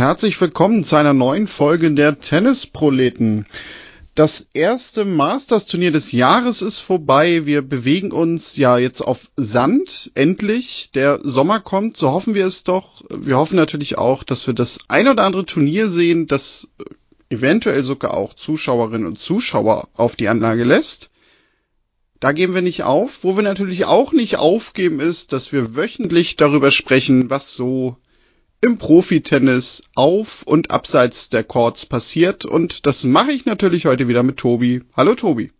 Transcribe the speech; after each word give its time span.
herzlich 0.00 0.40
willkommen 0.40 0.82
zu 0.82 0.96
einer 0.96 1.12
neuen 1.12 1.46
Folge 1.46 1.90
der 1.92 2.20
Tennisproleten. 2.20 3.44
Das 4.14 4.46
erste 4.54 5.04
Masters-Turnier 5.04 5.92
des 5.92 6.10
Jahres 6.12 6.62
ist 6.62 6.78
vorbei. 6.78 7.44
Wir 7.44 7.60
bewegen 7.60 8.10
uns 8.10 8.56
ja 8.56 8.78
jetzt 8.78 9.02
auf 9.02 9.30
Sand. 9.36 10.10
Endlich. 10.14 10.90
Der 10.94 11.20
Sommer 11.22 11.60
kommt. 11.60 11.98
So 11.98 12.12
hoffen 12.12 12.32
wir 12.32 12.46
es 12.46 12.64
doch. 12.64 13.04
Wir 13.10 13.36
hoffen 13.36 13.56
natürlich 13.56 13.98
auch, 13.98 14.24
dass 14.24 14.46
wir 14.46 14.54
das 14.54 14.78
ein 14.88 15.06
oder 15.06 15.22
andere 15.24 15.44
Turnier 15.44 15.90
sehen, 15.90 16.26
das 16.26 16.66
eventuell 17.28 17.84
sogar 17.84 18.14
auch 18.14 18.32
Zuschauerinnen 18.32 19.06
und 19.06 19.18
Zuschauer 19.18 19.90
auf 19.92 20.16
die 20.16 20.28
Anlage 20.28 20.64
lässt. 20.64 21.10
Da 22.20 22.32
geben 22.32 22.54
wir 22.54 22.62
nicht 22.62 22.84
auf. 22.84 23.22
Wo 23.22 23.36
wir 23.36 23.42
natürlich 23.42 23.84
auch 23.84 24.14
nicht 24.14 24.38
aufgeben 24.38 24.98
ist, 24.98 25.34
dass 25.34 25.52
wir 25.52 25.76
wöchentlich 25.76 26.36
darüber 26.36 26.70
sprechen, 26.70 27.28
was 27.28 27.52
so 27.52 27.98
im 28.62 28.76
Profitennis 28.78 29.82
auf 29.94 30.42
und 30.42 30.70
abseits 30.70 31.30
der 31.30 31.44
Courts 31.44 31.86
passiert. 31.86 32.44
Und 32.44 32.86
das 32.86 33.04
mache 33.04 33.32
ich 33.32 33.46
natürlich 33.46 33.86
heute 33.86 34.08
wieder 34.08 34.22
mit 34.22 34.36
Tobi. 34.36 34.82
Hallo 34.94 35.14
Tobi. 35.14 35.52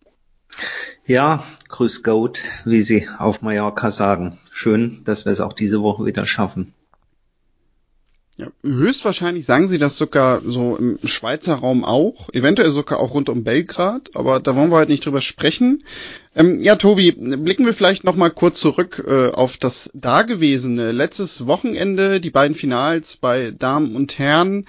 Ja, 1.06 1.42
grüß 1.68 2.02
Gott, 2.02 2.40
wie 2.64 2.82
Sie 2.82 3.08
auf 3.18 3.40
Mallorca 3.40 3.90
sagen. 3.90 4.38
Schön, 4.52 5.02
dass 5.04 5.24
wir 5.24 5.32
es 5.32 5.40
auch 5.40 5.52
diese 5.52 5.80
Woche 5.82 6.04
wieder 6.04 6.26
schaffen. 6.26 6.74
Ja, 8.40 8.46
höchstwahrscheinlich 8.62 9.44
sagen 9.44 9.68
sie 9.68 9.76
das 9.76 9.98
sogar 9.98 10.40
so 10.40 10.76
im 10.76 10.98
Schweizer 11.04 11.56
Raum 11.56 11.84
auch, 11.84 12.30
eventuell 12.32 12.70
sogar 12.70 12.98
auch 12.98 13.12
rund 13.12 13.28
um 13.28 13.44
Belgrad, 13.44 14.10
aber 14.14 14.40
da 14.40 14.56
wollen 14.56 14.70
wir 14.70 14.78
heute 14.78 14.90
nicht 14.90 15.04
drüber 15.04 15.20
sprechen. 15.20 15.84
Ähm, 16.34 16.58
ja, 16.60 16.76
Tobi, 16.76 17.12
blicken 17.12 17.66
wir 17.66 17.74
vielleicht 17.74 18.04
noch 18.04 18.16
mal 18.16 18.30
kurz 18.30 18.58
zurück 18.60 19.04
äh, 19.06 19.28
auf 19.28 19.58
das 19.58 19.90
Dagewesene. 19.92 20.90
Letztes 20.92 21.46
Wochenende, 21.46 22.18
die 22.20 22.30
beiden 22.30 22.54
Finals 22.54 23.16
bei 23.16 23.50
Damen 23.50 23.94
und 23.94 24.18
Herren. 24.18 24.64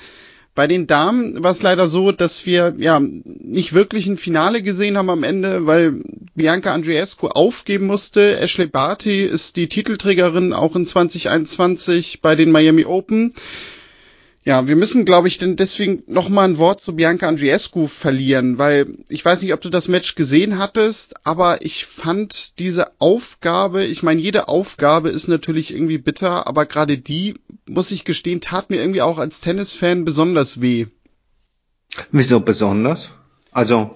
Bei 0.53 0.67
den 0.67 0.85
Damen 0.85 1.43
war 1.43 1.51
es 1.51 1.61
leider 1.61 1.87
so, 1.87 2.11
dass 2.11 2.45
wir 2.45 2.75
ja 2.77 2.99
nicht 2.99 3.73
wirklich 3.73 4.05
ein 4.07 4.17
Finale 4.17 4.61
gesehen 4.61 4.97
haben 4.97 5.09
am 5.09 5.23
Ende, 5.23 5.65
weil 5.65 6.03
Bianca 6.35 6.73
Andreescu 6.73 7.27
aufgeben 7.27 7.87
musste. 7.87 8.37
Ashley 8.37 8.67
Barty 8.67 9.23
ist 9.23 9.55
die 9.55 9.69
Titelträgerin 9.69 10.51
auch 10.51 10.75
in 10.75 10.85
2021 10.85 12.21
bei 12.21 12.35
den 12.35 12.51
Miami 12.51 12.83
Open. 12.83 13.33
Ja, 14.43 14.67
wir 14.67 14.75
müssen, 14.75 15.05
glaube 15.05 15.27
ich, 15.27 15.37
denn 15.37 15.55
deswegen 15.55 16.01
noch 16.07 16.27
mal 16.27 16.45
ein 16.45 16.57
Wort 16.57 16.81
zu 16.81 16.95
Bianca 16.95 17.27
Andreescu 17.27 17.85
verlieren, 17.85 18.57
weil 18.57 18.87
ich 19.07 19.23
weiß 19.23 19.43
nicht, 19.43 19.53
ob 19.53 19.61
du 19.61 19.69
das 19.69 19.87
Match 19.87 20.15
gesehen 20.15 20.57
hattest, 20.57 21.13
aber 21.27 21.63
ich 21.63 21.85
fand 21.85 22.57
diese 22.57 22.99
Aufgabe, 22.99 23.85
ich 23.85 24.01
meine, 24.01 24.19
jede 24.19 24.47
Aufgabe 24.47 25.09
ist 25.09 25.27
natürlich 25.27 25.71
irgendwie 25.71 25.99
bitter, 25.99 26.47
aber 26.47 26.65
gerade 26.65 26.97
die, 26.97 27.35
muss 27.67 27.91
ich 27.91 28.03
gestehen, 28.03 28.41
tat 28.41 28.71
mir 28.71 28.77
irgendwie 28.77 29.03
auch 29.03 29.19
als 29.19 29.41
Tennisfan 29.41 30.05
besonders 30.05 30.59
weh. 30.59 30.87
Wieso 32.11 32.39
besonders? 32.39 33.11
Also 33.51 33.95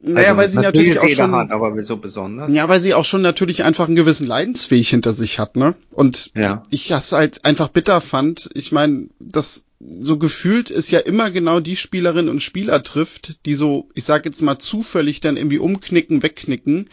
naja, 0.00 0.28
also, 0.28 0.36
weil 0.38 0.48
sie 0.48 0.60
natürlich 0.60 0.98
auch 1.00 1.08
schon, 1.08 1.32
hat, 1.32 1.50
aber 1.50 1.76
wieso 1.76 1.96
besonders? 1.96 2.52
Ja, 2.52 2.68
weil 2.68 2.80
sie 2.80 2.94
auch 2.94 3.04
schon 3.04 3.22
natürlich 3.22 3.64
einfach 3.64 3.86
einen 3.86 3.96
gewissen 3.96 4.26
Leidensweg 4.26 4.86
hinter 4.86 5.12
sich 5.12 5.40
hat, 5.40 5.56
ne? 5.56 5.74
Und 5.90 6.30
ja. 6.36 6.62
ich 6.70 6.88
das 6.88 7.10
halt 7.10 7.44
einfach 7.44 7.68
bitter 7.68 8.00
fand. 8.00 8.48
Ich 8.54 8.70
meine, 8.70 9.08
das 9.18 9.64
so 9.80 10.18
gefühlt 10.18 10.70
ist 10.70 10.90
ja 10.90 10.98
immer 10.98 11.30
genau 11.30 11.60
die 11.60 11.76
Spielerin 11.76 12.28
und 12.28 12.42
Spieler 12.42 12.82
trifft, 12.82 13.46
die 13.46 13.54
so, 13.54 13.88
ich 13.94 14.04
sag 14.04 14.24
jetzt 14.24 14.42
mal 14.42 14.58
zufällig 14.58 15.20
dann 15.20 15.36
irgendwie 15.36 15.58
umknicken, 15.58 16.22
wegknicken 16.22 16.90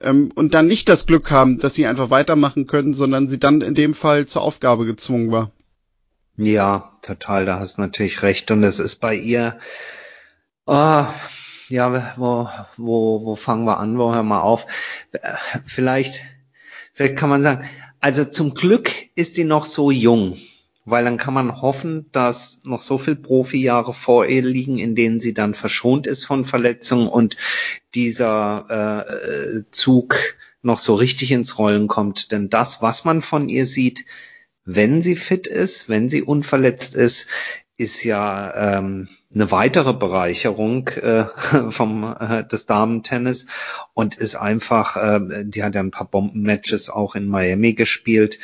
ähm, 0.00 0.30
und 0.34 0.54
dann 0.54 0.66
nicht 0.66 0.88
das 0.88 1.06
Glück 1.06 1.30
haben, 1.30 1.58
dass 1.58 1.74
sie 1.74 1.86
einfach 1.86 2.10
weitermachen 2.10 2.66
können, 2.66 2.94
sondern 2.94 3.26
sie 3.26 3.40
dann 3.40 3.60
in 3.60 3.74
dem 3.74 3.92
Fall 3.92 4.26
zur 4.26 4.42
Aufgabe 4.42 4.86
gezwungen 4.86 5.32
war. 5.32 5.50
Ja, 6.36 6.96
total, 7.02 7.44
da 7.44 7.58
hast 7.58 7.78
du 7.78 7.80
natürlich 7.82 8.22
recht. 8.22 8.52
Und 8.52 8.62
es 8.62 8.78
ist 8.78 8.96
bei 8.96 9.16
ihr, 9.16 9.58
oh, 10.66 11.04
ja, 11.68 12.14
wo, 12.16 12.48
wo, 12.76 13.24
wo 13.24 13.34
fangen 13.34 13.64
wir 13.64 13.78
an, 13.78 13.98
wo 13.98 14.14
hören 14.14 14.28
wir 14.28 14.44
auf? 14.44 14.66
Vielleicht, 15.66 16.20
vielleicht 16.92 17.16
kann 17.16 17.30
man 17.30 17.42
sagen, 17.42 17.68
also 17.98 18.24
zum 18.24 18.54
Glück 18.54 18.92
ist 19.16 19.34
sie 19.34 19.42
noch 19.42 19.64
so 19.64 19.90
jung 19.90 20.36
weil 20.90 21.04
dann 21.04 21.18
kann 21.18 21.34
man 21.34 21.60
hoffen, 21.60 22.06
dass 22.12 22.60
noch 22.64 22.80
so 22.80 22.98
viel 22.98 23.16
Profijahre 23.16 23.92
vor 23.92 24.26
ihr 24.26 24.42
liegen, 24.42 24.78
in 24.78 24.94
denen 24.94 25.20
sie 25.20 25.34
dann 25.34 25.54
verschont 25.54 26.06
ist 26.06 26.24
von 26.24 26.44
Verletzungen 26.44 27.08
und 27.08 27.36
dieser 27.94 29.06
äh, 29.06 29.62
Zug 29.70 30.16
noch 30.62 30.78
so 30.78 30.94
richtig 30.94 31.32
ins 31.32 31.58
Rollen 31.58 31.88
kommt. 31.88 32.32
Denn 32.32 32.50
das, 32.50 32.82
was 32.82 33.04
man 33.04 33.22
von 33.22 33.48
ihr 33.48 33.66
sieht, 33.66 34.04
wenn 34.64 35.00
sie 35.02 35.16
fit 35.16 35.46
ist, 35.46 35.88
wenn 35.88 36.08
sie 36.08 36.22
unverletzt 36.22 36.94
ist, 36.94 37.28
ist 37.78 38.02
ja 38.02 38.78
ähm, 38.78 39.08
eine 39.32 39.50
weitere 39.52 39.94
Bereicherung 39.94 40.88
äh, 40.88 41.26
vom 41.70 42.16
äh, 42.18 42.44
des 42.44 42.66
Damentennis 42.66 43.46
und 43.94 44.16
ist 44.16 44.34
einfach, 44.34 44.96
äh, 44.96 45.44
die 45.44 45.62
hat 45.62 45.76
ja 45.76 45.80
ein 45.80 45.92
paar 45.92 46.10
Bombenmatches 46.10 46.90
auch 46.90 47.14
in 47.14 47.28
Miami 47.28 47.74
gespielt. 47.74 48.40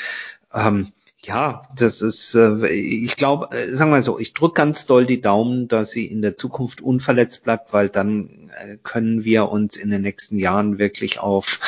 Ähm, 0.53 0.93
ja, 1.26 1.62
das 1.76 2.02
ist, 2.02 2.34
äh, 2.34 2.66
ich 2.68 3.16
glaube, 3.16 3.56
äh, 3.56 3.74
sagen 3.74 3.90
wir 3.90 4.02
so, 4.02 4.18
ich 4.18 4.34
drücke 4.34 4.54
ganz 4.54 4.86
doll 4.86 5.06
die 5.06 5.20
Daumen, 5.20 5.68
dass 5.68 5.90
sie 5.90 6.06
in 6.06 6.22
der 6.22 6.36
Zukunft 6.36 6.80
unverletzt 6.80 7.44
bleibt, 7.44 7.72
weil 7.72 7.88
dann 7.88 8.50
äh, 8.58 8.76
können 8.82 9.24
wir 9.24 9.48
uns 9.48 9.76
in 9.76 9.90
den 9.90 10.02
nächsten 10.02 10.38
Jahren 10.38 10.78
wirklich 10.78 11.20
auf 11.20 11.60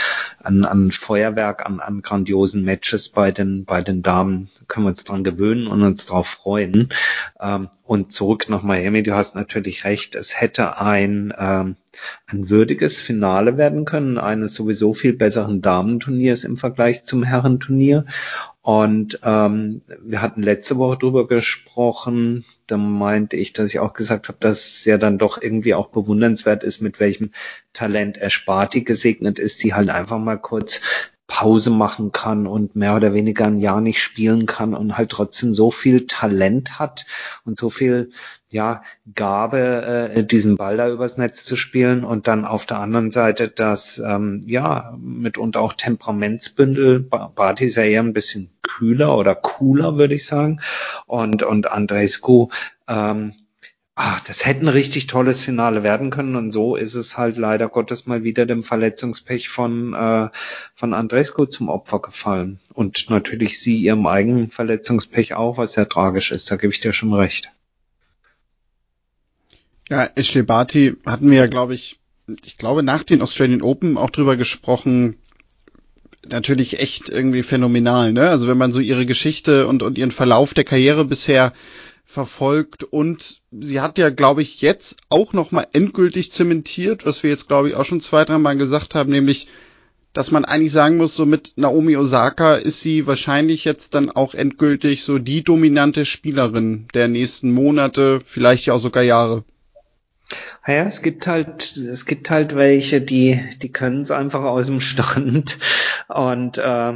an, 0.43 0.65
an 0.65 0.91
Feuerwerk, 0.91 1.65
an, 1.67 1.81
an 1.81 2.03
grandiosen 2.03 2.63
Matches 2.65 3.09
bei 3.09 3.33
den 3.33 3.65
bei 3.65 3.81
den 3.81 4.03
Damen 4.03 4.49
können 4.69 4.87
wir 4.87 4.91
uns 4.91 5.05
dran 5.05 5.25
gewöhnen 5.25 5.67
und 5.67 5.83
uns 5.83 6.07
darauf 6.07 6.29
freuen. 6.29 6.91
Ähm, 7.41 7.69
und 7.85 8.13
zurück 8.13 8.49
nach 8.49 8.63
Miami, 8.63 9.03
du 9.03 9.15
hast 9.15 9.35
natürlich 9.35 9.85
recht, 9.85 10.15
es 10.15 10.41
hätte 10.41 10.79
ein 10.79 11.33
ähm, 11.39 11.77
ein 12.27 12.51
würdiges 12.51 13.01
Finale 13.01 13.57
werden 13.57 13.85
können, 13.85 14.19
eines 14.19 14.55
sowieso 14.55 14.93
viel 14.95 15.13
besseren 15.13 15.63
Damenturniers 15.63 16.45
im 16.45 16.57
Vergleich 16.57 17.05
zum 17.05 17.23
Herrenturnier. 17.23 18.07
Und 18.63 19.21
ähm, 19.23 19.83
wir 20.03 20.21
hatten 20.21 20.43
letzte 20.43 20.77
Woche 20.77 20.99
drüber 20.99 21.29
gesprochen, 21.29 22.45
da 22.67 22.77
meinte 22.77 23.37
ich, 23.37 23.53
dass 23.53 23.71
ich 23.71 23.79
auch 23.79 23.93
gesagt 23.93 24.27
habe, 24.27 24.39
dass 24.41 24.79
es 24.79 24.85
ja 24.85 24.99
dann 24.99 25.19
doch 25.19 25.41
irgendwie 25.41 25.75
auch 25.75 25.89
bewundernswert 25.89 26.65
ist, 26.65 26.81
mit 26.81 26.99
welchem 26.99 27.31
Talent 27.73 28.19
Ersparti 28.19 28.83
gesegnet 28.83 29.39
ist, 29.39 29.63
die 29.63 29.75
halt 29.75 29.89
einfach 29.89 30.19
mal 30.19 30.39
kurz 30.39 30.81
Pause 31.37 31.69
machen 31.69 32.13
kann 32.13 32.47
und 32.47 32.77
mehr 32.77 32.97
oder 32.97 33.13
weniger 33.13 33.45
ein 33.45 33.59
Jahr 33.59 33.83
nicht 33.83 34.03
spielen 34.03 34.47
kann 34.47 34.73
und 34.73 34.97
halt 34.97 35.11
trotzdem 35.11 35.53
so 35.53 35.71
viel 35.71 36.07
Talent 36.07 36.79
hat 36.79 37.05
und 37.45 37.59
so 37.59 37.69
viel 37.69 38.09
ja 38.49 38.83
Gabe, 39.15 40.13
äh, 40.15 40.25
diesen 40.25 40.57
Ball 40.57 40.79
da 40.79 40.89
übers 40.89 41.19
Netz 41.19 41.45
zu 41.45 41.57
spielen 41.57 42.05
und 42.05 42.27
dann 42.27 42.47
auf 42.47 42.65
der 42.65 42.79
anderen 42.79 43.11
Seite 43.11 43.49
das 43.49 43.99
ähm, 43.99 44.45
ja 44.47 44.97
mitunter 44.99 45.61
auch 45.61 45.75
Temperamentsbündel. 45.75 47.01
Barty 47.01 47.67
ist 47.67 47.77
ja 47.77 47.83
eher 47.83 48.03
ein 48.03 48.15
bisschen 48.15 48.49
kühler 48.63 49.15
oder 49.19 49.35
cooler, 49.35 49.99
würde 49.99 50.15
ich 50.15 50.25
sagen. 50.25 50.61
Und 51.05 51.43
und 51.43 51.71
Andrescu 51.71 52.49
ähm, 52.89 53.35
ah, 53.97 54.19
das 54.27 54.45
hätte 54.45 54.61
ein 54.61 54.69
richtig 54.69 55.07
tolles 55.07 55.41
Finale 55.41 55.83
werden 55.83 56.11
können 56.11 56.37
und 56.37 56.51
so 56.51 56.77
ist 56.77 56.95
es 56.95 57.17
halt 57.17 57.39
leider 57.39 57.69
Gottes 57.69 58.07
mal 58.07 58.23
wieder 58.23 58.45
dem 58.45 58.63
Verletzungspech 58.63 59.49
von, 59.49 59.95
äh, 59.95 60.29
von 60.75 60.93
Andrescu 60.93 61.47
zum 61.47 61.71
Opfer 61.71 62.01
gefallen. 62.01 62.61
Und 62.75 63.09
natürlich 63.09 63.59
sie 63.59 63.77
ihrem 63.79 64.07
eigenen 64.07 64.49
Verletzungspech 64.49 65.35
auch, 65.35 65.57
was 65.57 65.73
sehr 65.73 65.89
tragisch 65.89 66.31
ist, 66.31 66.51
da 66.51 66.57
gebe 66.57 66.73
ich 66.73 66.81
dir 66.81 66.93
schon 66.93 67.15
recht. 67.15 67.51
Ja, 69.89 70.09
Ashley 70.15 70.43
Barty 70.43 70.97
hatten 71.07 71.31
wir 71.31 71.39
ja, 71.39 71.47
glaube 71.47 71.75
ich, 71.75 71.99
ich 72.45 72.59
glaube 72.59 72.83
nach 72.83 73.03
den 73.03 73.23
Australian 73.23 73.63
Open 73.63 73.97
auch 73.97 74.11
drüber 74.11 74.37
gesprochen, 74.37 75.17
natürlich 76.29 76.81
echt 76.81 77.09
irgendwie 77.09 77.45
phänomenal, 77.45 78.13
ne? 78.13 78.29
Also 78.29 78.49
wenn 78.49 78.59
man 78.59 78.73
so 78.73 78.81
ihre 78.81 79.07
Geschichte 79.07 79.67
und, 79.69 79.83
und 79.83 79.97
ihren 79.97 80.11
Verlauf 80.11 80.55
der 80.55 80.65
Karriere 80.65 81.05
bisher 81.05 81.53
verfolgt 82.17 82.83
und 82.83 83.43
sie 83.51 83.83
hat 83.83 83.99
ja, 83.99 84.09
glaube 84.09 84.41
ich, 84.41 84.63
jetzt 84.63 84.97
auch 85.11 85.35
nochmal 85.35 85.67
endgültig 85.75 86.33
zementiert, 86.33 87.05
was 87.05 87.23
wir 87.23 87.29
jetzt, 87.29 87.47
glaube 87.47 87.69
ich, 87.69 87.75
auch 87.75 87.85
schon 87.85 88.01
zwei, 88.01 88.25
drei 88.25 88.39
Mal 88.39 88.57
gesagt 88.57 88.95
haben, 88.95 89.11
nämlich, 89.11 89.49
dass 90.15 90.31
man 90.31 90.47
eigentlich 90.47 90.73
sagen 90.73 90.97
muss, 90.97 91.15
so 91.15 91.27
mit 91.27 91.53
Naomi 91.57 91.95
Osaka 91.95 92.55
ist 92.55 92.81
sie 92.81 93.07
wahrscheinlich 93.07 93.67
jetzt 93.67 93.93
dann 93.93 94.11
auch 94.11 94.33
endgültig 94.33 95.05
so 95.05 95.19
die 95.19 95.45
dominante 95.45 96.07
Spielerin 96.07 96.89
der 96.95 97.09
nächsten 97.09 97.53
Monate, 97.53 98.23
vielleicht 98.25 98.65
ja 98.65 98.73
auch 98.73 98.81
sogar 98.81 99.03
Jahre. 99.03 99.45
Ja, 100.67 100.85
es 100.85 101.03
gibt 101.03 101.27
halt, 101.27 101.77
es 101.77 102.07
gibt 102.07 102.31
halt 102.31 102.57
welche, 102.57 103.03
die, 103.03 103.39
die 103.61 103.71
können 103.71 104.01
es 104.01 104.11
einfach 104.11 104.43
aus 104.43 104.67
dem 104.67 104.81
Stand. 104.81 105.59
Und 106.09 106.57
äh, 106.57 106.95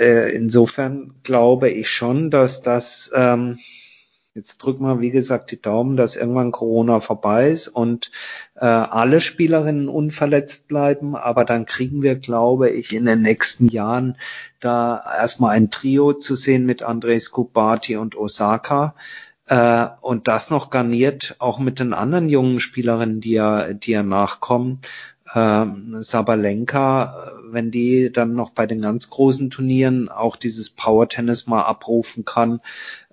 äh, 0.00 0.34
insofern 0.34 1.12
glaube 1.22 1.70
ich 1.70 1.88
schon, 1.88 2.30
dass 2.30 2.62
das 2.62 3.12
ähm, 3.14 3.58
Jetzt 4.34 4.58
drücken 4.58 4.84
wir, 4.84 5.00
wie 5.00 5.10
gesagt, 5.10 5.50
die 5.50 5.60
Daumen, 5.60 5.96
dass 5.96 6.14
irgendwann 6.16 6.52
Corona 6.52 7.00
vorbei 7.00 7.50
ist 7.50 7.68
und 7.68 8.12
äh, 8.54 8.64
alle 8.64 9.20
Spielerinnen 9.20 9.88
unverletzt 9.88 10.68
bleiben. 10.68 11.16
Aber 11.16 11.44
dann 11.44 11.66
kriegen 11.66 12.02
wir, 12.02 12.14
glaube 12.14 12.70
ich, 12.70 12.92
in 12.92 13.06
den 13.06 13.22
nächsten 13.22 13.66
Jahren 13.66 14.16
da 14.60 15.02
erstmal 15.18 15.56
ein 15.56 15.70
Trio 15.70 16.12
zu 16.12 16.36
sehen 16.36 16.64
mit 16.64 16.82
Andres 16.82 17.30
Kubati 17.32 17.96
und 17.96 18.16
Osaka 18.16 18.94
Äh, 19.46 19.88
und 20.00 20.28
das 20.28 20.50
noch 20.50 20.70
garniert 20.70 21.34
auch 21.40 21.58
mit 21.58 21.80
den 21.80 21.92
anderen 21.92 22.28
jungen 22.28 22.60
Spielerinnen, 22.60 23.20
die 23.20 23.32
ja, 23.32 23.72
die 23.74 23.90
ja 23.92 24.02
nachkommen. 24.04 24.80
Äh, 25.34 25.66
Sabalenka, 26.00 27.32
wenn 27.50 27.70
die 27.70 28.12
dann 28.12 28.34
noch 28.34 28.50
bei 28.50 28.66
den 28.66 28.80
ganz 28.82 29.10
großen 29.10 29.50
Turnieren 29.50 30.08
auch 30.08 30.36
dieses 30.36 30.70
Power 30.70 31.08
Tennis 31.08 31.46
mal 31.48 31.62
abrufen 31.62 32.24
kann, 32.24 32.60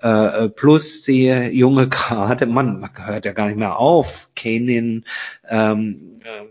äh, 0.02 0.50
plus 0.50 1.04
die 1.04 1.28
junge 1.28 1.90
gerade, 1.90 2.46
man, 2.46 2.80
man 2.80 2.90
hört 3.06 3.26
ja 3.26 3.34
gar 3.34 3.48
nicht 3.48 3.58
mehr 3.58 3.78
auf, 3.78 4.30
Kenin, 4.36 5.06
ähm, 5.50 6.22
äh, 6.24 6.46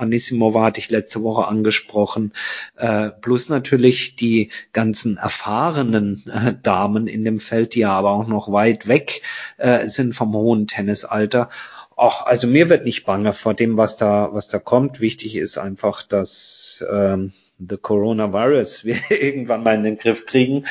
Anissimova 0.00 0.64
hatte 0.64 0.80
ich 0.80 0.90
letzte 0.90 1.22
Woche 1.22 1.46
angesprochen, 1.46 2.32
äh, 2.76 3.10
plus 3.10 3.48
natürlich 3.48 4.16
die 4.16 4.50
ganzen 4.72 5.18
erfahrenen 5.18 6.24
äh, 6.26 6.54
Damen 6.62 7.06
in 7.06 7.24
dem 7.24 7.40
Feld, 7.40 7.74
die 7.74 7.80
ja 7.80 7.92
aber 7.92 8.10
auch 8.10 8.26
noch 8.26 8.50
weit 8.50 8.88
weg 8.88 9.22
äh, 9.58 9.86
sind 9.86 10.14
vom 10.14 10.32
hohen 10.32 10.66
Tennisalter. 10.66 11.50
Ach, 11.96 12.24
also 12.24 12.46
mir 12.46 12.70
wird 12.70 12.86
nicht 12.86 13.04
bange 13.04 13.34
vor 13.34 13.52
dem, 13.52 13.76
was 13.76 13.96
da, 13.96 14.30
was 14.32 14.48
da 14.48 14.58
kommt. 14.58 15.00
Wichtig 15.00 15.36
ist 15.36 15.58
einfach, 15.58 16.02
dass 16.02 16.82
ähm, 16.90 17.32
the 17.58 17.76
Coronavirus 17.76 18.84
wir 18.86 18.96
irgendwann 19.10 19.62
mal 19.62 19.74
in 19.74 19.84
den 19.84 19.98
Griff 19.98 20.24
kriegen 20.24 20.64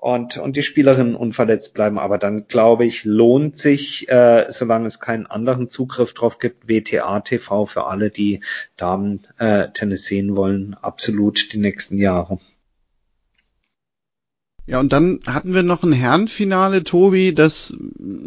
und, 0.00 0.38
und 0.38 0.56
die 0.56 0.62
Spielerinnen 0.62 1.14
unverletzt 1.14 1.74
bleiben. 1.74 1.98
Aber 1.98 2.16
dann 2.16 2.46
glaube 2.48 2.86
ich, 2.86 3.04
lohnt 3.04 3.58
sich, 3.58 4.08
äh, 4.08 4.46
solange 4.48 4.86
es 4.86 4.98
keinen 4.98 5.26
anderen 5.26 5.68
Zugriff 5.68 6.14
drauf 6.14 6.38
gibt, 6.38 6.68
WTA 6.68 7.20
TV 7.20 7.66
für 7.66 7.86
alle, 7.86 8.10
die 8.10 8.40
Damen 8.76 9.20
äh, 9.38 9.68
Tennis 9.72 10.06
sehen 10.06 10.36
wollen, 10.36 10.74
absolut 10.80 11.52
die 11.52 11.58
nächsten 11.58 11.98
Jahre. 11.98 12.38
Ja, 14.66 14.80
und 14.80 14.92
dann 14.92 15.20
hatten 15.26 15.52
wir 15.52 15.62
noch 15.62 15.82
ein 15.82 15.92
Herrenfinale, 15.92 16.84
Tobi, 16.84 17.34
das 17.34 17.74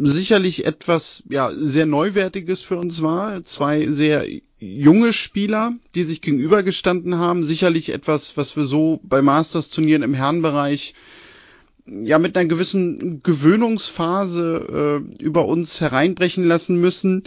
sicherlich 0.01 0.65
etwas, 0.65 1.23
ja, 1.29 1.51
sehr 1.55 1.85
Neuwertiges 1.85 2.61
für 2.61 2.77
uns 2.77 3.01
war. 3.01 3.45
Zwei 3.45 3.87
sehr 3.87 4.25
junge 4.59 5.13
Spieler, 5.13 5.73
die 5.95 6.03
sich 6.03 6.21
gegenübergestanden 6.21 7.17
haben. 7.17 7.43
Sicherlich 7.43 7.93
etwas, 7.93 8.37
was 8.37 8.55
wir 8.57 8.65
so 8.65 8.99
bei 9.03 9.21
Masters-Turnieren 9.21 10.03
im 10.03 10.13
Herrenbereich 10.13 10.93
ja 11.85 12.17
mit 12.19 12.37
einer 12.37 12.47
gewissen 12.47 13.21
Gewöhnungsphase 13.23 15.01
äh, 15.19 15.23
über 15.23 15.45
uns 15.45 15.81
hereinbrechen 15.81 16.45
lassen 16.45 16.79
müssen. 16.79 17.23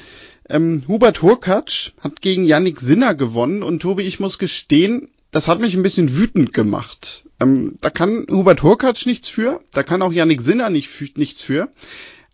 Ähm, 0.49 0.85
Hubert 0.89 1.23
Hurkacz 1.23 1.93
hat 2.01 2.23
gegen 2.23 2.45
Yannick 2.45 2.81
Sinner 2.81 3.15
gewonnen 3.15 3.63
und 3.63 3.81
Tobi, 3.81 4.05
ich 4.05 4.21
muss 4.21 4.39
gestehen, 4.39 5.09
das 5.31 5.49
hat 5.49 5.61
mich 5.61 5.75
ein 5.75 5.83
bisschen 5.83 6.17
wütend 6.17 6.55
gemacht. 6.55 7.27
Ähm, 7.41 7.77
da 7.81 7.91
kann 7.91 8.27
Hubert 8.31 8.63
Hurkacz 8.63 9.07
nichts 9.07 9.29
für, 9.29 9.61
da 9.73 9.83
kann 9.83 10.03
auch 10.03 10.13
Yannick 10.13 10.41
Sinner 10.41 10.71
nicht, 10.71 10.91
nichts 11.17 11.43
für. 11.43 11.69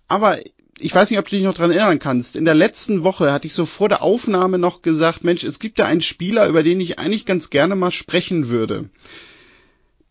Aber 0.07 0.39
ich 0.79 0.95
weiß 0.95 1.11
nicht, 1.11 1.19
ob 1.19 1.29
du 1.29 1.37
dich 1.37 1.45
noch 1.45 1.55
dran 1.55 1.71
erinnern 1.71 1.99
kannst. 1.99 2.37
In 2.37 2.45
der 2.45 2.55
letzten 2.55 3.03
Woche 3.03 3.33
hatte 3.33 3.47
ich 3.47 3.55
so 3.55 3.67
vor 3.67 3.89
der 3.89 4.03
Aufnahme 4.03 4.59
noch 4.59 4.83
gesagt, 4.83 5.25
Mensch, 5.25 5.45
es 5.45 5.59
gibt 5.59 5.79
da 5.79 5.87
einen 5.87 6.01
Spieler, 6.01 6.49
über 6.49 6.63
den 6.63 6.81
ich 6.81 6.99
eigentlich 6.99 7.25
ganz 7.25 7.51
gerne 7.51 7.77
mal 7.77 7.91
sprechen 7.91 8.49
würde 8.49 8.91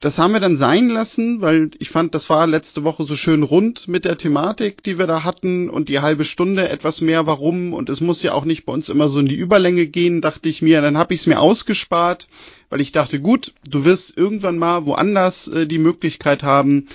das 0.01 0.17
haben 0.17 0.33
wir 0.33 0.39
dann 0.39 0.57
sein 0.57 0.89
lassen, 0.89 1.41
weil 1.41 1.69
ich 1.77 1.89
fand, 1.89 2.15
das 2.15 2.27
war 2.29 2.47
letzte 2.47 2.83
Woche 2.83 3.05
so 3.05 3.15
schön 3.15 3.43
rund 3.43 3.87
mit 3.87 4.03
der 4.03 4.17
Thematik, 4.17 4.83
die 4.83 4.97
wir 4.97 5.05
da 5.05 5.23
hatten 5.23 5.69
und 5.69 5.89
die 5.89 5.99
halbe 5.99 6.25
Stunde 6.25 6.69
etwas 6.69 7.01
mehr 7.01 7.27
warum 7.27 7.71
und 7.73 7.87
es 7.87 8.01
muss 8.01 8.23
ja 8.23 8.33
auch 8.33 8.43
nicht 8.43 8.65
bei 8.65 8.73
uns 8.73 8.89
immer 8.89 9.09
so 9.09 9.19
in 9.19 9.27
die 9.27 9.35
Überlänge 9.35 9.85
gehen, 9.85 10.19
dachte 10.19 10.49
ich 10.49 10.63
mir, 10.63 10.81
dann 10.81 10.97
habe 10.97 11.13
ich 11.13 11.21
es 11.21 11.27
mir 11.27 11.39
ausgespart, 11.39 12.27
weil 12.71 12.81
ich 12.81 12.91
dachte, 12.91 13.19
gut, 13.19 13.53
du 13.69 13.85
wirst 13.85 14.17
irgendwann 14.17 14.57
mal 14.57 14.87
woanders 14.87 15.47
äh, 15.47 15.67
die 15.67 15.77
Möglichkeit 15.77 16.41
haben, 16.41 16.87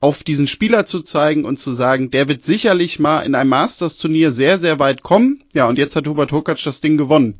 auf 0.00 0.24
diesen 0.24 0.48
Spieler 0.48 0.86
zu 0.86 1.02
zeigen 1.02 1.44
und 1.44 1.60
zu 1.60 1.72
sagen, 1.72 2.10
der 2.10 2.26
wird 2.26 2.42
sicherlich 2.42 2.98
mal 2.98 3.20
in 3.20 3.36
einem 3.36 3.50
Masters-Turnier 3.50 4.32
sehr, 4.32 4.58
sehr 4.58 4.80
weit 4.80 5.02
kommen. 5.02 5.42
Ja, 5.54 5.68
und 5.68 5.78
jetzt 5.78 5.94
hat 5.96 6.06
Hubert 6.06 6.32
Hurkacz 6.32 6.64
das 6.64 6.82
Ding 6.82 6.98
gewonnen. 6.98 7.38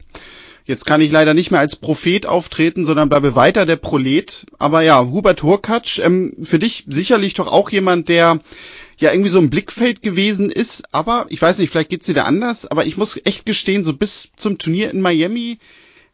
Jetzt 0.67 0.87
kann 0.87 1.03
ich 1.03 1.11
leider 1.11 1.35
nicht 1.35 1.51
mehr 1.51 1.61
als 1.61 1.77
Prophet 1.77 2.25
auftreten, 2.25 2.87
sondern 2.87 3.11
bleibe 3.11 3.37
weiter 3.37 3.67
der 3.67 3.77
Prolet. 3.77 4.47
Aber 4.59 4.81
ja, 4.81 5.05
Hubert 5.05 5.43
Hurkacz, 5.43 6.01
ähm, 6.03 6.35
für 6.43 6.59
dich 6.59 6.85
sicherlich 6.89 7.35
doch 7.35 7.49
auch 7.49 7.71
jemand, 7.71 8.09
der 8.09 8.41
ja 8.97 9.13
irgendwie 9.13 9.31
so 9.31 9.39
ein 9.41 9.51
Blickfeld 9.51 10.01
gewesen 10.01 10.51
ist. 10.51 10.85
Aber 10.93 11.27
ich 11.29 11.43
weiß 11.43 11.59
nicht, 11.59 11.71
vielleicht 11.71 11.91
geht's 11.91 12.07
dir 12.07 12.15
da 12.15 12.25
anders. 12.25 12.65
Aber 12.67 12.87
ich 12.87 12.97
muss 12.97 13.21
echt 13.25 13.45
gestehen, 13.45 13.85
so 13.85 13.93
bis 13.93 14.31
zum 14.37 14.57
Turnier 14.57 14.91
in 14.91 15.03
Miami 15.03 15.59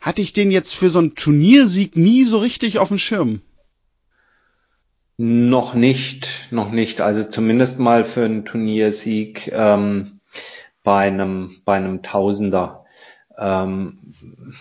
hatte 0.01 0.23
ich 0.23 0.33
den 0.33 0.51
jetzt 0.51 0.75
für 0.75 0.91
so 0.91 0.99
einen 0.99 1.15
Turniersieg 1.15 1.97
nie 1.97 2.25
so 2.25 2.39
richtig 2.39 2.79
auf 2.79 2.89
dem 2.89 2.99
Schirm. 2.99 3.43
Noch 5.17 5.75
nicht, 5.75 6.29
noch 6.51 6.73
nicht. 6.73 7.03
Also 7.03 7.23
zumindest 7.25 7.79
mal 7.79 8.05
für 8.05 8.25
einen 8.25 8.47
Turniersieg 8.47 9.49
ähm, 9.53 10.21
bei 10.83 11.07
einem 11.07 11.55
bei 11.67 11.77
einem 11.77 12.03
Tausender 12.03 12.80
ähm, 13.41 13.99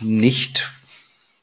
nicht 0.01 0.71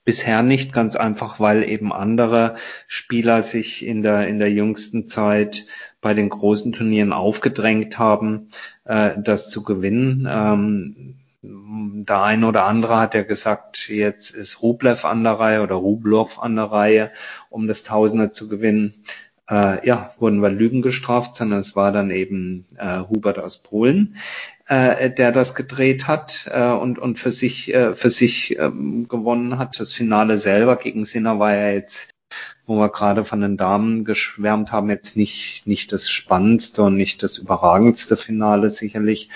bisher 0.04 0.42
nicht 0.42 0.72
ganz 0.72 0.96
einfach, 0.96 1.40
weil 1.40 1.68
eben 1.68 1.92
andere 1.92 2.54
Spieler 2.86 3.42
sich 3.42 3.84
in 3.84 4.02
der 4.02 4.28
in 4.28 4.38
der 4.38 4.52
jüngsten 4.52 5.06
Zeit 5.06 5.66
bei 6.00 6.14
den 6.14 6.28
großen 6.28 6.72
Turnieren 6.72 7.12
aufgedrängt 7.12 7.98
haben, 7.98 8.48
äh, 8.84 9.10
das 9.18 9.50
zu 9.50 9.64
gewinnen. 9.64 10.26
Ähm, 10.30 11.16
der 11.42 12.22
ein 12.22 12.44
oder 12.44 12.64
andere 12.64 12.98
hat 12.98 13.14
ja 13.14 13.22
gesagt, 13.22 13.88
jetzt 13.88 14.30
ist 14.30 14.62
Rublev 14.62 15.04
an 15.04 15.24
der 15.24 15.34
Reihe 15.34 15.62
oder 15.62 15.74
Rublev 15.76 16.38
an 16.38 16.56
der 16.56 16.66
Reihe, 16.66 17.10
um 17.50 17.66
das 17.66 17.82
Tausender 17.82 18.32
zu 18.32 18.48
gewinnen. 18.48 18.94
Äh, 19.48 19.86
ja, 19.86 20.10
wurden 20.18 20.40
wir 20.40 20.50
Lügen 20.50 20.82
gestraft, 20.82 21.36
sondern 21.36 21.60
es 21.60 21.76
war 21.76 21.92
dann 21.92 22.10
eben 22.10 22.66
äh, 22.78 23.00
Hubert 23.00 23.38
aus 23.38 23.58
Polen 23.58 24.16
äh, 24.66 25.10
der 25.10 25.32
das 25.32 25.54
gedreht 25.54 26.06
hat 26.06 26.48
äh, 26.52 26.70
und, 26.70 26.98
und 26.98 27.18
für 27.18 27.32
sich, 27.32 27.72
äh, 27.72 27.94
für 27.94 28.10
sich 28.10 28.58
ähm, 28.58 29.06
gewonnen 29.08 29.58
hat. 29.58 29.78
Das 29.78 29.92
Finale 29.92 30.38
selber 30.38 30.76
gegen 30.76 31.04
Sinner 31.04 31.38
war 31.38 31.54
ja 31.54 31.70
jetzt, 31.70 32.10
wo 32.66 32.76
wir 32.76 32.88
gerade 32.88 33.24
von 33.24 33.40
den 33.40 33.56
Damen 33.56 34.04
geschwärmt 34.04 34.72
haben, 34.72 34.90
jetzt 34.90 35.16
nicht, 35.16 35.66
nicht 35.66 35.92
das 35.92 36.10
spannendste 36.10 36.82
und 36.82 36.96
nicht 36.96 37.22
das 37.22 37.38
überragendste 37.38 38.16
Finale 38.16 38.70
sicherlich, 38.70 39.30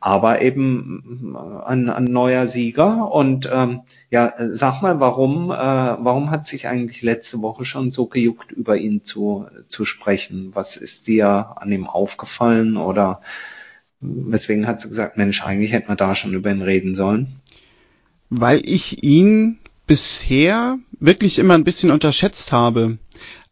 aber 0.00 0.40
eben 0.40 1.34
äh, 1.34 1.64
ein, 1.66 1.88
ein 1.90 2.04
neuer 2.04 2.46
Sieger. 2.46 3.12
Und 3.12 3.48
ähm, 3.52 3.82
ja, 4.10 4.34
sag 4.38 4.82
mal, 4.82 4.98
warum, 4.98 5.50
äh, 5.50 5.54
warum 5.54 6.30
hat 6.30 6.46
sich 6.46 6.66
eigentlich 6.66 7.02
letzte 7.02 7.42
Woche 7.42 7.64
schon 7.64 7.90
so 7.90 8.06
gejuckt, 8.06 8.50
über 8.50 8.76
ihn 8.76 9.04
zu, 9.04 9.46
zu 9.68 9.84
sprechen? 9.84 10.50
Was 10.54 10.76
ist 10.76 11.06
dir 11.06 11.56
an 11.56 11.70
ihm 11.70 11.86
aufgefallen 11.86 12.76
oder 12.76 13.20
Weswegen 14.00 14.66
hat 14.66 14.80
sie 14.80 14.88
gesagt, 14.88 15.18
Mensch, 15.18 15.44
eigentlich 15.44 15.72
hätte 15.72 15.88
man 15.88 15.96
da 15.98 16.14
schon 16.14 16.32
über 16.32 16.50
ihn 16.50 16.62
reden 16.62 16.94
sollen? 16.94 17.28
Weil 18.30 18.62
ich 18.64 19.04
ihn 19.04 19.58
bisher 19.86 20.78
wirklich 20.98 21.38
immer 21.38 21.54
ein 21.54 21.64
bisschen 21.64 21.90
unterschätzt 21.90 22.52
habe. 22.52 22.96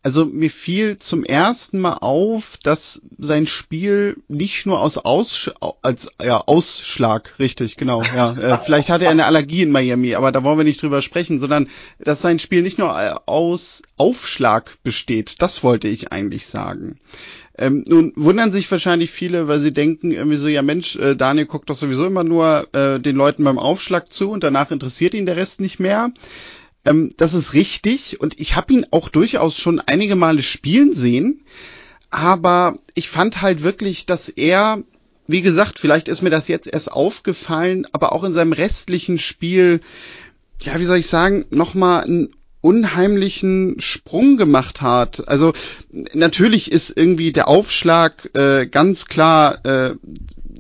Also 0.03 0.25
mir 0.25 0.51
fiel 0.51 0.99
zum 0.99 1.25
ersten 1.25 1.81
Mal 1.81 1.95
auf, 1.95 2.57
dass 2.63 3.03
sein 3.19 3.47
Spiel 3.49 4.17
nicht 4.29 4.65
nur 4.65 4.81
aus 4.81 4.97
Aus 4.97 5.51
als 5.83 6.09
ja 6.23 6.41
Ausschlag 6.41 7.35
richtig 7.41 7.77
genau 7.77 8.03
ja 8.15 8.33
äh, 8.33 8.59
vielleicht 8.65 8.91
hatte 8.91 9.07
er 9.07 9.11
eine 9.11 9.27
Allergie 9.27 9.63
in 9.63 9.73
Miami, 9.73 10.15
aber 10.15 10.31
da 10.31 10.45
wollen 10.45 10.59
wir 10.59 10.65
nicht 10.65 10.81
drüber 10.81 11.03
sprechen, 11.03 11.41
sondern 11.41 11.69
dass 11.99 12.23
sein 12.23 12.39
Spiel 12.39 12.63
nicht 12.63 12.79
nur 12.79 12.91
äh, 12.91 13.15
aus 13.27 13.83
Aufschlag 13.97 14.79
besteht. 14.85 15.43
Das 15.43 15.65
wollte 15.65 15.89
ich 15.89 16.13
eigentlich 16.13 16.47
sagen. 16.47 16.99
Ähm, 17.59 17.85
nun 17.89 18.13
wundern 18.15 18.53
sich 18.53 18.71
wahrscheinlich 18.71 19.11
viele, 19.11 19.49
weil 19.49 19.59
sie 19.59 19.75
denken 19.75 20.13
irgendwie 20.13 20.37
so, 20.37 20.47
ja 20.47 20.63
Mensch, 20.63 20.95
äh, 20.95 21.17
Daniel 21.17 21.47
guckt 21.47 21.69
doch 21.69 21.77
sowieso 21.77 22.07
immer 22.07 22.23
nur 22.23 22.69
äh, 22.73 23.01
den 23.01 23.17
Leuten 23.17 23.43
beim 23.43 23.59
Aufschlag 23.59 24.13
zu 24.13 24.31
und 24.31 24.45
danach 24.45 24.71
interessiert 24.71 25.13
ihn 25.13 25.27
der 25.27 25.37
Rest 25.37 25.61
nicht 25.61 25.81
mehr. 25.81 26.13
Ähm, 26.89 27.11
das 27.17 27.35
ist 27.35 27.53
richtig 27.53 28.21
und 28.21 28.41
ich 28.41 28.57
habe 28.57 28.73
ihn 28.73 28.87
auch 28.91 29.09
durchaus 29.09 29.57
schon 29.59 29.81
einige 29.81 30.17
Male 30.17 30.43
spielen 30.43 30.93
sehen, 30.93 31.43
aber 32.11 32.79
ich 32.95 33.09
fand 33.09 33.43
halt 33.43 33.63
wirklich, 33.63 34.07
dass 34.07 34.29
er, 34.29 34.83
wie 35.27 35.43
gesagt, 35.43 35.79
vielleicht 35.79 36.09
ist 36.09 36.23
mir 36.23 36.31
das 36.31 36.49
jetzt 36.49 36.67
erst 36.67 36.91
aufgefallen, 36.91 37.87
aber 37.93 38.13
auch 38.13 38.25
in 38.25 38.33
seinem 38.33 38.53
restlichen 38.53 39.19
Spiel, 39.19 39.81
ja, 40.63 40.81
wie 40.81 40.87
soll 40.87 40.99
ich 40.99 41.09
sagen, 41.09 41.45
nochmal 41.51 42.05
ein 42.05 42.31
unheimlichen 42.61 43.77
Sprung 43.79 44.37
gemacht 44.37 44.81
hat. 44.81 45.29
Also 45.29 45.53
natürlich 45.93 46.73
ist 46.73 46.97
irgendwie 46.97 47.33
der 47.33 47.47
Aufschlag 47.47 48.31
äh, 48.35 48.67
ganz 48.67 49.07
klar 49.07 49.65
äh, 49.65 49.95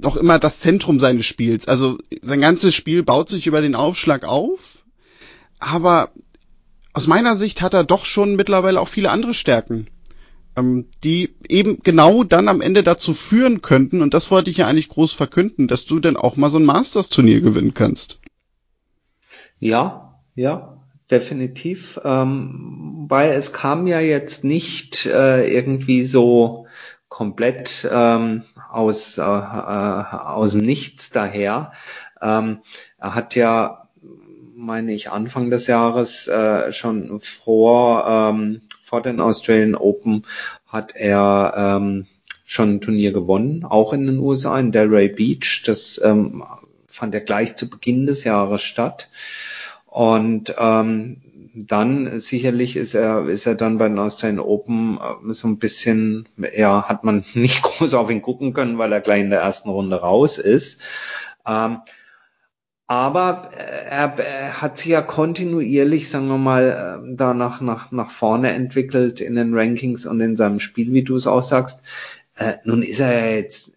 noch 0.01 0.17
immer 0.17 0.39
das 0.39 0.61
Zentrum 0.61 1.01
seines 1.01 1.27
Spiels. 1.27 1.67
Also 1.67 1.99
sein 2.23 2.41
ganzes 2.41 2.75
Spiel 2.75 3.03
baut 3.03 3.29
sich 3.29 3.47
über 3.47 3.61
den 3.61 3.75
Aufschlag 3.75 4.25
auf, 4.25 4.68
aber 5.61 6.11
aus 6.93 7.07
meiner 7.07 7.37
Sicht 7.37 7.63
hat 7.63 7.75
er 7.75 7.85
doch 7.85 8.05
schon 8.05 8.37
mittlerweile 8.37 8.81
auch 8.81 8.89
viele 8.89 9.11
andere 9.11 9.35
Stärken, 9.35 9.87
ähm, 10.57 10.87
die 11.05 11.35
eben 11.49 11.81
genau 11.83 12.25
dann 12.25 12.49
am 12.49 12.61
Ende 12.61 12.83
dazu 12.83 13.15
führen 13.15 13.63
könnten, 13.63 14.03
und 14.03 14.15
das 14.15 14.31
wollte 14.31 14.51
ich 14.51 14.59
ja 14.59 14.67
eigentlich 14.67 14.89
groß 14.89 15.13
verkünden, 15.13 15.69
dass 15.69 15.87
du 15.87 16.01
dann 16.01 16.17
auch 16.17 16.37
mal 16.37 16.51
so 16.51 16.59
ein 16.59 16.65
Masters-Turnier 16.65 17.41
gewinnen 17.41 17.75
kannst. 17.75 18.19
Ja, 19.59 20.21
ja, 20.35 20.79
definitiv. 21.11 22.01
Ähm, 22.05 23.07
weil 23.09 23.33
es 23.33 23.53
kam 23.53 23.87
ja 23.87 24.01
jetzt 24.01 24.45
nicht 24.45 25.07
äh, 25.07 25.53
irgendwie 25.53 26.05
so 26.05 26.67
komplett 27.09 27.89
ähm, 27.91 28.43
aus, 28.71 29.19
äh, 29.19 29.23
äh, 29.23 29.25
aus 29.25 30.53
dem 30.53 30.65
Nichts 30.65 31.11
daher. 31.11 31.73
Ähm, 32.21 32.59
er 32.99 33.15
hat 33.15 33.35
ja, 33.35 33.88
meine 34.59 34.93
ich, 34.93 35.11
Anfang 35.11 35.51
des 35.51 35.69
Jahres 35.69 36.27
äh, 36.27 36.73
schon 36.73 37.21
vor, 37.21 38.05
ähm, 38.09 38.61
vor 38.83 39.01
den 39.01 39.21
Australian 39.21 39.77
Open 39.77 40.25
hat 40.67 40.97
er 40.97 41.55
ähm, 41.57 42.07
schon 42.45 42.75
ein 42.75 42.81
Turnier 42.81 43.13
gewonnen, 43.13 43.65
auch 43.65 43.93
in 43.93 44.07
den 44.07 44.19
USA, 44.19 44.59
in 44.59 44.73
Delray 44.73 45.09
Beach. 45.09 45.63
Das 45.65 46.01
ähm, 46.05 46.43
fand 46.89 47.15
ja 47.15 47.21
gleich 47.21 47.55
zu 47.55 47.71
Beginn 47.71 48.07
des 48.07 48.25
Jahres 48.25 48.63
statt. 48.63 49.11
Und 49.87 50.55
ähm, 50.59 51.23
dann 51.55 52.19
sicherlich 52.19 52.77
ist 52.77 52.95
er, 52.95 53.29
ist 53.29 53.47
er 53.47 53.55
dann 53.55 53.79
bei 53.79 53.89
den 53.89 53.99
Australian 53.99 54.41
Open 54.41 54.99
äh, 54.99 55.33
so 55.33 55.47
ein 55.47 55.59
bisschen, 55.59 56.29
ja, 56.57 56.89
hat 56.89 57.05
man 57.05 57.25
nicht 57.35 57.63
groß 57.63 57.95
auf 57.95 58.11
ihn 58.11 58.23
gucken 58.23 58.55
können, 58.55 58.77
weil 58.77 58.93
er 58.93 59.01
gleich 59.01 59.21
in 59.21 59.31
der 59.31 59.41
ersten 59.41 59.71
Runde 59.71 60.01
raus 60.01 60.39
ist. 60.39 60.83
Ähm, 61.47 61.79
aber 62.89 63.51
er, 63.53 64.19
er 64.19 64.63
hat 64.63 64.79
sich 64.79 64.89
ja 64.89 65.03
kontinuierlich, 65.03 66.09
sagen 66.09 66.29
wir 66.29 66.39
mal, 66.39 67.01
ähm, 67.05 67.17
da 67.17 67.35
nach, 67.35 67.61
nach, 67.61 67.93
nach 67.93 68.11
vorne 68.11 68.51
entwickelt 68.53 69.21
in 69.21 69.35
den 69.37 69.55
Rankings 69.55 70.07
und 70.07 70.21
in 70.21 70.37
seinem 70.37 70.59
Spiel, 70.59 70.93
wie 70.93 71.05
du 71.05 71.15
es 71.15 71.27
auch 71.27 71.43
sagst. 71.43 71.83
Äh, 72.35 72.55
nun 72.65 72.83
ist 72.83 73.01
er 73.01 73.13
ja 73.13 73.37
jetzt 73.37 73.75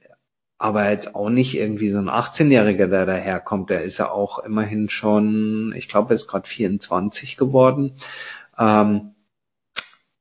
aber 0.57 0.91
jetzt 0.91 1.15
auch 1.15 1.29
nicht 1.29 1.57
irgendwie 1.57 1.89
so 1.89 1.97
ein 1.97 2.09
18-Jähriger, 2.09 2.87
der 2.87 3.07
daherkommt. 3.07 3.71
Der 3.71 3.81
ist 3.81 3.97
ja 3.97 4.11
auch 4.11 4.39
immerhin 4.39 4.89
schon, 4.89 5.73
ich 5.75 5.89
glaube, 5.89 6.11
er 6.11 6.15
ist 6.15 6.27
gerade 6.27 6.47
24 6.47 7.35
geworden. 7.35 7.93
Ähm, 8.59 9.15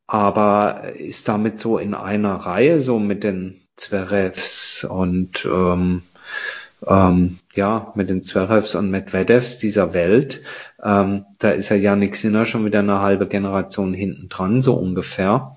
aber 0.07 0.95
ist 0.97 1.29
damit 1.29 1.61
so 1.61 1.79
in 1.79 1.95
einer 1.95 2.35
Reihe, 2.37 2.81
so 2.81 2.99
mit 2.99 3.23
den 3.23 3.61
Zverevs 3.77 4.83
und 4.85 5.45
ähm, 5.45 6.03
ähm, 6.87 7.39
ja, 7.55 7.93
mit 7.95 8.11
den 8.11 8.23
Zverevs 8.23 8.75
und 8.75 8.91
Medvedevs 8.91 9.59
dieser 9.59 9.93
Welt. 9.95 10.43
Ähm, 10.83 11.27
da 11.39 11.51
ist 11.51 11.69
ja 11.69 11.77
Yannick 11.77 12.17
Sinner 12.17 12.47
schon 12.47 12.65
wieder 12.65 12.81
eine 12.81 13.01
halbe 13.01 13.27
Generation 13.27 13.95
hinten 13.95 14.29
dran, 14.29 14.63
so 14.63 14.75
ungefähr. 14.75 15.57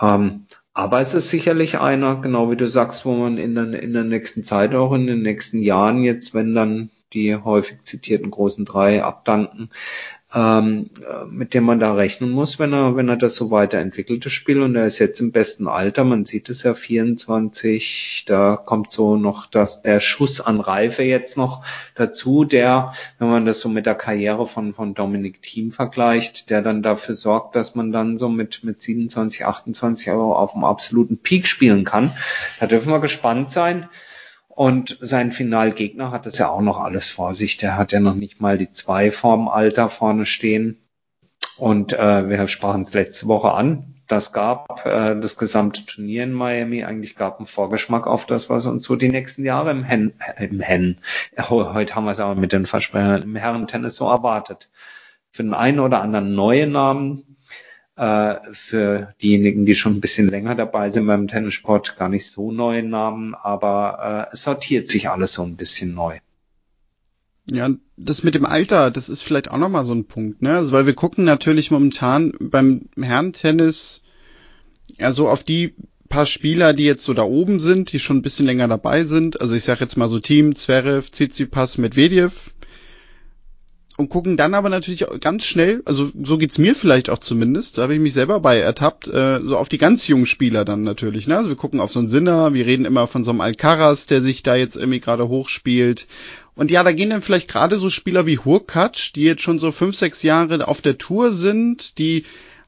Ähm, 0.00 0.46
aber 0.74 1.00
es 1.00 1.12
ist 1.12 1.30
sicherlich 1.30 1.80
einer, 1.80 2.20
genau 2.20 2.50
wie 2.52 2.56
du 2.56 2.68
sagst, 2.68 3.04
wo 3.04 3.12
man 3.14 3.36
in 3.36 3.56
der, 3.56 3.82
in 3.82 3.92
der 3.92 4.04
nächsten 4.04 4.44
Zeit, 4.44 4.74
auch 4.76 4.92
in 4.92 5.08
den 5.08 5.22
nächsten 5.22 5.60
Jahren 5.60 6.04
jetzt, 6.04 6.34
wenn 6.34 6.54
dann 6.54 6.90
die 7.12 7.34
häufig 7.34 7.82
zitierten 7.82 8.30
großen 8.30 8.64
drei 8.64 9.02
abdanken, 9.02 9.70
ähm, 10.34 10.90
mit 11.30 11.54
dem 11.54 11.64
man 11.64 11.80
da 11.80 11.94
rechnen 11.94 12.30
muss, 12.30 12.58
wenn 12.58 12.74
er, 12.74 12.96
wenn 12.96 13.08
er 13.08 13.16
das 13.16 13.34
so 13.34 13.50
weiterentwickelt, 13.50 14.26
das 14.26 14.32
Spiel. 14.32 14.60
Und 14.60 14.76
er 14.76 14.84
ist 14.84 14.98
jetzt 14.98 15.20
im 15.20 15.32
besten 15.32 15.68
Alter, 15.68 16.04
man 16.04 16.26
sieht 16.26 16.50
es 16.50 16.64
ja 16.64 16.74
24, 16.74 18.24
da 18.26 18.56
kommt 18.56 18.92
so 18.92 19.16
noch 19.16 19.46
das, 19.46 19.80
der 19.80 20.00
Schuss 20.00 20.42
an 20.42 20.60
Reife 20.60 21.02
jetzt 21.02 21.38
noch 21.38 21.64
dazu, 21.94 22.44
der, 22.44 22.92
wenn 23.18 23.30
man 23.30 23.46
das 23.46 23.60
so 23.60 23.70
mit 23.70 23.86
der 23.86 23.94
Karriere 23.94 24.46
von, 24.46 24.74
von 24.74 24.92
Dominic 24.92 25.40
Thiem 25.42 25.72
vergleicht, 25.72 26.50
der 26.50 26.60
dann 26.60 26.82
dafür 26.82 27.14
sorgt, 27.14 27.56
dass 27.56 27.74
man 27.74 27.90
dann 27.90 28.18
so 28.18 28.28
mit, 28.28 28.64
mit 28.64 28.82
27, 28.82 29.46
28 29.46 30.10
Euro 30.10 30.36
auf 30.36 30.52
dem 30.52 30.64
absoluten 30.64 31.16
Peak 31.16 31.46
spielen 31.46 31.84
kann. 31.84 32.12
Da 32.60 32.66
dürfen 32.66 32.92
wir 32.92 33.00
gespannt 33.00 33.50
sein. 33.50 33.88
Und 34.58 34.98
sein 35.00 35.30
Finalgegner 35.30 36.10
hat 36.10 36.26
das 36.26 36.38
ja 36.38 36.48
auch 36.48 36.62
noch 36.62 36.80
alles 36.80 37.08
vor 37.08 37.32
sich. 37.32 37.58
Der 37.58 37.76
hat 37.76 37.92
ja 37.92 38.00
noch 38.00 38.16
nicht 38.16 38.40
mal 38.40 38.58
die 38.58 38.72
zwei 38.72 39.12
vorm 39.12 39.46
Alter 39.46 39.88
vorne 39.88 40.26
stehen. 40.26 40.82
Und 41.58 41.92
äh, 41.92 42.28
wir 42.28 42.44
sprachen 42.48 42.80
es 42.82 42.92
letzte 42.92 43.28
Woche 43.28 43.52
an. 43.52 43.94
Das 44.08 44.32
gab 44.32 44.84
äh, 44.84 45.14
das 45.20 45.36
gesamte 45.36 45.86
Turnier 45.86 46.24
in 46.24 46.32
Miami 46.32 46.82
eigentlich 46.82 47.14
gab 47.14 47.38
einen 47.38 47.46
Vorgeschmack 47.46 48.08
auf 48.08 48.26
das, 48.26 48.50
was 48.50 48.66
uns 48.66 48.82
so 48.82 48.96
die 48.96 49.10
nächsten 49.10 49.44
Jahre 49.44 49.70
im 49.70 49.84
Hen, 49.84 50.14
äh, 50.18 50.46
im 50.46 50.58
Hen, 50.58 50.98
heute 51.38 51.94
haben 51.94 52.06
wir 52.06 52.10
es 52.10 52.18
aber 52.18 52.34
mit 52.34 52.50
den 52.52 52.66
Versprechern 52.66 53.22
im 53.22 53.36
Herrentennis 53.36 53.94
so 53.94 54.08
erwartet. 54.08 54.70
Für 55.30 55.44
den 55.44 55.54
einen 55.54 55.78
oder 55.78 56.02
anderen 56.02 56.34
neuen 56.34 56.72
Namen 56.72 57.36
äh, 57.98 58.36
für 58.52 59.14
diejenigen, 59.20 59.66
die 59.66 59.74
schon 59.74 59.94
ein 59.94 60.00
bisschen 60.00 60.28
länger 60.28 60.54
dabei 60.54 60.90
sind 60.90 61.06
beim 61.06 61.26
Tennissport, 61.26 61.96
gar 61.96 62.08
nicht 62.08 62.26
so 62.26 62.52
neue 62.52 62.82
Namen, 62.82 63.34
aber 63.34 64.28
äh, 64.28 64.32
es 64.32 64.44
sortiert 64.44 64.86
sich 64.86 65.08
alles 65.10 65.32
so 65.32 65.42
ein 65.42 65.56
bisschen 65.56 65.94
neu. 65.94 66.18
Ja, 67.50 67.70
das 67.96 68.22
mit 68.22 68.34
dem 68.34 68.46
Alter, 68.46 68.90
das 68.90 69.08
ist 69.08 69.22
vielleicht 69.22 69.50
auch 69.50 69.56
nochmal 69.56 69.84
so 69.84 69.94
ein 69.94 70.04
Punkt, 70.04 70.42
ne? 70.42 70.56
Also 70.56 70.72
weil 70.72 70.86
wir 70.86 70.94
gucken 70.94 71.24
natürlich 71.24 71.70
momentan 71.70 72.32
beim 72.38 72.88
Herrentennis 73.00 74.02
ja 74.96 75.12
so 75.12 75.28
auf 75.28 75.42
die 75.42 75.74
paar 76.08 76.26
Spieler, 76.26 76.74
die 76.74 76.84
jetzt 76.84 77.04
so 77.04 77.14
da 77.14 77.22
oben 77.22 77.58
sind, 77.58 77.92
die 77.92 77.98
schon 77.98 78.18
ein 78.18 78.22
bisschen 78.22 78.46
länger 78.46 78.68
dabei 78.68 79.04
sind. 79.04 79.40
Also 79.40 79.54
ich 79.54 79.64
sag 79.64 79.80
jetzt 79.80 79.96
mal 79.96 80.08
so 80.08 80.20
Team, 80.20 80.54
Zverev, 80.54 81.10
Tsitsipas, 81.10 81.78
Medvedev 81.78 82.52
und 83.98 84.10
gucken 84.10 84.36
dann 84.36 84.54
aber 84.54 84.68
natürlich 84.68 85.04
ganz 85.20 85.44
schnell, 85.44 85.82
also 85.84 86.08
so 86.22 86.38
geht's 86.38 86.56
mir 86.56 86.76
vielleicht 86.76 87.10
auch 87.10 87.18
zumindest, 87.18 87.76
da 87.76 87.82
habe 87.82 87.94
ich 87.94 88.00
mich 88.00 88.12
selber 88.12 88.38
bei 88.38 88.56
ertappt, 88.58 89.08
äh, 89.08 89.40
so 89.42 89.58
auf 89.58 89.68
die 89.68 89.76
ganz 89.76 90.06
jungen 90.06 90.26
Spieler 90.26 90.64
dann 90.64 90.84
natürlich. 90.84 91.26
Ne? 91.26 91.36
Also 91.36 91.48
wir 91.48 91.56
gucken 91.56 91.80
auf 91.80 91.90
so 91.90 91.98
einen 91.98 92.08
Sinner, 92.08 92.54
wir 92.54 92.64
reden 92.64 92.84
immer 92.84 93.08
von 93.08 93.24
so 93.24 93.32
einem 93.32 93.40
Alcaraz, 93.40 94.06
der 94.06 94.22
sich 94.22 94.44
da 94.44 94.54
jetzt 94.54 94.76
irgendwie 94.76 95.00
gerade 95.00 95.26
hochspielt. 95.26 96.06
Und 96.54 96.70
ja, 96.70 96.84
da 96.84 96.92
gehen 96.92 97.10
dann 97.10 97.22
vielleicht 97.22 97.48
gerade 97.48 97.76
so 97.76 97.90
Spieler 97.90 98.24
wie 98.24 98.38
Hurkacz, 98.38 99.12
die 99.12 99.24
jetzt 99.24 99.42
schon 99.42 99.58
so 99.58 99.72
fünf, 99.72 99.96
sechs 99.96 100.22
Jahre 100.22 100.68
auf 100.68 100.80
der 100.80 100.98
Tour 100.98 101.32
sind, 101.32 101.98
die 101.98 102.24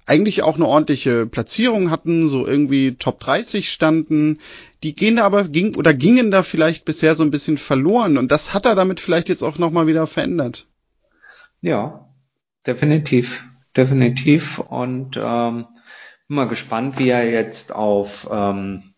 eigentlich 0.07 0.43
auch 0.43 0.57
eine 0.57 0.67
ordentliche 0.67 1.27
Platzierung 1.27 1.93
hatten, 1.93 2.29
so 2.29 2.45
irgendwie 2.45 2.97
Top 2.97 3.21
30 3.21 3.71
standen. 3.71 4.41
Die 4.83 4.97
gehen 4.97 5.17
da 5.17 5.27
aber 5.27 5.45
ging 5.45 5.77
oder 5.77 5.95
gingen 5.95 6.33
da 6.33 6.43
vielleicht 6.43 6.85
bisher 6.85 7.15
so 7.15 7.23
ein 7.23 7.31
bisschen 7.31 7.57
verloren 7.57 8.19
und 8.19 8.33
das 8.33 8.53
hat 8.53 8.67
er 8.67 8.75
damit 8.75 8.99
vielleicht 8.99 9.29
jetzt 9.29 9.45
auch 9.45 9.59
nochmal 9.59 9.87
wieder 9.87 10.09
verändert. 10.09 10.67
Ja, 11.61 12.09
definitiv, 12.67 13.45
definitiv. 13.77 14.59
Und 14.59 15.17
ähm, 15.21 15.67
bin 16.29 16.37
mal 16.37 16.49
gespannt, 16.49 16.99
wie 16.99 17.09
er 17.11 17.29
jetzt 17.31 17.73
auf 17.75 18.29
ähm, 18.31 18.95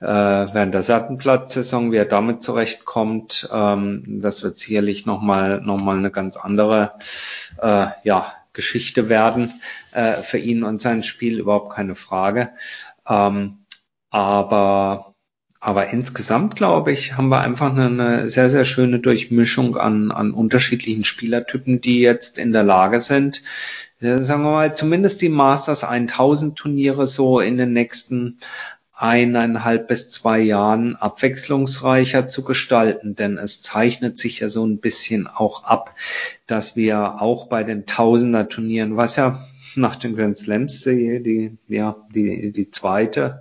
äh, 0.00 0.06
während 0.06 0.74
der 0.74 0.82
Sattenplatz-Saison, 0.82 1.92
wie 1.92 1.96
er 1.96 2.04
damit 2.04 2.42
zurechtkommt. 2.42 3.48
Ähm, 3.52 4.20
das 4.22 4.42
wird 4.42 4.58
sicherlich 4.58 5.06
nochmal 5.06 5.60
noch 5.60 5.80
mal 5.80 5.96
eine 5.96 6.10
ganz 6.10 6.36
andere 6.36 6.94
äh, 7.60 7.86
ja, 8.02 8.32
Geschichte 8.52 9.08
werden 9.08 9.52
äh, 9.92 10.14
für 10.22 10.38
ihn 10.38 10.64
und 10.64 10.80
sein 10.80 11.02
Spiel, 11.02 11.38
überhaupt 11.40 11.72
keine 11.72 11.94
Frage. 11.94 12.50
Ähm, 13.08 13.64
aber 14.10 15.13
aber 15.64 15.88
insgesamt, 15.88 16.56
glaube 16.56 16.92
ich, 16.92 17.16
haben 17.16 17.30
wir 17.30 17.40
einfach 17.40 17.74
eine, 17.74 18.28
sehr, 18.28 18.50
sehr 18.50 18.66
schöne 18.66 18.98
Durchmischung 18.98 19.78
an, 19.78 20.10
an 20.10 20.32
unterschiedlichen 20.32 21.04
Spielertypen, 21.04 21.80
die 21.80 22.00
jetzt 22.00 22.38
in 22.38 22.52
der 22.52 22.64
Lage 22.64 23.00
sind, 23.00 23.40
sagen 23.98 24.42
wir 24.42 24.50
mal, 24.50 24.76
zumindest 24.76 25.22
die 25.22 25.30
Masters 25.30 25.82
1000 25.82 26.54
Turniere 26.54 27.06
so 27.06 27.40
in 27.40 27.56
den 27.56 27.72
nächsten 27.72 28.40
eineinhalb 28.92 29.88
bis 29.88 30.10
zwei 30.10 30.38
Jahren 30.38 30.96
abwechslungsreicher 30.96 32.26
zu 32.26 32.44
gestalten, 32.44 33.14
denn 33.14 33.38
es 33.38 33.62
zeichnet 33.62 34.18
sich 34.18 34.40
ja 34.40 34.50
so 34.50 34.66
ein 34.66 34.80
bisschen 34.80 35.26
auch 35.26 35.64
ab, 35.64 35.94
dass 36.46 36.76
wir 36.76 37.22
auch 37.22 37.46
bei 37.46 37.64
den 37.64 37.86
Tausender 37.86 38.50
Turnieren, 38.50 38.98
was 38.98 39.16
ja 39.16 39.42
nach 39.76 39.96
den 39.96 40.14
Grand 40.14 40.36
Slams 40.36 40.82
die, 40.82 41.22
die, 41.22 41.56
ja, 41.68 41.96
die, 42.14 42.52
die 42.52 42.70
zweite 42.70 43.40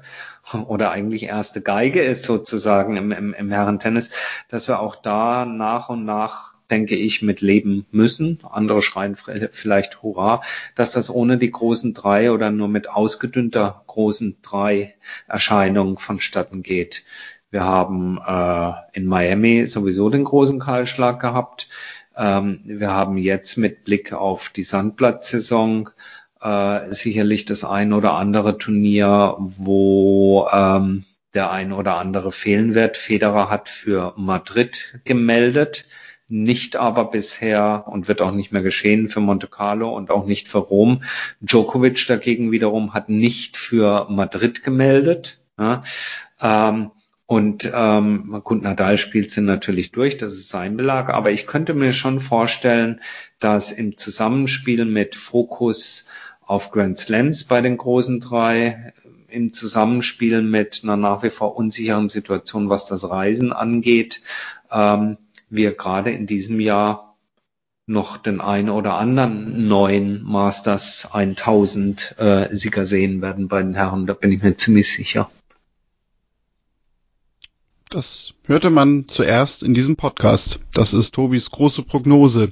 oder 0.67 0.91
eigentlich 0.91 1.23
erste 1.23 1.61
Geige 1.61 2.01
ist 2.01 2.23
sozusagen 2.23 2.97
im, 2.97 3.11
im, 3.11 3.33
im 3.33 3.51
Herrentennis, 3.51 4.11
dass 4.49 4.67
wir 4.67 4.79
auch 4.79 4.95
da 4.95 5.45
nach 5.45 5.89
und 5.89 6.05
nach 6.05 6.53
denke 6.69 6.95
ich, 6.95 7.21
mit 7.21 7.41
leben 7.41 7.85
müssen. 7.91 8.39
Andere 8.49 8.81
schreien 8.81 9.15
vielleicht 9.15 10.01
Hurra, 10.01 10.41
dass 10.75 10.91
das 10.91 11.09
ohne 11.09 11.37
die 11.37 11.51
großen 11.51 11.93
drei 11.93 12.31
oder 12.31 12.49
nur 12.49 12.67
mit 12.67 12.89
ausgedünnter 12.89 13.83
großen 13.85 14.37
drei 14.41 14.95
Erscheinungen 15.27 15.97
vonstatten 15.97 16.63
geht. 16.63 17.03
Wir 17.51 17.63
haben 17.63 18.17
äh, 18.25 18.71
in 18.93 19.05
Miami 19.05 19.67
sowieso 19.67 20.09
den 20.09 20.23
großen 20.23 20.59
Kahlschlag 20.59 21.19
gehabt. 21.19 21.69
Ähm, 22.17 22.61
wir 22.63 22.91
haben 22.91 23.17
jetzt 23.17 23.57
mit 23.57 23.83
Blick 23.83 24.11
auf 24.13 24.49
die 24.49 24.63
Sandplatzsaison 24.63 25.89
äh, 26.43 26.93
sicherlich 26.93 27.45
das 27.45 27.63
ein 27.63 27.93
oder 27.93 28.13
andere 28.13 28.57
Turnier, 28.57 29.35
wo 29.39 30.47
ähm, 30.51 31.05
der 31.33 31.51
ein 31.51 31.71
oder 31.71 31.97
andere 31.97 32.31
fehlen 32.31 32.75
wird. 32.75 32.97
Federer 32.97 33.49
hat 33.49 33.69
für 33.69 34.13
Madrid 34.17 34.99
gemeldet, 35.05 35.85
nicht 36.27 36.75
aber 36.75 37.05
bisher 37.05 37.85
und 37.87 38.07
wird 38.07 38.21
auch 38.21 38.31
nicht 38.31 38.51
mehr 38.51 38.61
geschehen 38.61 39.07
für 39.07 39.19
Monte 39.19 39.47
Carlo 39.47 39.95
und 39.95 40.11
auch 40.11 40.25
nicht 40.25 40.47
für 40.47 40.59
Rom. 40.59 41.03
Djokovic 41.41 42.05
dagegen 42.07 42.51
wiederum 42.51 42.93
hat 42.93 43.09
nicht 43.09 43.57
für 43.57 44.07
Madrid 44.09 44.63
gemeldet. 44.63 45.39
Ja, 45.57 45.83
ähm, 46.41 46.91
und 47.25 47.71
ähm, 47.73 48.41
gut, 48.43 48.61
Nadal 48.61 48.97
spielt 48.97 49.31
sie 49.31 49.41
natürlich 49.41 49.91
durch, 49.91 50.17
das 50.17 50.33
ist 50.33 50.49
sein 50.49 50.75
Belag, 50.75 51.09
aber 51.09 51.31
ich 51.31 51.47
könnte 51.47 51.73
mir 51.73 51.93
schon 51.93 52.19
vorstellen, 52.19 53.01
dass 53.39 53.71
im 53.71 53.97
Zusammenspiel 53.97 54.85
mit 54.85 55.15
Fokus 55.15 56.07
auf 56.45 56.71
Grand 56.71 56.97
Slams 56.97 57.43
bei 57.43 57.61
den 57.61 57.77
großen 57.77 58.19
drei 58.19 58.93
im 59.27 59.53
Zusammenspiel 59.53 60.41
mit 60.41 60.81
einer 60.83 60.97
nach 60.97 61.23
wie 61.23 61.29
vor 61.29 61.55
unsicheren 61.55 62.09
Situation, 62.09 62.69
was 62.69 62.85
das 62.85 63.09
Reisen 63.09 63.51
angeht, 63.51 64.21
ähm, 64.71 65.17
wir 65.49 65.73
gerade 65.73 66.11
in 66.11 66.27
diesem 66.27 66.59
Jahr 66.59 67.15
noch 67.85 68.17
den 68.17 68.39
einen 68.39 68.69
oder 68.69 68.95
anderen 68.95 69.67
neuen 69.67 70.23
Masters 70.23 71.09
1000 71.11 72.15
äh, 72.17 72.55
Sieger 72.55 72.85
sehen 72.85 73.21
werden 73.21 73.47
bei 73.47 73.61
den 73.61 73.75
Herren. 73.75 74.05
Da 74.07 74.13
bin 74.13 74.31
ich 74.31 74.41
mir 74.41 74.55
ziemlich 74.55 74.91
sicher. 74.91 75.29
Das 77.89 78.33
hörte 78.45 78.69
man 78.69 79.07
zuerst 79.07 79.61
in 79.61 79.73
diesem 79.73 79.95
Podcast. 79.95 80.59
Das 80.73 80.93
ist 80.93 81.13
Tobis 81.13 81.51
große 81.51 81.83
Prognose. 81.83 82.51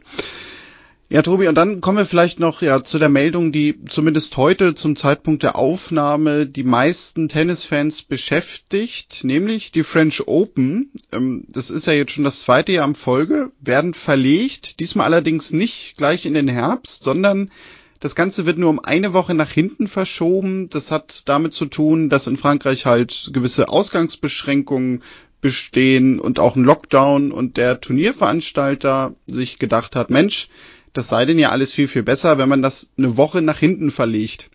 Ja, 1.11 1.21
Tobi, 1.23 1.49
und 1.49 1.55
dann 1.55 1.81
kommen 1.81 1.97
wir 1.97 2.05
vielleicht 2.05 2.39
noch 2.39 2.61
ja 2.61 2.85
zu 2.85 2.97
der 2.97 3.09
Meldung, 3.09 3.51
die 3.51 3.83
zumindest 3.89 4.37
heute 4.37 4.75
zum 4.75 4.95
Zeitpunkt 4.95 5.43
der 5.43 5.57
Aufnahme 5.57 6.45
die 6.45 6.63
meisten 6.63 7.27
Tennisfans 7.27 8.03
beschäftigt, 8.03 9.25
nämlich 9.25 9.73
die 9.73 9.83
French 9.83 10.25
Open. 10.29 10.89
Ähm, 11.11 11.43
das 11.49 11.69
ist 11.69 11.85
ja 11.85 11.91
jetzt 11.91 12.13
schon 12.13 12.23
das 12.23 12.39
zweite 12.39 12.71
Jahr 12.71 12.87
in 12.87 12.95
Folge, 12.95 13.51
werden 13.59 13.93
verlegt, 13.93 14.79
diesmal 14.79 15.07
allerdings 15.07 15.51
nicht 15.51 15.97
gleich 15.97 16.25
in 16.25 16.33
den 16.33 16.47
Herbst, 16.47 17.03
sondern 17.03 17.51
das 17.99 18.15
Ganze 18.15 18.45
wird 18.45 18.57
nur 18.57 18.69
um 18.69 18.79
eine 18.79 19.11
Woche 19.11 19.33
nach 19.33 19.51
hinten 19.51 19.89
verschoben. 19.89 20.69
Das 20.69 20.91
hat 20.91 21.27
damit 21.27 21.53
zu 21.53 21.65
tun, 21.65 22.09
dass 22.09 22.27
in 22.27 22.37
Frankreich 22.37 22.85
halt 22.85 23.31
gewisse 23.33 23.67
Ausgangsbeschränkungen 23.67 25.03
bestehen 25.41 26.21
und 26.21 26.39
auch 26.39 26.55
ein 26.55 26.63
Lockdown 26.63 27.33
und 27.33 27.57
der 27.57 27.81
Turnierveranstalter 27.81 29.13
sich 29.27 29.59
gedacht 29.59 29.97
hat, 29.97 30.09
Mensch, 30.09 30.47
das 30.93 31.09
sei 31.09 31.25
denn 31.25 31.39
ja 31.39 31.49
alles 31.49 31.73
viel, 31.73 31.87
viel 31.87 32.03
besser, 32.03 32.37
wenn 32.37 32.49
man 32.49 32.61
das 32.61 32.89
eine 32.97 33.17
Woche 33.17 33.41
nach 33.41 33.59
hinten 33.59 33.91
verlegt. 33.91 34.49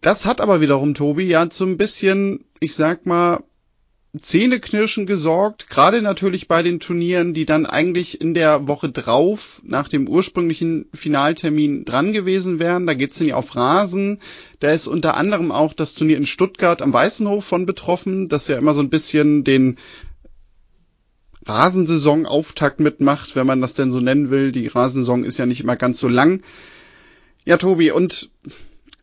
Das 0.00 0.26
hat 0.26 0.40
aber 0.40 0.60
wiederum, 0.60 0.94
Tobi, 0.94 1.24
ja 1.24 1.48
ein 1.64 1.76
bisschen, 1.76 2.44
ich 2.60 2.74
sag 2.74 3.06
mal, 3.06 3.42
Zähneknirschen 4.18 5.04
gesorgt, 5.04 5.68
gerade 5.68 6.00
natürlich 6.00 6.48
bei 6.48 6.62
den 6.62 6.80
Turnieren, 6.80 7.34
die 7.34 7.44
dann 7.44 7.66
eigentlich 7.66 8.20
in 8.20 8.32
der 8.32 8.66
Woche 8.66 8.88
drauf 8.88 9.60
nach 9.64 9.86
dem 9.88 10.08
ursprünglichen 10.08 10.86
Finaltermin 10.94 11.84
dran 11.84 12.14
gewesen 12.14 12.58
wären. 12.58 12.86
Da 12.86 12.94
geht's 12.94 13.18
dann 13.18 13.28
ja 13.28 13.36
auf 13.36 13.54
Rasen. 13.54 14.18
Da 14.60 14.70
ist 14.70 14.86
unter 14.86 15.16
anderem 15.16 15.52
auch 15.52 15.74
das 15.74 15.94
Turnier 15.94 16.16
in 16.16 16.26
Stuttgart 16.26 16.80
am 16.80 16.92
Weißenhof 16.92 17.44
von 17.44 17.66
betroffen, 17.66 18.28
das 18.28 18.48
ja 18.48 18.56
immer 18.56 18.72
so 18.72 18.80
ein 18.80 18.90
bisschen 18.90 19.44
den 19.44 19.76
Rasensaison-Auftakt 21.48 22.78
mitmacht, 22.80 23.34
wenn 23.34 23.46
man 23.46 23.60
das 23.60 23.74
denn 23.74 23.90
so 23.90 24.00
nennen 24.00 24.30
will. 24.30 24.52
Die 24.52 24.66
Rasensaison 24.66 25.24
ist 25.24 25.38
ja 25.38 25.46
nicht 25.46 25.60
immer 25.60 25.76
ganz 25.76 25.98
so 25.98 26.08
lang. 26.08 26.42
Ja, 27.44 27.56
Tobi, 27.56 27.90
und 27.90 28.30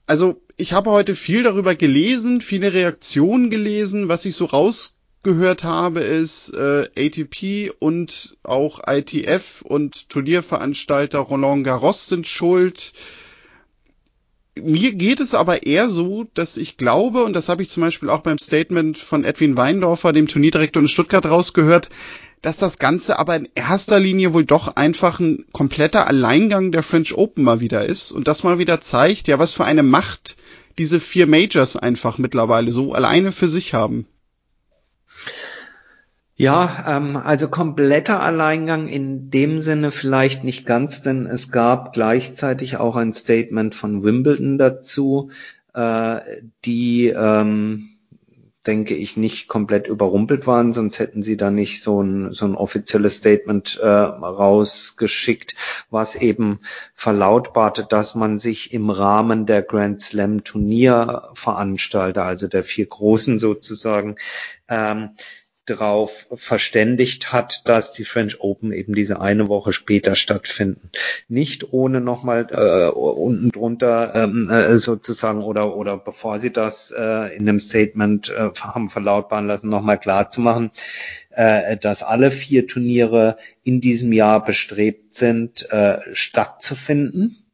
also 0.05 0.41
ich 0.55 0.73
habe 0.73 0.91
heute 0.91 1.15
viel 1.15 1.43
darüber 1.43 1.75
gelesen, 1.75 2.41
viele 2.41 2.73
Reaktionen 2.73 3.49
gelesen. 3.49 4.07
Was 4.07 4.25
ich 4.25 4.35
so 4.35 4.45
rausgehört 4.45 5.63
habe, 5.63 6.01
ist 6.01 6.53
äh, 6.53 6.87
ATP 6.95 7.71
und 7.79 8.37
auch 8.43 8.79
ITF 8.87 9.61
und 9.61 10.09
Turnierveranstalter 10.09 11.19
Roland 11.19 11.63
Garros 11.63 12.07
sind 12.07 12.27
schuld. 12.27 12.93
Mir 14.61 14.93
geht 14.93 15.19
es 15.19 15.33
aber 15.33 15.65
eher 15.65 15.89
so, 15.89 16.27
dass 16.33 16.55
ich 16.55 16.77
glaube, 16.77 17.23
und 17.25 17.33
das 17.33 17.49
habe 17.49 17.61
ich 17.61 17.69
zum 17.69 17.81
Beispiel 17.81 18.09
auch 18.09 18.21
beim 18.21 18.37
Statement 18.37 18.97
von 18.97 19.25
Edwin 19.25 19.57
Weindorfer, 19.57 20.13
dem 20.13 20.27
Turnierdirektor 20.27 20.81
in 20.81 20.87
Stuttgart, 20.87 21.25
rausgehört, 21.25 21.89
dass 22.41 22.57
das 22.57 22.79
Ganze 22.79 23.19
aber 23.19 23.35
in 23.35 23.49
erster 23.55 23.99
Linie 23.99 24.33
wohl 24.33 24.45
doch 24.45 24.75
einfach 24.75 25.19
ein 25.19 25.45
kompletter 25.51 26.07
Alleingang 26.07 26.71
der 26.71 26.83
French 26.83 27.13
Open 27.17 27.43
mal 27.43 27.59
wieder 27.59 27.85
ist 27.85 28.11
und 28.11 28.27
das 28.27 28.43
mal 28.43 28.59
wieder 28.59 28.79
zeigt, 28.79 29.27
ja, 29.27 29.39
was 29.39 29.53
für 29.53 29.65
eine 29.65 29.83
Macht 29.83 30.37
diese 30.77 30.99
vier 30.99 31.27
Majors 31.27 31.75
einfach 31.75 32.17
mittlerweile 32.17 32.71
so 32.71 32.93
alleine 32.93 33.31
für 33.31 33.47
sich 33.47 33.73
haben. 33.73 34.07
Ja, 36.37 36.97
ähm, 36.97 37.15
also 37.15 37.47
kompletter 37.47 38.19
Alleingang 38.21 38.89
in 38.89 39.29
dem 39.29 39.61
Sinne 39.61 39.91
vielleicht 39.91 40.43
nicht 40.43 40.65
ganz, 40.65 41.01
denn 41.01 41.25
es 41.27 41.49
gab 41.49 41.93
gleichzeitig 41.93 42.75
auch 42.75 42.97
ein 42.97 43.13
Statement 43.13 43.73
von 43.73 44.03
Wimbledon 44.03 44.57
dazu, 44.57 45.31
äh, 45.73 46.19
die 46.65 47.07
ähm, 47.07 47.87
denke 48.67 48.95
ich, 48.95 49.15
nicht 49.15 49.47
komplett 49.47 49.87
überrumpelt 49.87 50.47
waren, 50.47 50.73
sonst 50.73 50.99
hätten 50.99 51.21
sie 51.23 51.37
da 51.37 51.51
nicht 51.51 51.81
so 51.81 52.01
ein, 52.01 52.31
so 52.31 52.45
ein 52.45 52.55
offizielles 52.55 53.15
Statement 53.15 53.79
äh, 53.81 53.87
rausgeschickt, 53.87 55.55
was 55.89 56.15
eben 56.15 56.59
verlautbarte, 56.95 57.85
dass 57.87 58.15
man 58.15 58.39
sich 58.39 58.73
im 58.73 58.89
Rahmen 58.89 59.45
der 59.45 59.61
Grand 59.61 60.01
Slam 60.01 60.43
Turnierveranstalter, 60.43 62.23
also 62.23 62.47
der 62.47 62.63
vier 62.63 62.87
großen 62.87 63.39
sozusagen, 63.39 64.15
ähm, 64.67 65.11
darauf 65.65 66.27
verständigt 66.33 67.33
hat, 67.33 67.67
dass 67.67 67.91
die 67.91 68.05
French 68.05 68.39
Open 68.39 68.71
eben 68.71 68.93
diese 68.93 69.19
eine 69.19 69.47
Woche 69.47 69.73
später 69.73 70.15
stattfinden. 70.15 70.91
Nicht 71.27 71.73
ohne 71.73 72.01
nochmal 72.01 72.47
äh, 72.51 72.89
unten 72.89 73.51
drunter 73.51 74.13
ähm, 74.15 74.49
äh, 74.49 74.77
sozusagen 74.77 75.41
oder 75.41 75.75
oder 75.75 75.97
bevor 75.97 76.39
sie 76.39 76.51
das 76.51 76.93
äh, 76.95 77.35
in 77.35 77.47
einem 77.47 77.59
Statement 77.59 78.29
äh, 78.29 78.51
haben 78.61 78.89
verlautbaren 78.89 79.47
lassen, 79.47 79.69
nochmal 79.69 79.99
klar 79.99 80.29
zu 80.29 80.41
machen, 80.41 80.71
äh, 81.31 81.77
dass 81.77 82.03
alle 82.03 82.31
vier 82.31 82.67
Turniere 82.67 83.37
in 83.63 83.81
diesem 83.81 84.13
Jahr 84.13 84.43
bestrebt 84.43 85.15
sind, 85.15 85.69
äh, 85.71 85.99
stattzufinden 86.13 87.44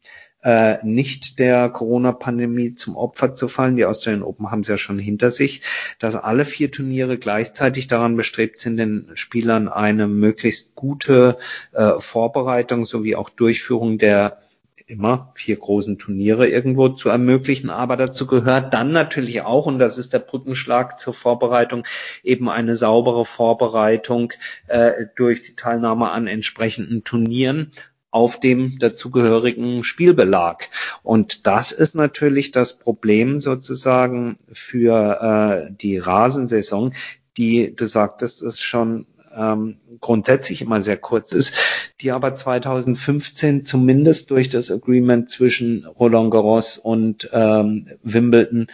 äh, 0.43 0.77
nicht 0.83 1.39
der 1.39 1.69
Corona-Pandemie 1.69 2.73
zum 2.73 2.95
Opfer 2.95 3.33
zu 3.33 3.47
fallen. 3.47 3.75
Die 3.75 3.85
Australian 3.85 4.23
Open 4.23 4.51
haben 4.51 4.61
es 4.61 4.67
ja 4.67 4.77
schon 4.77 4.99
hinter 4.99 5.31
sich, 5.31 5.61
dass 5.99 6.15
alle 6.15 6.45
vier 6.45 6.71
Turniere 6.71 7.17
gleichzeitig 7.17 7.87
daran 7.87 8.15
bestrebt 8.15 8.59
sind, 8.59 8.77
den 8.77 9.11
Spielern 9.13 9.67
eine 9.67 10.07
möglichst 10.07 10.75
gute 10.75 11.37
äh, 11.73 11.93
Vorbereitung 11.99 12.85
sowie 12.85 13.15
auch 13.15 13.29
Durchführung 13.29 13.97
der 13.97 14.39
immer 14.91 15.31
vier 15.35 15.55
großen 15.55 15.97
Turniere 15.99 16.49
irgendwo 16.49 16.89
zu 16.89 17.07
ermöglichen. 17.07 17.69
Aber 17.69 17.95
dazu 17.95 18.27
gehört 18.27 18.73
dann 18.73 18.91
natürlich 18.91 19.41
auch, 19.41 19.65
und 19.65 19.79
das 19.79 19.97
ist 19.97 20.11
der 20.11 20.19
Brückenschlag 20.19 20.99
zur 20.99 21.13
Vorbereitung, 21.13 21.85
eben 22.23 22.49
eine 22.49 22.75
saubere 22.75 23.25
Vorbereitung 23.25 24.33
äh, 24.67 25.05
durch 25.15 25.43
die 25.43 25.55
Teilnahme 25.55 26.11
an 26.11 26.27
entsprechenden 26.27 27.05
Turnieren 27.05 27.71
auf 28.11 28.39
dem 28.39 28.77
dazugehörigen 28.77 29.83
Spielbelag. 29.83 30.69
Und 31.01 31.47
das 31.47 31.71
ist 31.71 31.95
natürlich 31.95 32.51
das 32.51 32.77
Problem 32.77 33.39
sozusagen 33.39 34.37
für 34.51 35.69
äh, 35.69 35.73
die 35.73 35.97
Rasensaison, 35.97 36.93
die, 37.37 37.73
du 37.73 37.85
sagtest 37.85 38.43
es 38.43 38.59
schon, 38.59 39.07
ähm, 39.35 39.77
grundsätzlich 39.99 40.61
immer 40.61 40.81
sehr 40.81 40.97
kurz 40.97 41.31
ist, 41.31 41.55
die 42.01 42.11
aber 42.11 42.33
2015 42.33 43.65
zumindest 43.65 44.31
durch 44.31 44.49
das 44.49 44.71
Agreement 44.71 45.29
zwischen 45.29 45.85
Roland 45.85 46.31
Garros 46.31 46.77
und 46.77 47.29
ähm, 47.33 47.89
Wimbledon 48.03 48.67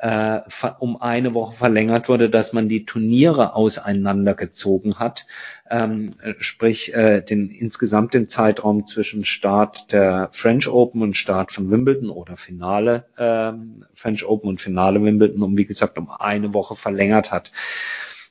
äh, 0.00 0.40
um 0.80 1.00
eine 1.00 1.32
Woche 1.32 1.54
verlängert 1.54 2.08
wurde, 2.10 2.28
dass 2.28 2.52
man 2.52 2.68
die 2.68 2.84
Turniere 2.84 3.54
auseinandergezogen 3.54 4.98
hat, 4.98 5.26
ähm, 5.70 6.16
sprich 6.40 6.94
äh, 6.94 7.22
den 7.22 7.50
insgesamt 7.50 8.12
den 8.12 8.28
Zeitraum 8.28 8.86
zwischen 8.86 9.24
Start 9.24 9.92
der 9.92 10.28
French 10.32 10.68
Open 10.68 11.00
und 11.00 11.16
Start 11.16 11.52
von 11.52 11.70
Wimbledon 11.70 12.10
oder 12.10 12.36
Finale 12.36 13.06
ähm, 13.16 13.86
French 13.94 14.26
Open 14.26 14.50
und 14.50 14.60
Finale 14.60 15.02
Wimbledon 15.02 15.42
um 15.42 15.56
wie 15.56 15.64
gesagt 15.64 15.96
um 15.96 16.10
eine 16.10 16.52
Woche 16.52 16.76
verlängert 16.76 17.32
hat. 17.32 17.50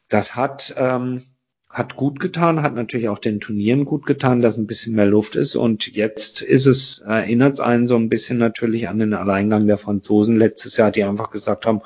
Das 0.09 0.35
hat 0.35 0.75
ähm, 0.77 1.23
hat 1.73 1.95
gut 1.95 2.19
getan, 2.19 2.61
hat 2.61 2.75
natürlich 2.75 3.09
auch 3.09 3.17
den 3.17 3.39
Turnieren 3.39 3.83
gut 3.83 4.05
getan, 4.05 4.43
dass 4.43 4.57
ein 4.57 4.67
bisschen 4.67 4.93
mehr 4.95 5.07
Luft 5.07 5.35
ist. 5.35 5.55
Und 5.55 5.87
jetzt 5.87 6.43
ist 6.43 6.67
es, 6.67 6.99
erinnert 6.99 7.53
es 7.53 7.59
einen 7.59 7.87
so 7.87 7.95
ein 7.95 8.09
bisschen 8.09 8.37
natürlich 8.37 8.89
an 8.89 8.99
den 8.99 9.15
Alleingang 9.15 9.65
der 9.65 9.77
Franzosen 9.77 10.35
letztes 10.35 10.77
Jahr, 10.77 10.91
die 10.91 11.03
einfach 11.03 11.31
gesagt 11.31 11.65
haben, 11.65 11.81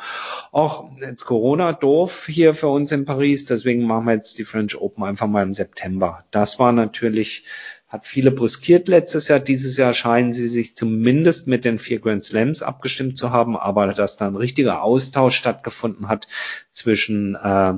ach, 0.52 0.84
jetzt 1.00 1.24
Corona 1.24 1.72
doof 1.72 2.26
hier 2.28 2.54
für 2.54 2.68
uns 2.68 2.92
in 2.92 3.06
Paris, 3.06 3.46
deswegen 3.46 3.86
machen 3.86 4.06
wir 4.08 4.16
jetzt 4.16 4.38
die 4.38 4.44
French 4.44 4.76
Open 4.76 5.06
einfach 5.06 5.28
mal 5.28 5.44
im 5.44 5.54
September. 5.54 6.26
Das 6.32 6.60
war 6.60 6.74
natürlich 6.74 7.46
hat 7.88 8.06
viele 8.06 8.32
brüskiert 8.32 8.90
letztes 8.90 9.30
Jahr. 9.30 9.40
Dieses 9.40 9.78
Jahr 9.78 9.94
scheinen 9.94 10.34
sie 10.34 10.50
sich 10.50 10.76
zumindest 10.76 11.48
mit 11.48 11.64
den 11.64 11.80
vier 11.80 12.02
Grand 12.02 12.22
Slams 12.22 12.62
abgestimmt 12.62 13.18
zu 13.18 13.32
haben, 13.32 13.56
aber 13.56 13.88
dass 13.94 14.18
da 14.18 14.28
ein 14.28 14.36
richtiger 14.36 14.82
Austausch 14.84 15.38
stattgefunden 15.38 16.10
hat 16.10 16.28
zwischen 16.74 17.36
äh, 17.36 17.76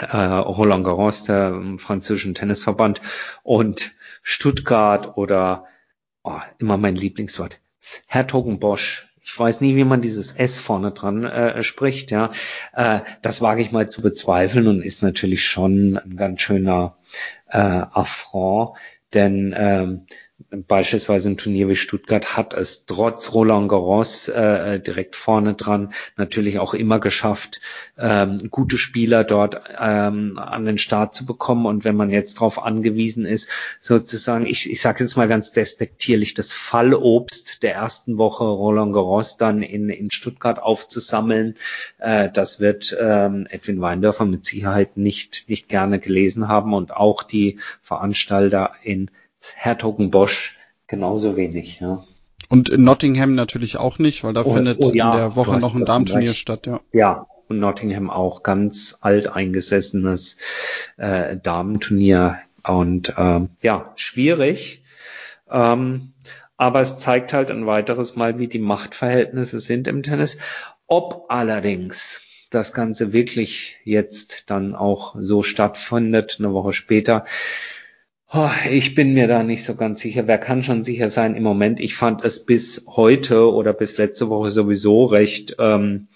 äh, 0.00 0.16
Roland 0.16 0.84
Garros, 0.84 1.24
der 1.24 1.48
ähm, 1.48 1.78
französischen 1.78 2.34
Tennisverband 2.34 3.00
und 3.42 3.92
Stuttgart 4.22 5.16
oder 5.16 5.66
oh, 6.22 6.40
immer 6.58 6.76
mein 6.76 6.96
Lieblingswort, 6.96 7.60
Hertogenbosch. 8.06 9.08
Ich 9.22 9.38
weiß 9.38 9.60
nie, 9.62 9.74
wie 9.76 9.84
man 9.84 10.02
dieses 10.02 10.32
S 10.32 10.60
vorne 10.60 10.90
dran 10.90 11.24
äh, 11.24 11.62
spricht, 11.62 12.10
ja. 12.10 12.30
Äh, 12.74 13.00
das 13.22 13.40
wage 13.40 13.62
ich 13.62 13.72
mal 13.72 13.88
zu 13.88 14.02
bezweifeln 14.02 14.66
und 14.66 14.82
ist 14.82 15.02
natürlich 15.02 15.46
schon 15.46 15.96
ein 15.96 16.16
ganz 16.16 16.42
schöner 16.42 16.98
äh, 17.48 17.58
Affront, 17.58 18.76
denn 19.14 19.54
ähm, 19.56 20.06
beispielsweise 20.50 21.30
ein 21.30 21.36
Turnier 21.36 21.68
wie 21.68 21.76
Stuttgart 21.76 22.36
hat 22.36 22.54
es 22.54 22.86
trotz 22.86 23.32
Roland 23.32 23.68
Garros 23.68 24.28
äh, 24.28 24.80
direkt 24.80 25.16
vorne 25.16 25.54
dran 25.54 25.92
natürlich 26.16 26.58
auch 26.58 26.74
immer 26.74 27.00
geschafft, 27.00 27.60
ähm, 27.98 28.48
gute 28.50 28.78
Spieler 28.78 29.24
dort 29.24 29.60
ähm, 29.78 30.38
an 30.38 30.64
den 30.64 30.78
Start 30.78 31.14
zu 31.14 31.26
bekommen. 31.26 31.66
Und 31.66 31.84
wenn 31.84 31.96
man 31.96 32.10
jetzt 32.10 32.36
darauf 32.36 32.62
angewiesen 32.62 33.26
ist, 33.26 33.48
sozusagen, 33.80 34.46
ich, 34.46 34.70
ich 34.70 34.80
sage 34.80 35.04
jetzt 35.04 35.16
mal 35.16 35.28
ganz 35.28 35.52
despektierlich, 35.52 36.34
das 36.34 36.52
Fallobst 36.52 37.62
der 37.62 37.74
ersten 37.74 38.18
Woche 38.18 38.44
Roland 38.44 38.92
Garros 38.92 39.36
dann 39.36 39.62
in, 39.62 39.88
in 39.88 40.10
Stuttgart 40.10 40.60
aufzusammeln, 40.60 41.56
äh, 41.98 42.30
das 42.30 42.60
wird 42.60 42.96
ähm, 43.00 43.46
Edwin 43.50 43.80
Weindorfer 43.80 44.24
mit 44.24 44.44
Sicherheit 44.44 44.96
nicht, 44.96 45.48
nicht 45.48 45.68
gerne 45.68 45.98
gelesen 45.98 46.48
haben 46.48 46.74
und 46.74 46.92
auch 46.92 47.22
die 47.22 47.58
Veranstalter 47.82 48.72
in 48.82 49.10
Hertogenbosch 49.56 50.56
genauso 50.86 51.36
wenig, 51.36 51.80
ja. 51.80 52.02
Und 52.48 52.68
in 52.68 52.82
Nottingham 52.82 53.34
natürlich 53.34 53.78
auch 53.78 53.98
nicht, 53.98 54.22
weil 54.22 54.34
da 54.34 54.44
oh, 54.44 54.52
findet 54.54 54.78
oh, 54.80 54.92
ja, 54.92 55.10
in 55.10 55.16
der 55.16 55.36
Woche 55.36 55.58
noch 55.58 55.74
ein 55.74 55.84
Darmturnier 55.84 56.34
statt, 56.34 56.66
ja. 56.66 56.80
Ja, 56.92 57.26
und 57.48 57.58
Nottingham 57.58 58.10
auch 58.10 58.42
ganz 58.42 58.98
alteingesessenes 59.00 60.38
äh, 60.96 61.36
Damenturnier 61.36 62.38
und 62.66 63.14
ähm, 63.16 63.50
ja, 63.60 63.92
schwierig. 63.96 64.82
Ähm, 65.50 66.12
aber 66.56 66.80
es 66.80 66.98
zeigt 66.98 67.32
halt 67.32 67.50
ein 67.50 67.66
weiteres 67.66 68.16
Mal, 68.16 68.38
wie 68.38 68.48
die 68.48 68.58
Machtverhältnisse 68.58 69.60
sind 69.60 69.88
im 69.88 70.02
Tennis. 70.02 70.38
Ob 70.86 71.26
allerdings 71.28 72.20
das 72.50 72.72
Ganze 72.72 73.12
wirklich 73.12 73.76
jetzt 73.84 74.50
dann 74.50 74.74
auch 74.74 75.16
so 75.18 75.42
stattfindet, 75.42 76.36
eine 76.38 76.52
Woche 76.52 76.72
später, 76.72 77.24
Oh, 78.36 78.50
ich 78.68 78.96
bin 78.96 79.14
mir 79.14 79.28
da 79.28 79.44
nicht 79.44 79.64
so 79.64 79.76
ganz 79.76 80.00
sicher. 80.00 80.26
Wer 80.26 80.38
kann 80.38 80.64
schon 80.64 80.82
sicher 80.82 81.08
sein 81.08 81.36
im 81.36 81.44
Moment? 81.44 81.78
Ich 81.78 81.94
fand 81.94 82.24
es 82.24 82.44
bis 82.44 82.84
heute 82.88 83.52
oder 83.52 83.72
bis 83.72 83.96
letzte 83.96 84.28
Woche 84.28 84.50
sowieso 84.50 85.04
recht, 85.04 85.54
ähm, 85.60 86.08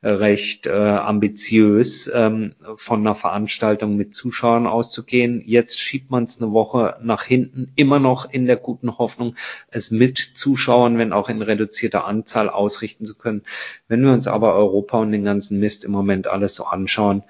recht 0.00 0.68
äh, 0.68 0.70
ambitiös, 0.70 2.08
ähm, 2.14 2.54
von 2.76 3.00
einer 3.00 3.16
Veranstaltung 3.16 3.96
mit 3.96 4.14
Zuschauern 4.14 4.68
auszugehen. 4.68 5.42
Jetzt 5.44 5.80
schiebt 5.80 6.12
man 6.12 6.22
es 6.22 6.40
eine 6.40 6.52
Woche 6.52 6.96
nach 7.02 7.24
hinten, 7.24 7.72
immer 7.74 7.98
noch 7.98 8.30
in 8.30 8.46
der 8.46 8.56
guten 8.56 8.96
Hoffnung, 8.98 9.34
es 9.68 9.90
mit 9.90 10.18
Zuschauern, 10.18 10.96
wenn 10.96 11.12
auch 11.12 11.28
in 11.28 11.42
reduzierter 11.42 12.04
Anzahl 12.04 12.50
ausrichten 12.50 13.04
zu 13.04 13.16
können. 13.16 13.42
Wenn 13.88 14.04
wir 14.04 14.12
uns 14.12 14.28
aber 14.28 14.54
Europa 14.54 14.98
und 14.98 15.10
den 15.10 15.24
ganzen 15.24 15.58
Mist 15.58 15.84
im 15.84 15.90
Moment 15.90 16.28
alles 16.28 16.54
so 16.54 16.66
anschauen, 16.66 17.24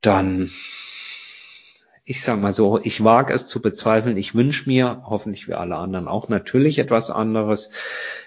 dann 0.00 0.50
ich 2.06 2.22
sag 2.22 2.40
mal 2.40 2.52
so, 2.52 2.78
ich 2.82 3.02
wage 3.02 3.32
es 3.32 3.46
zu 3.46 3.62
bezweifeln. 3.62 4.18
Ich 4.18 4.34
wünsche 4.34 4.68
mir, 4.68 5.02
hoffentlich 5.06 5.48
wie 5.48 5.54
alle 5.54 5.76
anderen 5.76 6.06
auch 6.06 6.28
natürlich 6.28 6.78
etwas 6.78 7.10
anderes. 7.10 7.70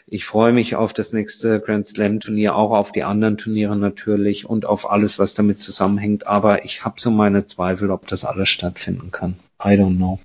Ich 0.07 0.25
freue 0.25 0.51
mich 0.51 0.75
auf 0.75 0.93
das 0.93 1.13
nächste 1.13 1.59
Grand 1.59 1.87
Slam 1.87 2.19
Turnier, 2.19 2.55
auch 2.55 2.71
auf 2.71 2.91
die 2.91 3.03
anderen 3.03 3.37
Turniere 3.37 3.75
natürlich 3.75 4.49
und 4.49 4.65
auf 4.65 4.89
alles, 4.89 5.19
was 5.19 5.35
damit 5.35 5.61
zusammenhängt. 5.61 6.25
Aber 6.25 6.65
ich 6.65 6.85
habe 6.85 6.99
so 6.99 7.11
meine 7.11 7.45
Zweifel, 7.45 7.91
ob 7.91 8.07
das 8.07 8.25
alles 8.25 8.49
stattfinden 8.49 9.11
kann. 9.11 9.35
I 9.63 9.69
don't 9.69 9.97
know. 9.97 10.19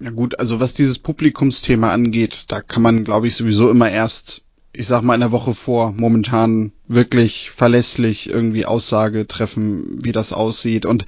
Ja 0.00 0.10
gut, 0.10 0.38
also 0.38 0.60
was 0.60 0.74
dieses 0.74 0.98
Publikumsthema 0.98 1.92
angeht, 1.92 2.46
da 2.52 2.60
kann 2.60 2.82
man, 2.82 3.04
glaube 3.04 3.26
ich, 3.26 3.36
sowieso 3.36 3.70
immer 3.70 3.90
erst, 3.90 4.42
ich 4.74 4.86
sag 4.86 5.02
mal, 5.02 5.14
in 5.14 5.20
der 5.20 5.32
Woche 5.32 5.54
vor 5.54 5.92
momentan 5.92 6.72
wirklich 6.88 7.50
verlässlich 7.52 8.28
irgendwie 8.28 8.66
Aussage 8.66 9.26
treffen, 9.26 10.04
wie 10.04 10.12
das 10.12 10.34
aussieht. 10.34 10.84
Und 10.84 11.06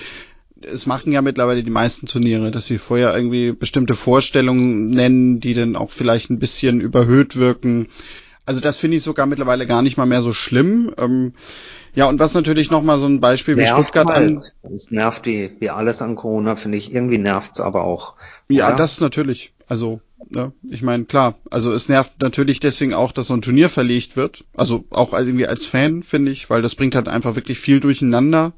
es 0.63 0.87
machen 0.87 1.13
ja 1.13 1.23
mittlerweile 1.23 1.63
die 1.63 1.71
meisten 1.71 2.07
Turniere, 2.07 2.51
dass 2.51 2.67
sie 2.67 2.79
vorher 2.79 3.15
irgendwie 3.15 3.53
bestimmte 3.53 3.95
Vorstellungen 3.95 4.91
nennen, 4.91 5.41
die 5.41 5.55
dann 5.55 5.77
auch 5.77 5.91
vielleicht 5.91 6.31
ein 6.31 6.39
bisschen 6.39 6.81
überhöht 6.81 7.37
wirken. 7.37 7.89
Also 8.47 8.61
das 8.61 8.77
finde 8.77 8.97
ich 8.97 9.03
sogar 9.03 9.27
mittlerweile 9.27 9.67
gar 9.67 9.83
nicht 9.83 9.97
mal 9.97 10.07
mehr 10.07 10.23
so 10.23 10.33
schlimm. 10.33 10.95
Ähm, 10.99 11.35
ja, 11.95 12.09
und 12.09 12.21
was 12.21 12.35
natürlich 12.35 12.71
nochmal 12.71 12.99
so 12.99 13.07
ein 13.07 13.21
Beispiel 13.21 13.57
wie 13.57 13.67
Stuttgart 13.67 14.09
halt. 14.09 14.39
an. 14.39 14.43
Es 14.75 14.91
nervt 14.91 15.27
die, 15.27 15.51
wie 15.59 15.71
alles 15.71 16.01
an 16.01 16.15
Corona, 16.15 16.55
finde 16.55 16.79
ich. 16.79 16.93
Irgendwie 16.93 17.19
nervt's 17.19 17.61
aber 17.61 17.85
auch. 17.85 18.15
Ja, 18.49 18.69
oder? 18.69 18.77
das 18.77 19.01
natürlich. 19.01 19.53
Also, 19.67 20.01
ne, 20.31 20.53
ich 20.63 20.83
meine, 20.83 21.07
klar, 21.07 21.35
also 21.51 21.73
es 21.73 21.89
nervt 21.89 22.21
natürlich 22.21 22.61
deswegen 22.61 22.95
auch, 22.95 23.11
dass 23.11 23.27
so 23.27 23.35
ein 23.35 23.43
Turnier 23.43 23.69
verlegt 23.69 24.17
wird. 24.17 24.45
Also 24.55 24.85
auch 24.91 25.13
irgendwie 25.13 25.49
als 25.49 25.67
Fan, 25.67 26.05
finde 26.05 26.31
ich, 26.31 26.49
weil 26.49 26.63
das 26.63 26.77
bringt 26.77 26.95
halt 26.95 27.09
einfach 27.09 27.35
wirklich 27.35 27.59
viel 27.59 27.81
durcheinander. 27.81 28.53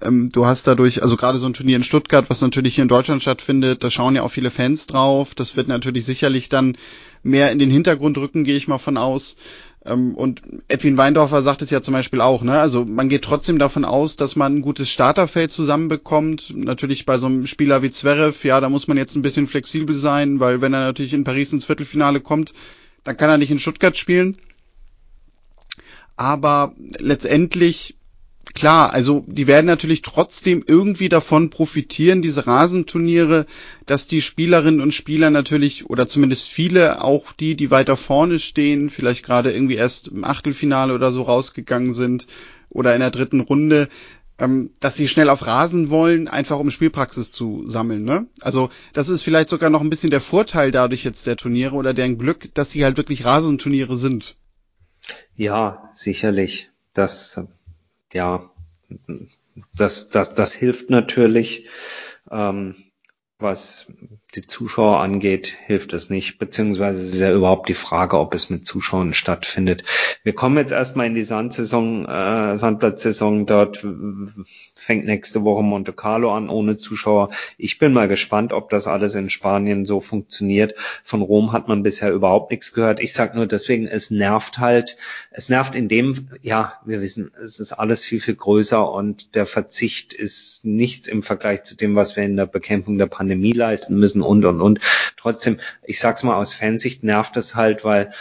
Ähm, 0.00 0.30
du 0.30 0.46
hast 0.46 0.66
dadurch, 0.66 1.02
also 1.02 1.16
gerade 1.16 1.38
so 1.38 1.46
ein 1.46 1.54
Turnier 1.54 1.76
in 1.76 1.84
Stuttgart, 1.84 2.30
was 2.30 2.40
natürlich 2.40 2.74
hier 2.76 2.82
in 2.82 2.88
Deutschland 2.88 3.22
stattfindet, 3.22 3.82
da 3.82 3.90
schauen 3.90 4.16
ja 4.16 4.22
auch 4.22 4.30
viele 4.30 4.50
Fans 4.50 4.86
drauf. 4.86 5.34
Das 5.34 5.56
wird 5.56 5.68
natürlich 5.68 6.04
sicherlich 6.04 6.48
dann 6.48 6.76
mehr 7.22 7.50
in 7.50 7.58
den 7.58 7.70
Hintergrund 7.70 8.16
rücken, 8.18 8.44
gehe 8.44 8.56
ich 8.56 8.68
mal 8.68 8.78
von 8.78 8.96
aus. 8.96 9.36
Ähm, 9.84 10.14
und 10.14 10.42
Edwin 10.68 10.96
Weindorfer 10.96 11.42
sagt 11.42 11.62
es 11.62 11.70
ja 11.70 11.82
zum 11.82 11.94
Beispiel 11.94 12.20
auch, 12.20 12.42
ne? 12.42 12.58
Also 12.60 12.84
man 12.84 13.08
geht 13.08 13.22
trotzdem 13.22 13.58
davon 13.58 13.84
aus, 13.84 14.16
dass 14.16 14.36
man 14.36 14.56
ein 14.56 14.62
gutes 14.62 14.88
Starterfeld 14.88 15.52
zusammenbekommt. 15.52 16.52
Natürlich 16.54 17.06
bei 17.06 17.18
so 17.18 17.26
einem 17.26 17.46
Spieler 17.46 17.82
wie 17.82 17.90
Zverev, 17.90 18.46
ja, 18.46 18.60
da 18.60 18.68
muss 18.68 18.88
man 18.88 18.96
jetzt 18.96 19.16
ein 19.16 19.22
bisschen 19.22 19.46
flexibel 19.46 19.94
sein, 19.94 20.40
weil 20.40 20.60
wenn 20.60 20.74
er 20.74 20.80
natürlich 20.80 21.14
in 21.14 21.24
Paris 21.24 21.52
ins 21.52 21.64
Viertelfinale 21.64 22.20
kommt, 22.20 22.52
dann 23.04 23.16
kann 23.16 23.30
er 23.30 23.38
nicht 23.38 23.50
in 23.50 23.58
Stuttgart 23.58 23.96
spielen. 23.96 24.38
Aber 26.16 26.74
letztendlich 26.98 27.97
klar, 28.54 28.92
also 28.92 29.24
die 29.26 29.46
werden 29.46 29.66
natürlich 29.66 30.02
trotzdem 30.02 30.64
irgendwie 30.66 31.08
davon 31.08 31.50
profitieren, 31.50 32.22
diese 32.22 32.46
Rasenturniere, 32.46 33.46
dass 33.86 34.06
die 34.06 34.22
Spielerinnen 34.22 34.80
und 34.80 34.92
Spieler 34.94 35.30
natürlich, 35.30 35.88
oder 35.88 36.08
zumindest 36.08 36.48
viele, 36.48 37.02
auch 37.02 37.32
die, 37.32 37.56
die 37.56 37.70
weiter 37.70 37.96
vorne 37.96 38.38
stehen, 38.38 38.90
vielleicht 38.90 39.24
gerade 39.24 39.52
irgendwie 39.52 39.76
erst 39.76 40.08
im 40.08 40.24
Achtelfinale 40.24 40.94
oder 40.94 41.12
so 41.12 41.22
rausgegangen 41.22 41.92
sind 41.92 42.26
oder 42.70 42.94
in 42.94 43.00
der 43.00 43.10
dritten 43.10 43.40
Runde, 43.40 43.88
ähm, 44.38 44.70
dass 44.80 44.96
sie 44.96 45.08
schnell 45.08 45.30
auf 45.30 45.46
Rasen 45.46 45.90
wollen, 45.90 46.28
einfach 46.28 46.58
um 46.58 46.70
Spielpraxis 46.70 47.32
zu 47.32 47.68
sammeln. 47.68 48.04
Ne? 48.04 48.26
Also 48.40 48.70
das 48.92 49.08
ist 49.08 49.22
vielleicht 49.22 49.48
sogar 49.48 49.70
noch 49.70 49.80
ein 49.80 49.90
bisschen 49.90 50.10
der 50.10 50.20
Vorteil 50.20 50.70
dadurch 50.70 51.04
jetzt 51.04 51.26
der 51.26 51.36
Turniere 51.36 51.74
oder 51.74 51.94
deren 51.94 52.18
Glück, 52.18 52.54
dass 52.54 52.70
sie 52.70 52.84
halt 52.84 52.96
wirklich 52.96 53.24
Rasenturniere 53.24 53.96
sind. 53.96 54.36
Ja, 55.34 55.90
sicherlich. 55.92 56.70
Das 56.94 57.40
ja, 58.12 58.50
das, 59.76 60.08
das, 60.08 60.34
das 60.34 60.52
hilft 60.52 60.90
natürlich. 60.90 61.68
Ähm, 62.30 62.74
was 63.38 63.92
die 64.34 64.46
Zuschauer 64.46 65.00
angeht, 65.00 65.56
hilft 65.66 65.94
es 65.94 66.10
nicht, 66.10 66.38
beziehungsweise 66.38 67.00
ist 67.02 67.18
ja 67.18 67.32
überhaupt 67.32 67.68
die 67.70 67.74
Frage, 67.74 68.18
ob 68.18 68.34
es 68.34 68.50
mit 68.50 68.66
Zuschauern 68.66 69.14
stattfindet. 69.14 69.84
Wir 70.22 70.34
kommen 70.34 70.58
jetzt 70.58 70.72
erstmal 70.72 71.06
in 71.06 71.14
die 71.14 71.22
Sandsaison, 71.22 72.06
äh, 72.06 72.56
Sandplatzsaison, 72.56 73.46
dort 73.46 73.86
fängt 74.74 75.06
nächste 75.06 75.44
Woche 75.44 75.62
Monte 75.62 75.94
Carlo 75.94 76.34
an 76.34 76.50
ohne 76.50 76.76
Zuschauer. 76.76 77.30
Ich 77.56 77.78
bin 77.78 77.94
mal 77.94 78.06
gespannt, 78.06 78.52
ob 78.52 78.68
das 78.68 78.86
alles 78.86 79.14
in 79.14 79.30
Spanien 79.30 79.86
so 79.86 79.98
funktioniert. 79.98 80.74
Von 81.04 81.22
Rom 81.22 81.52
hat 81.52 81.68
man 81.68 81.82
bisher 81.82 82.12
überhaupt 82.12 82.50
nichts 82.50 82.74
gehört. 82.74 83.00
Ich 83.00 83.14
sag 83.14 83.34
nur 83.34 83.46
deswegen, 83.46 83.86
es 83.86 84.10
nervt 84.10 84.58
halt, 84.58 84.98
es 85.30 85.48
nervt 85.48 85.74
in 85.74 85.88
dem, 85.88 86.28
ja, 86.42 86.74
wir 86.84 87.00
wissen, 87.00 87.30
es 87.42 87.60
ist 87.60 87.72
alles 87.72 88.04
viel, 88.04 88.20
viel 88.20 88.34
größer 88.34 88.90
und 88.92 89.34
der 89.34 89.46
Verzicht 89.46 90.12
ist 90.12 90.66
nichts 90.66 91.08
im 91.08 91.22
Vergleich 91.22 91.62
zu 91.62 91.74
dem, 91.74 91.96
was 91.96 92.14
wir 92.14 92.24
in 92.24 92.36
der 92.36 92.46
Bekämpfung 92.46 92.98
der 92.98 93.06
Pandemie 93.06 93.52
leisten 93.52 93.98
müssen 93.98 94.17
und 94.22 94.44
und 94.44 94.60
und. 94.60 94.80
Trotzdem, 95.16 95.60
ich 95.82 96.00
sag's 96.00 96.22
mal 96.22 96.36
aus 96.36 96.54
Fansicht 96.54 97.02
nervt 97.04 97.36
es 97.36 97.54
halt, 97.54 97.84
weil 97.84 98.12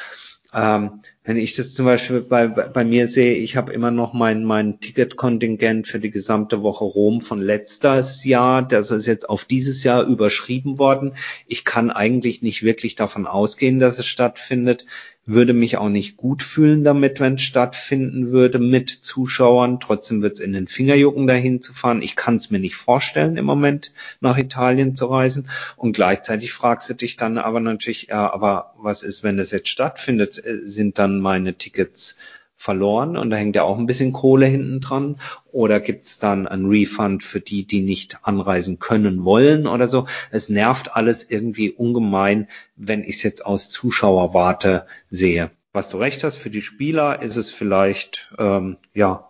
ähm, 0.54 1.02
wenn 1.28 1.36
ich 1.36 1.56
das 1.56 1.74
zum 1.74 1.86
Beispiel 1.86 2.22
bei, 2.22 2.48
bei 2.48 2.86
mir 2.86 3.10
sehe, 3.10 3.36
ich 3.36 3.58
habe 3.58 3.74
immer 3.74 3.92
noch 3.92 4.14
mein, 4.14 4.46
mein 4.46 4.80
Ticketkontingent 4.80 5.86
für 5.86 6.00
die 6.00 6.10
gesamte 6.10 6.64
Woche 6.64 6.86
Rom 6.86 7.20
von 7.20 7.42
letztes 7.42 8.24
Jahr. 8.24 8.66
Das 8.66 8.92
ist 8.92 9.08
jetzt 9.08 9.30
auf 9.30 9.44
dieses 9.44 9.84
Jahr 9.84 10.06
überschrieben 10.06 10.80
worden. 10.80 11.16
Ich 11.46 11.66
kann 11.66 11.92
eigentlich 11.92 12.42
nicht 12.42 12.64
wirklich 12.64 12.96
davon 12.96 13.28
ausgehen, 13.28 13.80
dass 13.80 14.00
es 14.00 14.06
stattfindet 14.06 14.86
würde 15.28 15.54
mich 15.54 15.78
auch 15.78 15.90
nicht 15.90 16.16
gut 16.16 16.42
fühlen 16.42 16.86
damit, 16.86 17.20
wenn 17.20 17.36
es 17.36 17.42
stattfinden 17.42 18.32
würde 18.32 18.60
mit 18.60 18.90
Zuschauern. 18.90 19.82
Trotzdem 19.82 20.24
wird 20.24 20.36
es 20.36 20.40
in 20.40 20.54
den 20.54 20.70
Finger 20.70 20.96
jucken, 20.96 21.28
dahin 21.28 21.62
zu 21.62 21.74
fahren. 21.74 22.02
Ich 22.02 22.16
kann 22.16 22.38
es 22.38 22.50
mir 22.50 22.60
nicht 22.60 22.78
vorstellen, 22.78 23.36
im 23.36 23.46
Moment 23.46 23.92
nach 24.22 24.38
Italien 24.38 24.96
zu 24.96 25.08
reisen. 25.08 25.50
Und 25.76 25.92
gleichzeitig 25.92 26.54
fragst 26.54 26.90
du 26.90 26.94
dich 26.94 27.18
dann 27.18 27.38
aber 27.38 27.60
natürlich, 27.60 28.08
ja, 28.08 28.32
aber 28.32 28.74
was 28.78 29.04
ist, 29.04 29.22
wenn 29.24 29.36
das 29.36 29.52
jetzt 29.52 29.68
stattfindet? 29.68 30.44
Äh, 30.44 30.62
sind 30.64 30.98
dann 30.98 31.17
meine 31.20 31.56
Tickets 31.56 32.18
verloren 32.58 33.16
und 33.16 33.30
da 33.30 33.38
hängt 33.38 33.56
ja 33.56 33.64
auch 33.64 33.78
ein 33.78 33.86
bisschen 33.86 34.12
Kohle 34.12 34.48
hinten 34.48 34.80
dran. 34.82 35.18
Oder 35.52 35.80
gibt's 35.80 36.18
dann 36.18 36.48
ein 36.48 36.66
Refund 36.66 37.24
für 37.24 37.40
die, 37.40 37.66
die 37.66 37.82
nicht 37.82 38.18
anreisen 38.24 38.80
können 38.80 39.24
wollen 39.24 39.68
oder 39.68 39.88
so? 39.88 40.08
Es 40.32 40.50
nervt 40.50 40.96
alles 40.96 41.30
irgendwie 41.30 41.72
ungemein, 41.72 42.48
wenn 42.76 43.04
ich 43.04 43.18
es 43.18 43.24
jetzt 43.24 43.46
aus 43.46 43.70
Zuschauerwarte 43.70 44.88
sehe. 45.10 45.52
Was 45.72 45.90
du 45.90 45.98
recht 45.98 46.24
hast, 46.24 46.38
für 46.38 46.50
die 46.50 46.64
Spieler 46.64 47.22
ist 47.22 47.38
es 47.38 47.52
vielleicht, 47.52 48.34
ähm, 48.40 48.78
ja, 48.94 49.30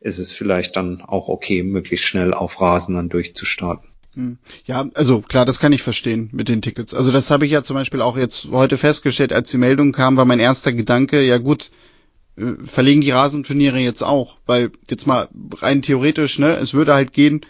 ist 0.00 0.18
es 0.18 0.32
vielleicht 0.32 0.76
dann 0.76 1.02
auch 1.02 1.28
okay, 1.28 1.64
möglichst 1.64 2.06
schnell 2.06 2.32
auf 2.32 2.60
Rasen 2.60 2.94
dann 2.94 3.08
durchzustarten. 3.08 3.87
Hm. 4.14 4.38
Ja, 4.64 4.86
also 4.94 5.20
klar, 5.20 5.44
das 5.44 5.60
kann 5.60 5.72
ich 5.72 5.82
verstehen 5.82 6.30
mit 6.32 6.48
den 6.48 6.62
Tickets. 6.62 6.94
Also 6.94 7.12
das 7.12 7.30
habe 7.30 7.46
ich 7.46 7.52
ja 7.52 7.62
zum 7.62 7.74
Beispiel 7.74 8.00
auch 8.00 8.16
jetzt 8.16 8.48
heute 8.50 8.76
festgestellt, 8.76 9.32
als 9.32 9.50
die 9.50 9.58
Meldung 9.58 9.92
kam, 9.92 10.16
war 10.16 10.24
mein 10.24 10.40
erster 10.40 10.72
Gedanke, 10.72 11.22
ja 11.22 11.38
gut, 11.38 11.70
äh, 12.36 12.52
verlegen 12.62 13.00
die 13.00 13.10
Rasenturniere 13.10 13.78
jetzt 13.78 14.02
auch, 14.02 14.36
weil 14.46 14.70
jetzt 14.90 15.06
mal 15.06 15.28
rein 15.56 15.82
theoretisch, 15.82 16.38
ne, 16.38 16.56
es 16.56 16.74
würde 16.74 16.94
halt 16.94 17.12
gehen, 17.12 17.42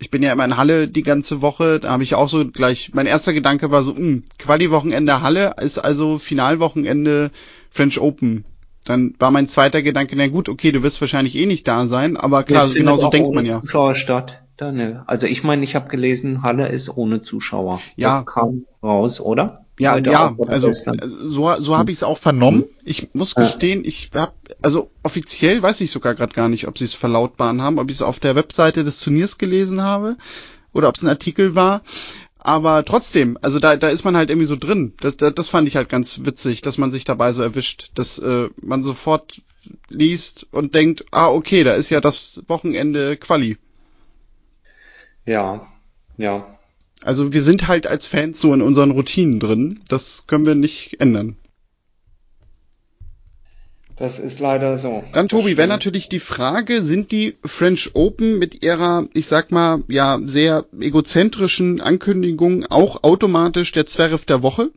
ich 0.00 0.10
bin 0.10 0.22
ja 0.22 0.32
immer 0.32 0.46
in 0.46 0.56
Halle 0.56 0.88
die 0.88 1.02
ganze 1.02 1.42
Woche, 1.42 1.78
da 1.78 1.90
habe 1.90 2.02
ich 2.02 2.14
auch 2.14 2.28
so 2.28 2.46
gleich, 2.46 2.90
mein 2.94 3.06
erster 3.06 3.32
Gedanke 3.32 3.70
war 3.70 3.82
so, 3.82 3.92
mh, 3.92 3.98
hm, 3.98 4.22
Quali-Wochenende 4.38 5.20
Halle 5.20 5.54
ist 5.60 5.78
also 5.78 6.18
Finalwochenende 6.18 7.30
French 7.70 8.00
Open. 8.00 8.44
Dann 8.86 9.14
war 9.18 9.30
mein 9.30 9.46
zweiter 9.46 9.82
Gedanke, 9.82 10.16
na 10.16 10.26
gut, 10.28 10.48
okay, 10.48 10.72
du 10.72 10.82
wirst 10.82 11.00
wahrscheinlich 11.02 11.36
eh 11.36 11.44
nicht 11.44 11.68
da 11.68 11.86
sein, 11.86 12.16
aber 12.16 12.44
klar, 12.44 12.68
genau 12.70 12.96
so 12.96 13.10
denkt 13.10 13.34
man 13.34 13.44
ja. 13.44 13.60
Zuschauer 13.60 13.94
statt. 13.94 14.42
Daniel. 14.60 15.02
Also 15.06 15.26
ich 15.26 15.42
meine, 15.42 15.64
ich 15.64 15.74
habe 15.74 15.88
gelesen, 15.88 16.42
Halle 16.42 16.68
ist 16.68 16.94
ohne 16.94 17.22
Zuschauer. 17.22 17.80
Ja. 17.96 18.20
Das 18.20 18.34
kam 18.34 18.66
raus, 18.82 19.20
oder? 19.20 19.64
Ja, 19.78 19.94
Heute 19.94 20.10
ja, 20.10 20.36
also 20.48 20.70
so, 20.72 21.54
so 21.58 21.78
habe 21.78 21.90
ich 21.90 21.98
es 21.98 22.02
auch 22.02 22.18
vernommen. 22.18 22.64
Ich 22.84 23.14
muss 23.14 23.34
gestehen, 23.34 23.82
ich 23.82 24.10
habe, 24.14 24.34
also 24.60 24.90
offiziell 25.02 25.62
weiß 25.62 25.80
ich 25.80 25.90
sogar 25.90 26.14
gerade 26.14 26.34
gar 26.34 26.50
nicht, 26.50 26.68
ob 26.68 26.76
sie 26.76 26.84
es 26.84 26.92
verlautbaren 26.92 27.62
haben, 27.62 27.78
ob 27.78 27.88
ich 27.88 27.96
es 27.96 28.02
auf 28.02 28.20
der 28.20 28.36
Webseite 28.36 28.84
des 28.84 29.00
Turniers 29.00 29.38
gelesen 29.38 29.80
habe 29.80 30.18
oder 30.74 30.88
ob 30.90 30.96
es 30.96 31.02
ein 31.02 31.08
Artikel 31.08 31.54
war. 31.54 31.80
Aber 32.36 32.84
trotzdem, 32.84 33.38
also 33.40 33.58
da, 33.58 33.76
da 33.76 33.88
ist 33.88 34.04
man 34.04 34.18
halt 34.18 34.28
irgendwie 34.28 34.46
so 34.46 34.56
drin. 34.56 34.92
Das, 35.00 35.16
das, 35.16 35.34
das 35.34 35.48
fand 35.48 35.66
ich 35.68 35.76
halt 35.76 35.88
ganz 35.88 36.20
witzig, 36.24 36.60
dass 36.60 36.76
man 36.76 36.92
sich 36.92 37.04
dabei 37.04 37.32
so 37.32 37.40
erwischt, 37.40 37.92
dass 37.94 38.18
äh, 38.18 38.50
man 38.60 38.84
sofort 38.84 39.40
liest 39.88 40.46
und 40.50 40.74
denkt, 40.74 41.06
ah, 41.10 41.28
okay, 41.28 41.64
da 41.64 41.72
ist 41.72 41.88
ja 41.88 42.02
das 42.02 42.42
Wochenende 42.48 43.16
Quali. 43.16 43.56
Ja, 45.26 45.66
ja. 46.16 46.46
Also 47.02 47.32
wir 47.32 47.42
sind 47.42 47.68
halt 47.68 47.86
als 47.86 48.06
Fans 48.06 48.40
so 48.40 48.52
in 48.52 48.62
unseren 48.62 48.90
Routinen 48.90 49.40
drin. 49.40 49.80
Das 49.88 50.24
können 50.26 50.46
wir 50.46 50.54
nicht 50.54 51.00
ändern. 51.00 51.36
Das 54.00 54.18
ist 54.18 54.40
leider 54.40 54.78
so. 54.78 55.04
Dann 55.12 55.28
Tobi, 55.28 55.58
wäre 55.58 55.68
natürlich 55.68 56.08
die 56.08 56.20
Frage, 56.20 56.80
sind 56.80 57.12
die 57.12 57.36
French 57.44 57.90
Open 57.92 58.38
mit 58.38 58.62
ihrer, 58.62 59.06
ich 59.12 59.26
sag 59.26 59.52
mal, 59.52 59.82
ja, 59.88 60.18
sehr 60.24 60.64
egozentrischen 60.78 61.82
Ankündigung 61.82 62.64
auch 62.64 63.02
automatisch 63.02 63.72
der 63.72 63.86
Zwerf 63.86 64.24
der 64.24 64.42
Woche? 64.42 64.70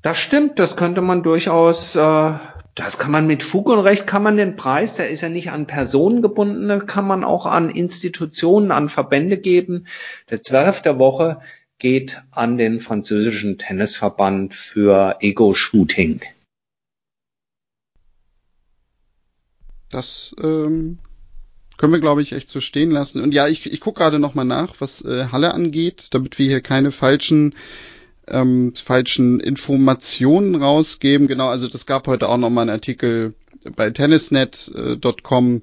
Das 0.00 0.18
stimmt, 0.18 0.58
das 0.58 0.76
könnte 0.76 1.02
man 1.02 1.22
durchaus 1.22 1.96
äh, 1.96 2.32
das 2.80 2.98
kann 2.98 3.10
man 3.10 3.26
mit 3.26 3.42
Fug 3.42 3.68
und 3.68 3.80
Recht, 3.80 4.06
kann 4.06 4.22
man 4.22 4.38
den 4.38 4.56
Preis, 4.56 4.96
der 4.96 5.10
ist 5.10 5.20
ja 5.20 5.28
nicht 5.28 5.50
an 5.50 5.66
Personen 5.66 6.22
gebunden, 6.22 6.86
kann 6.86 7.06
man 7.06 7.24
auch 7.24 7.44
an 7.44 7.68
Institutionen, 7.68 8.72
an 8.72 8.88
Verbände 8.88 9.36
geben. 9.36 9.86
Der 10.30 10.42
Zwerf 10.42 10.80
der 10.80 10.98
Woche 10.98 11.42
geht 11.78 12.22
an 12.30 12.56
den 12.56 12.80
französischen 12.80 13.58
Tennisverband 13.58 14.54
für 14.54 15.18
Ego-Shooting. 15.20 16.22
Das 19.90 20.34
ähm, 20.42 20.98
können 21.76 21.92
wir, 21.92 22.00
glaube 22.00 22.22
ich, 22.22 22.32
echt 22.32 22.48
so 22.48 22.60
stehen 22.60 22.90
lassen. 22.90 23.22
Und 23.22 23.34
ja, 23.34 23.46
ich, 23.46 23.70
ich 23.70 23.80
gucke 23.80 23.98
gerade 23.98 24.18
nochmal 24.18 24.46
nach, 24.46 24.74
was 24.78 25.04
äh, 25.04 25.26
Halle 25.32 25.52
angeht, 25.52 26.08
damit 26.12 26.38
wir 26.38 26.46
hier 26.46 26.62
keine 26.62 26.92
falschen 26.92 27.54
ähm, 28.30 28.72
falschen 28.74 29.40
Informationen 29.40 30.54
rausgeben. 30.54 31.28
Genau, 31.28 31.48
also 31.48 31.68
das 31.68 31.86
gab 31.86 32.06
heute 32.06 32.28
auch 32.28 32.36
nochmal 32.36 32.62
einen 32.62 32.70
Artikel 32.70 33.34
bei 33.76 33.90
tennisnet.com, 33.90 35.62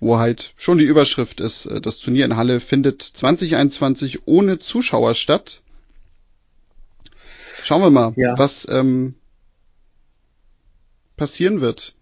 wo 0.00 0.18
halt 0.18 0.52
schon 0.56 0.78
die 0.78 0.84
Überschrift 0.84 1.40
ist, 1.40 1.66
äh, 1.66 1.80
das 1.80 1.98
Turnier 1.98 2.24
in 2.24 2.36
Halle 2.36 2.60
findet 2.60 3.02
2021 3.02 4.26
ohne 4.26 4.58
Zuschauer 4.58 5.14
statt. 5.14 5.62
Schauen 7.64 7.82
wir 7.82 7.90
mal, 7.90 8.12
ja. 8.16 8.34
was 8.38 8.66
ähm, 8.70 9.14
passieren 11.16 11.60
wird. 11.60 11.94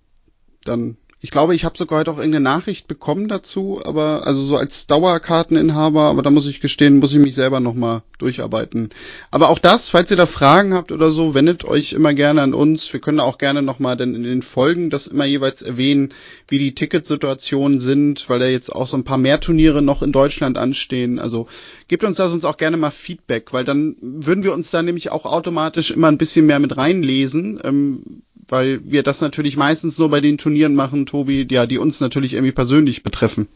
Dann 0.64 0.96
ich 1.20 1.30
glaube, 1.30 1.54
ich 1.54 1.64
habe 1.64 1.78
sogar 1.78 2.00
heute 2.00 2.10
auch 2.10 2.18
irgendeine 2.18 2.44
Nachricht 2.44 2.88
bekommen 2.88 3.26
dazu, 3.26 3.80
aber 3.82 4.26
also 4.26 4.44
so 4.44 4.56
als 4.56 4.86
Dauerkarteninhaber, 4.86 6.02
aber 6.02 6.22
da 6.22 6.30
muss 6.30 6.46
ich 6.46 6.60
gestehen, 6.60 6.98
muss 6.98 7.12
ich 7.12 7.18
mich 7.18 7.34
selber 7.34 7.58
nochmal 7.58 8.02
durcharbeiten. 8.18 8.90
Aber 9.30 9.48
auch 9.48 9.58
das, 9.58 9.88
falls 9.88 10.10
ihr 10.10 10.18
da 10.18 10.26
Fragen 10.26 10.74
habt 10.74 10.92
oder 10.92 11.10
so, 11.12 11.34
wendet 11.34 11.64
euch 11.64 11.94
immer 11.94 12.12
gerne 12.12 12.42
an 12.42 12.52
uns. 12.52 12.92
Wir 12.92 13.00
können 13.00 13.20
auch 13.20 13.38
gerne 13.38 13.62
nochmal 13.62 13.96
dann 13.96 14.14
in 14.14 14.24
den 14.24 14.42
Folgen 14.42 14.90
das 14.90 15.06
immer 15.06 15.24
jeweils 15.24 15.62
erwähnen, 15.62 16.12
wie 16.48 16.58
die 16.58 16.74
Ticketsituationen 16.74 17.80
sind, 17.80 18.28
weil 18.28 18.38
da 18.38 18.46
jetzt 18.46 18.70
auch 18.70 18.86
so 18.86 18.98
ein 18.98 19.04
paar 19.04 19.18
mehr 19.18 19.40
Turniere 19.40 19.80
noch 19.80 20.02
in 20.02 20.12
Deutschland 20.12 20.58
anstehen. 20.58 21.18
Also 21.18 21.48
gebt 21.88 22.04
uns 22.04 22.18
da 22.18 22.28
sonst 22.28 22.44
auch 22.44 22.58
gerne 22.58 22.76
mal 22.76 22.90
Feedback, 22.90 23.54
weil 23.54 23.64
dann 23.64 23.96
würden 24.00 24.44
wir 24.44 24.52
uns 24.52 24.70
da 24.70 24.82
nämlich 24.82 25.10
auch 25.10 25.24
automatisch 25.24 25.92
immer 25.92 26.08
ein 26.08 26.18
bisschen 26.18 26.44
mehr 26.44 26.58
mit 26.58 26.76
reinlesen. 26.76 27.58
Ähm, 27.64 28.22
weil 28.48 28.80
wir 28.84 29.02
das 29.02 29.20
natürlich 29.20 29.56
meistens 29.56 29.98
nur 29.98 30.10
bei 30.10 30.20
den 30.20 30.38
Turnieren 30.38 30.74
machen, 30.74 31.06
Tobi, 31.06 31.46
ja, 31.50 31.66
die 31.66 31.78
uns 31.78 32.00
natürlich 32.00 32.34
irgendwie 32.34 32.52
persönlich 32.52 33.02
betreffen. 33.02 33.48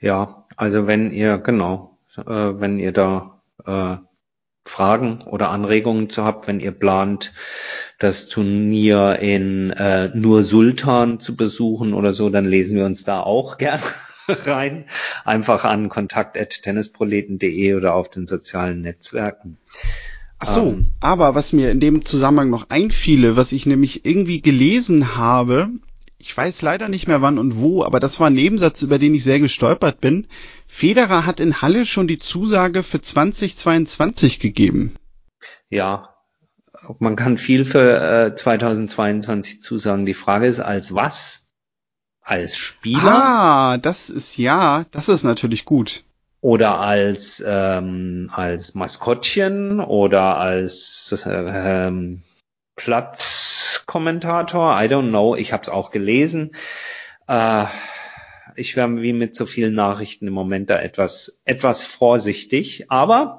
Ja, 0.00 0.46
also 0.56 0.86
wenn 0.86 1.12
ihr, 1.12 1.38
genau, 1.38 1.98
äh, 2.16 2.24
wenn 2.24 2.78
ihr 2.78 2.92
da 2.92 3.42
äh, 3.64 3.96
Fragen 4.64 5.22
oder 5.22 5.50
Anregungen 5.50 6.08
zu 6.08 6.24
habt, 6.24 6.46
wenn 6.46 6.60
ihr 6.60 6.72
plant, 6.72 7.32
das 7.98 8.28
Turnier 8.28 9.18
in 9.20 9.70
äh, 9.70 10.08
nur 10.14 10.44
Sultan 10.44 11.20
zu 11.20 11.36
besuchen 11.36 11.94
oder 11.94 12.12
so, 12.12 12.30
dann 12.30 12.46
lesen 12.46 12.76
wir 12.76 12.86
uns 12.86 13.04
da 13.04 13.20
auch 13.20 13.58
gerne 13.58 13.82
rein. 14.28 14.86
Einfach 15.24 15.64
an 15.64 15.88
kontakt.tennisproleten.de 15.88 17.74
oder 17.74 17.94
auf 17.94 18.08
den 18.08 18.26
sozialen 18.26 18.82
Netzwerken. 18.82 19.58
Ach 20.44 20.48
so, 20.48 20.70
ähm, 20.70 20.86
aber 20.98 21.36
was 21.36 21.52
mir 21.52 21.70
in 21.70 21.78
dem 21.78 22.04
Zusammenhang 22.04 22.50
noch 22.50 22.68
einfiele, 22.68 23.36
was 23.36 23.52
ich 23.52 23.64
nämlich 23.64 24.04
irgendwie 24.04 24.42
gelesen 24.42 25.16
habe, 25.16 25.68
ich 26.18 26.36
weiß 26.36 26.62
leider 26.62 26.88
nicht 26.88 27.06
mehr 27.06 27.22
wann 27.22 27.38
und 27.38 27.58
wo, 27.58 27.84
aber 27.84 28.00
das 28.00 28.18
war 28.18 28.26
ein 28.26 28.34
Nebensatz, 28.34 28.82
über 28.82 28.98
den 28.98 29.14
ich 29.14 29.22
sehr 29.22 29.38
gestolpert 29.38 30.00
bin. 30.00 30.26
Federer 30.66 31.26
hat 31.26 31.38
in 31.38 31.62
Halle 31.62 31.86
schon 31.86 32.08
die 32.08 32.18
Zusage 32.18 32.82
für 32.82 33.00
2022 33.00 34.40
gegeben. 34.40 34.96
Ja, 35.68 36.08
man 36.98 37.14
kann 37.14 37.38
viel 37.38 37.64
für 37.64 38.32
äh, 38.32 38.34
2022 38.34 39.62
zusagen. 39.62 40.06
Die 40.06 40.14
Frage 40.14 40.48
ist, 40.48 40.58
als 40.58 40.92
was? 40.92 41.52
Als 42.20 42.56
Spieler? 42.56 43.00
Ah, 43.04 43.78
das 43.78 44.10
ist 44.10 44.36
ja, 44.38 44.86
das 44.90 45.08
ist 45.08 45.22
natürlich 45.22 45.64
gut 45.64 46.04
oder 46.42 46.80
als 46.80 47.42
ähm, 47.46 48.28
als 48.32 48.74
Maskottchen 48.74 49.80
oder 49.80 50.36
als 50.38 51.24
ähm, 51.26 52.22
Platzkommentator. 52.74 54.72
I 54.74 54.86
don't 54.86 55.08
know. 55.10 55.36
Ich 55.36 55.52
habe 55.52 55.62
es 55.62 55.68
auch 55.68 55.90
gelesen. 55.92 56.50
Äh, 57.28 57.66
ich 58.56 58.74
wäre 58.76 59.00
wie 59.00 59.12
mit 59.12 59.36
so 59.36 59.46
vielen 59.46 59.74
Nachrichten 59.74 60.26
im 60.26 60.34
Moment 60.34 60.68
da 60.68 60.80
etwas 60.80 61.40
etwas 61.44 61.80
vorsichtig, 61.80 62.90
aber 62.90 63.38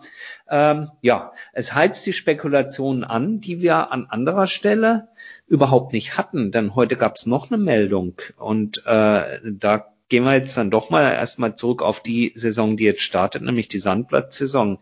ähm, 0.49 0.89
ja, 1.01 1.33
es 1.51 1.75
heizt 1.75 2.05
die 2.05 2.13
Spekulationen 2.13 3.03
an, 3.03 3.41
die 3.41 3.61
wir 3.61 3.91
an 3.91 4.05
anderer 4.07 4.47
Stelle 4.47 5.09
überhaupt 5.45 5.91
nicht 5.91 6.17
hatten, 6.17 6.53
denn 6.53 6.73
heute 6.73 6.95
gab 6.95 7.17
es 7.17 7.25
noch 7.25 7.51
eine 7.51 7.61
Meldung 7.61 8.15
und 8.37 8.85
äh, 8.85 9.39
da 9.43 9.92
gehen 10.13 10.25
wir 10.25 10.35
jetzt 10.35 10.55
dann 10.57 10.69
doch 10.69 10.91
mal 10.91 11.11
erstmal 11.11 11.55
zurück 11.55 11.81
auf 11.81 12.03
die 12.03 12.33
Saison, 12.35 12.77
die 12.77 12.83
jetzt 12.83 13.01
startet, 13.01 13.41
nämlich 13.41 13.67
die 13.67 13.79
Sandplatzsaison. 13.79 14.77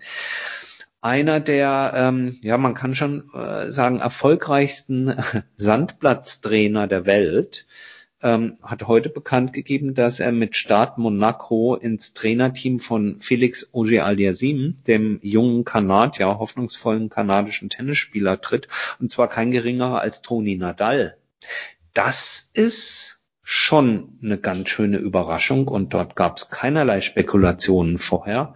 Einer 1.00 1.40
der, 1.40 1.94
ähm, 1.96 2.38
ja, 2.42 2.58
man 2.58 2.74
kann 2.74 2.96
schon 2.96 3.34
äh, 3.34 3.72
sagen, 3.72 4.02
erfolgreichsten 4.02 5.16
Sandplatztrainer 5.56 6.86
der 6.88 7.06
Welt 7.06 7.66
ähm, 8.22 8.58
hat 8.62 8.88
heute 8.88 9.08
bekannt 9.08 9.54
gegeben, 9.54 9.94
dass 9.94 10.20
er 10.20 10.34
mit 10.34 10.58
Start 10.58 10.98
Monaco 10.98 11.76
ins 11.76 12.12
Trainerteam 12.12 12.82
von 12.82 13.22
Felix 13.22 13.74
Auger-Aliassime, 13.74 14.74
dem 14.86 15.18
jungen 15.22 15.64
Kanadier, 15.64 16.40
hoffnungsvollen 16.40 17.08
kanadischen 17.08 17.70
Tennisspieler, 17.70 18.42
tritt. 18.42 18.68
Und 19.00 19.10
zwar 19.12 19.30
kein 19.30 19.52
geringerer 19.52 20.02
als 20.02 20.22
Toni 20.22 20.58
Nadal. 20.58 21.16
Das 21.94 22.52
ist 22.54 23.21
schon 23.44 24.20
eine 24.24 24.38
ganz 24.38 24.70
schöne 24.70 24.98
Überraschung 24.98 25.68
und 25.68 25.94
dort 25.94 26.16
gab 26.16 26.38
es 26.38 26.50
keinerlei 26.50 27.02
Spekulationen 27.02 27.98
vorher. 27.98 28.56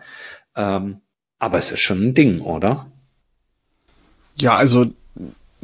Ähm, 0.56 1.02
aber 1.39 1.58
es 1.58 1.71
ist 1.71 1.82
schon 1.82 2.02
ein 2.02 2.13
Ding, 2.13 2.41
oder? 2.41 2.91
Ja, 4.39 4.56
also 4.56 4.88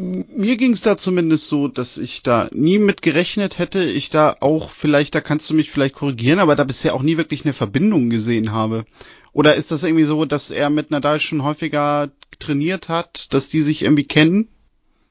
mir 0.01 0.57
ging 0.57 0.71
es 0.73 0.81
da 0.81 0.97
zumindest 0.97 1.47
so, 1.47 1.67
dass 1.67 1.97
ich 1.97 2.23
da 2.23 2.49
nie 2.51 2.79
mit 2.79 3.01
gerechnet 3.01 3.60
hätte. 3.60 3.84
Ich 3.84 4.10
da 4.10 4.36
auch 4.39 4.71
vielleicht, 4.71 5.13
da 5.13 5.21
kannst 5.21 5.49
du 5.49 5.53
mich 5.53 5.69
vielleicht 5.69 5.95
korrigieren, 5.95 6.39
aber 6.39 6.55
da 6.55 6.63
bisher 6.63 6.95
auch 6.95 7.03
nie 7.03 7.17
wirklich 7.17 7.45
eine 7.45 7.53
Verbindung 7.53 8.10
gesehen 8.10 8.51
habe. 8.51 8.86
Oder 9.34 9.55
ist 9.55 9.71
das 9.71 9.84
irgendwie 9.84 10.05
so, 10.05 10.25
dass 10.25 10.49
er 10.49 10.69
mit 10.69 10.91
Nadal 10.91 11.19
schon 11.19 11.43
häufiger 11.43 12.10
trainiert 12.39 12.89
hat, 12.89 13.34
dass 13.34 13.49
die 13.49 13.62
sich 13.62 13.84
irgendwie 13.84 14.05
kennen? 14.05 14.49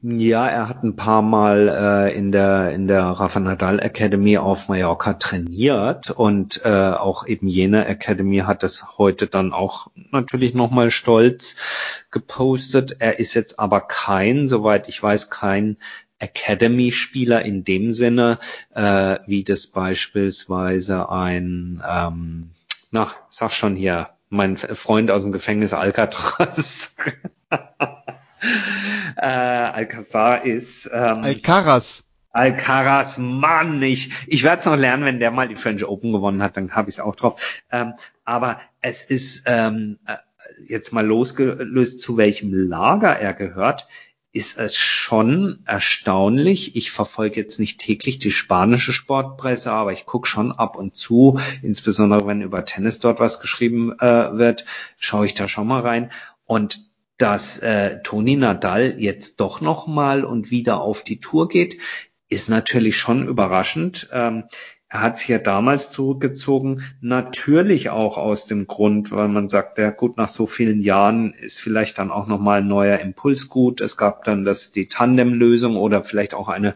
Ja, 0.03 0.49
er 0.49 0.69
hat 0.71 0.83
ein 0.83 0.97
paar 0.97 1.21
Mal 1.21 1.69
äh, 1.69 2.17
in 2.17 2.33
der 2.33 2.73
in 2.73 2.89
der 2.89 3.03
Rafa 3.03 3.39
Nadal 3.39 3.79
Academy 3.81 4.39
auf 4.39 4.69
Mallorca 4.69 5.13
trainiert 5.15 6.11
und 6.11 6.63
äh, 6.65 6.71
auch 6.71 7.27
eben 7.27 7.49
jene 7.49 7.85
Academy 7.87 8.39
hat 8.39 8.63
das 8.63 8.97
heute 8.97 9.27
dann 9.27 9.53
auch 9.53 9.89
natürlich 10.11 10.55
nochmal 10.55 10.91
stolz 10.91 11.57
gepostet. 12.11 12.97
Er 12.99 13.19
ist 13.19 13.35
jetzt 13.35 13.59
aber 13.59 13.83
kein, 13.83 14.49
soweit 14.49 14.89
ich 14.89 15.03
weiß, 15.03 15.29
kein 15.29 15.77
Academy-Spieler 16.19 17.45
in 17.45 17.65
dem 17.65 17.93
Sinne, 17.93 18.39
äh, 18.75 19.19
wie 19.27 19.45
das 19.45 19.67
beispielsweise 19.67 21.11
ein, 21.11 21.83
ähm, 21.87 22.51
na, 22.91 23.13
sag 23.29 23.53
schon 23.53 23.77
hier, 23.77 24.09
mein 24.31 24.57
Freund 24.57 25.11
aus 25.11 25.23
dem 25.23 25.33
Gefängnis 25.33 25.75
Alcatraz. 25.75 26.97
äh, 29.17 29.27
Alcazar 29.27 30.45
ist. 30.45 30.91
Ähm, 30.93 31.23
Alcaraz. 31.23 32.05
Alcaraz, 32.33 33.19
Mann, 33.19 33.83
ich, 33.83 34.13
ich 34.29 34.45
werde 34.45 34.61
es 34.61 34.67
noch 34.67 34.77
lernen, 34.77 35.05
wenn 35.05 35.19
der 35.19 35.33
mal 35.33 35.49
die 35.49 35.57
French 35.57 35.85
Open 35.85 36.13
gewonnen 36.13 36.43
hat, 36.43 36.57
dann 36.57 36.73
habe 36.73 36.89
ich 36.89 36.97
es 36.97 37.01
auch 37.01 37.17
drauf. 37.17 37.63
Ähm, 37.73 37.95
aber 38.25 38.61
es 38.81 39.03
ist 39.03 39.43
ähm, 39.47 39.99
äh, 40.07 40.17
jetzt 40.65 40.93
mal 40.93 41.05
losgelöst, 41.05 42.01
zu 42.01 42.17
welchem 42.17 42.53
Lager 42.53 43.19
er 43.19 43.35
gehört 43.35 43.89
ist 44.33 44.59
es 44.59 44.77
schon 44.77 45.61
erstaunlich. 45.67 46.77
Ich 46.77 46.93
verfolge 46.93 47.41
jetzt 47.41 47.59
nicht 47.59 47.81
täglich 47.81 48.19
die 48.19 48.31
spanische 48.31 48.93
Sportpresse, 48.93 49.73
aber 49.73 49.93
ich 49.93 50.07
gucke 50.07 50.29
schon 50.29 50.53
ab 50.53 50.77
und 50.77 50.97
zu, 50.97 51.41
insbesondere 51.63 52.27
wenn 52.27 52.41
über 52.41 52.65
Tennis 52.65 53.01
dort 53.01 53.19
was 53.19 53.41
geschrieben 53.41 53.99
äh, 53.99 54.37
wird, 54.39 54.67
schaue 54.99 55.27
ich 55.27 55.35
da 55.35 55.49
schon 55.49 55.67
mal 55.67 55.81
rein. 55.81 56.13
Und 56.47 56.90
dass 57.21 57.59
äh, 57.59 58.01
Toni 58.03 58.37
Nadal 58.37 58.95
jetzt 58.99 59.41
doch 59.41 59.61
noch 59.61 59.87
mal 59.87 60.25
und 60.25 60.51
wieder 60.51 60.81
auf 60.81 61.05
die 61.05 61.21
Tour 61.21 61.49
geht, 61.49 61.79
ist 62.29 62.49
natürlich 62.49 62.97
schon 62.97 63.29
überraschend. 63.29 64.09
Ähm, 64.13 64.45
er 64.93 65.03
hat 65.03 65.19
sich 65.19 65.29
ja 65.29 65.39
damals 65.39 65.93
zurückgezogen, 65.93 66.83
natürlich 67.01 67.91
auch 67.91 68.19
aus 68.19 68.47
dem 68.47 68.67
Grund, 68.67 69.13
weil 69.13 69.29
man 69.29 69.49
sagt, 69.49 69.79
ja 69.79 69.91
gut, 69.91 70.17
nach 70.17 70.27
so 70.27 70.47
vielen 70.47 70.83
Jahren 70.83 71.33
ist 71.33 71.61
vielleicht 71.61 71.99
dann 71.99 72.11
auch 72.11 72.27
nochmal 72.27 72.59
ein 72.59 72.67
neuer 72.67 72.99
Impuls 72.99 73.49
gut. 73.49 73.81
Es 73.81 73.97
gab 73.97 74.25
dann 74.25 74.45
das, 74.45 74.73
die 74.73 74.89
Tandem-Lösung 74.89 75.77
oder 75.77 76.03
vielleicht 76.03 76.35
auch 76.35 76.49
eine 76.49 76.75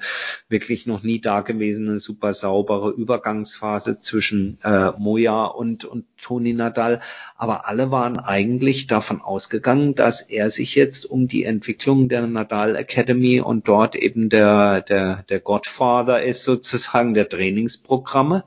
wirklich 0.49 0.87
noch 0.87 1.03
nie 1.03 1.21
dagewesene, 1.21 1.99
super 1.99 2.35
saubere 2.35 2.91
Übergangsphase 2.93 3.99
zwischen 3.99 4.59
äh, 4.63 4.93
Moja 4.97 5.47
und, 5.47 5.85
und 5.85 6.05
Toni 6.17 6.53
Nadal. 6.53 7.01
Aber 7.37 7.67
alle 7.67 7.91
waren 7.91 8.21
eigentlich 8.21 8.87
davon 8.87 9.23
ausgegangen, 9.23 9.97
dass 9.97 10.21
er 10.21 10.53
sich 10.53 10.77
jetzt 10.77 11.11
um 11.11 11.27
die 11.27 11.43
Entwicklung 11.43 12.09
der 12.09 12.25
Nadal 12.29 12.77
Academy 12.77 13.41
und 13.41 13.67
dort 13.67 13.97
eben 13.97 14.29
der, 14.29 14.83
der, 14.83 15.25
der 15.29 15.41
Godfather 15.41 16.23
ist 16.23 16.45
sozusagen, 16.45 17.15
der 17.15 17.29
Trainingsprogramm 17.29 18.04
Programme. 18.05 18.45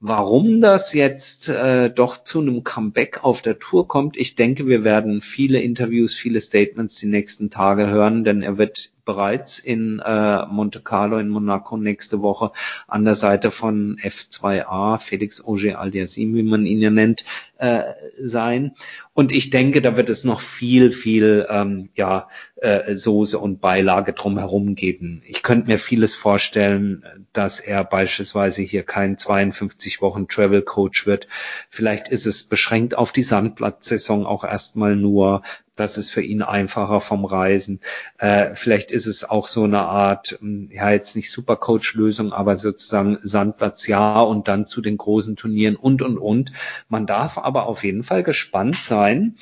Warum 0.00 0.60
das 0.60 0.92
jetzt 0.92 1.48
äh, 1.48 1.88
doch 1.88 2.22
zu 2.24 2.40
einem 2.40 2.62
Comeback 2.62 3.24
auf 3.24 3.40
der 3.40 3.58
Tour 3.58 3.88
kommt, 3.88 4.18
ich 4.18 4.34
denke, 4.34 4.66
wir 4.66 4.84
werden 4.84 5.22
viele 5.22 5.60
Interviews, 5.60 6.14
viele 6.14 6.42
Statements 6.42 6.96
die 6.96 7.06
nächsten 7.06 7.48
Tage 7.48 7.86
hören, 7.86 8.22
denn 8.22 8.42
er 8.42 8.58
wird 8.58 8.92
bereits 9.04 9.58
in 9.58 10.00
äh, 10.00 10.46
Monte 10.46 10.80
Carlo 10.80 11.18
in 11.18 11.28
Monaco 11.28 11.76
nächste 11.76 12.22
Woche 12.22 12.52
an 12.88 13.04
der 13.04 13.14
Seite 13.14 13.50
von 13.50 13.98
F2A, 14.02 14.98
Felix 14.98 15.44
Auger 15.44 15.80
Aliasim, 15.80 16.34
wie 16.34 16.42
man 16.42 16.66
ihn 16.66 16.80
ja 16.80 16.90
nennt, 16.90 17.24
äh, 17.58 17.84
sein. 18.18 18.72
Und 19.12 19.30
ich 19.30 19.50
denke, 19.50 19.80
da 19.80 19.96
wird 19.96 20.08
es 20.08 20.24
noch 20.24 20.40
viel, 20.40 20.90
viel 20.90 21.46
ähm, 21.48 21.90
ja, 21.94 22.28
äh, 22.56 22.96
Soße 22.96 23.38
und 23.38 23.60
Beilage 23.60 24.12
drumherum 24.12 24.74
geben. 24.74 25.22
Ich 25.26 25.42
könnte 25.42 25.68
mir 25.68 25.78
vieles 25.78 26.14
vorstellen, 26.14 27.04
dass 27.32 27.60
er 27.60 27.84
beispielsweise 27.84 28.62
hier 28.62 28.82
kein 28.82 29.18
52 29.18 30.02
Wochen 30.02 30.26
Travel 30.26 30.62
Coach 30.62 31.06
wird. 31.06 31.28
Vielleicht 31.68 32.08
ist 32.08 32.26
es 32.26 32.44
beschränkt 32.44 32.96
auf 32.96 33.12
die 33.12 33.22
Sandplatzsaison 33.22 34.26
auch 34.26 34.44
erstmal 34.44 34.96
nur. 34.96 35.42
Das 35.76 35.98
ist 35.98 36.10
für 36.10 36.22
ihn 36.22 36.42
einfacher 36.42 37.00
vom 37.00 37.24
Reisen. 37.24 37.80
Äh, 38.18 38.54
vielleicht 38.54 38.90
ist 38.90 39.06
es 39.06 39.28
auch 39.28 39.48
so 39.48 39.64
eine 39.64 39.80
Art, 39.80 40.38
hm, 40.40 40.70
ja 40.72 40.90
jetzt 40.90 41.16
nicht 41.16 41.30
Supercoach-Lösung, 41.32 42.32
aber 42.32 42.56
sozusagen 42.56 43.18
Sandplatz 43.22 43.86
ja 43.86 44.20
und 44.20 44.48
dann 44.48 44.66
zu 44.66 44.80
den 44.80 44.96
großen 44.96 45.36
Turnieren 45.36 45.76
und 45.76 46.02
und 46.02 46.18
und. 46.18 46.52
Man 46.88 47.06
darf 47.06 47.38
aber 47.38 47.66
auf 47.66 47.82
jeden 47.84 48.04
Fall 48.04 48.22
gespannt 48.22 48.76
sein, 48.76 49.34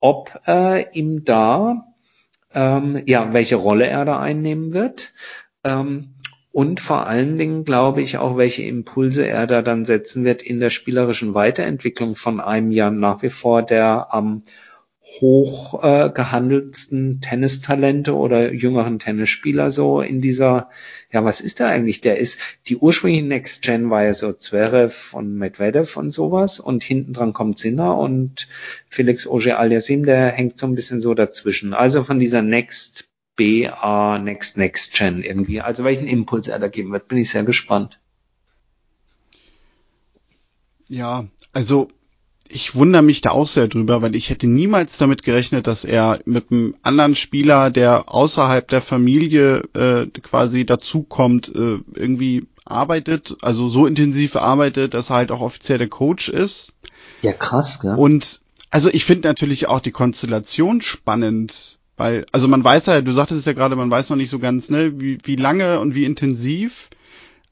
ob 0.00 0.40
äh, 0.46 0.90
ihm 0.92 1.24
da 1.24 1.86
ähm, 2.52 3.02
ja 3.06 3.32
welche 3.32 3.56
Rolle 3.56 3.86
er 3.86 4.04
da 4.04 4.20
einnehmen 4.20 4.72
wird. 4.72 5.12
Ähm, 5.64 6.14
und 6.52 6.80
vor 6.80 7.06
allen 7.06 7.38
Dingen 7.38 7.64
glaube 7.64 8.02
ich 8.02 8.18
auch, 8.18 8.36
welche 8.36 8.62
Impulse 8.64 9.26
er 9.28 9.46
da 9.46 9.62
dann 9.62 9.84
setzen 9.84 10.24
wird 10.24 10.42
in 10.42 10.60
der 10.60 10.70
spielerischen 10.70 11.34
Weiterentwicklung 11.34 12.14
von 12.14 12.40
einem 12.40 12.72
Jahr 12.72 12.90
nach 12.90 13.22
wie 13.22 13.28
vor, 13.30 13.62
der 13.62 14.12
am 14.12 14.42
hoch 15.20 15.82
äh, 15.82 16.10
Tennistalente 17.20 18.14
oder 18.14 18.52
jüngeren 18.52 18.98
Tennisspieler 18.98 19.70
so 19.70 20.00
in 20.00 20.20
dieser, 20.20 20.70
ja, 21.12 21.24
was 21.24 21.40
ist 21.40 21.60
da 21.60 21.68
eigentlich? 21.68 22.00
Der 22.00 22.18
ist, 22.18 22.38
die 22.66 22.76
ursprüngliche 22.76 23.26
Next 23.26 23.62
Gen 23.62 23.90
war 23.90 24.04
ja 24.04 24.14
so 24.14 24.32
Zverev 24.32 24.94
von 24.94 25.34
Medvedev 25.34 25.96
und 25.96 26.10
sowas 26.10 26.60
und 26.60 26.82
hinten 26.82 27.12
dran 27.12 27.32
kommt 27.32 27.58
Sinner 27.58 27.96
und 27.96 28.48
Felix 28.88 29.26
Auger 29.26 29.58
Aliasim, 29.58 30.04
der 30.04 30.30
hängt 30.30 30.58
so 30.58 30.66
ein 30.66 30.74
bisschen 30.74 31.00
so 31.00 31.14
dazwischen. 31.14 31.74
Also 31.74 32.02
von 32.02 32.18
dieser 32.18 32.42
Next 32.42 33.08
BA, 33.36 34.18
Next 34.18 34.56
Next 34.56 34.94
Gen 34.94 35.22
irgendwie. 35.22 35.60
Also 35.60 35.84
welchen 35.84 36.08
Impuls 36.08 36.48
er 36.48 36.58
da 36.58 36.68
geben 36.68 36.92
wird, 36.92 37.08
bin 37.08 37.18
ich 37.18 37.30
sehr 37.30 37.44
gespannt. 37.44 38.00
Ja, 40.88 41.28
also 41.52 41.88
ich 42.48 42.74
wundere 42.74 43.02
mich 43.02 43.20
da 43.20 43.30
auch 43.30 43.48
sehr 43.48 43.68
drüber, 43.68 44.02
weil 44.02 44.14
ich 44.14 44.30
hätte 44.30 44.46
niemals 44.46 44.96
damit 44.96 45.22
gerechnet, 45.22 45.66
dass 45.66 45.84
er 45.84 46.20
mit 46.24 46.50
einem 46.50 46.74
anderen 46.82 47.14
Spieler, 47.14 47.70
der 47.70 48.12
außerhalb 48.12 48.66
der 48.68 48.82
Familie 48.82 49.62
äh, 49.74 50.06
quasi 50.22 50.64
dazukommt, 50.64 51.48
äh, 51.54 51.78
irgendwie 51.94 52.46
arbeitet, 52.64 53.36
also 53.42 53.68
so 53.68 53.86
intensiv 53.86 54.36
arbeitet, 54.36 54.94
dass 54.94 55.10
er 55.10 55.16
halt 55.16 55.32
auch 55.32 55.40
offiziell 55.40 55.78
der 55.78 55.88
Coach 55.88 56.28
ist. 56.28 56.72
Ja, 57.22 57.32
krass, 57.32 57.80
gell? 57.80 57.94
Und 57.94 58.40
also 58.70 58.90
ich 58.92 59.04
finde 59.04 59.28
natürlich 59.28 59.68
auch 59.68 59.80
die 59.80 59.92
Konstellation 59.92 60.82
spannend, 60.82 61.78
weil, 61.96 62.26
also 62.32 62.48
man 62.48 62.62
weiß 62.62 62.86
ja, 62.86 63.00
du 63.00 63.12
sagtest 63.12 63.40
es 63.40 63.46
ja 63.46 63.54
gerade, 63.54 63.76
man 63.76 63.90
weiß 63.90 64.10
noch 64.10 64.16
nicht 64.16 64.30
so 64.30 64.38
ganz, 64.38 64.68
ne, 64.68 65.00
wie, 65.00 65.18
wie 65.24 65.36
lange 65.36 65.80
und 65.80 65.94
wie 65.94 66.04
intensiv. 66.04 66.90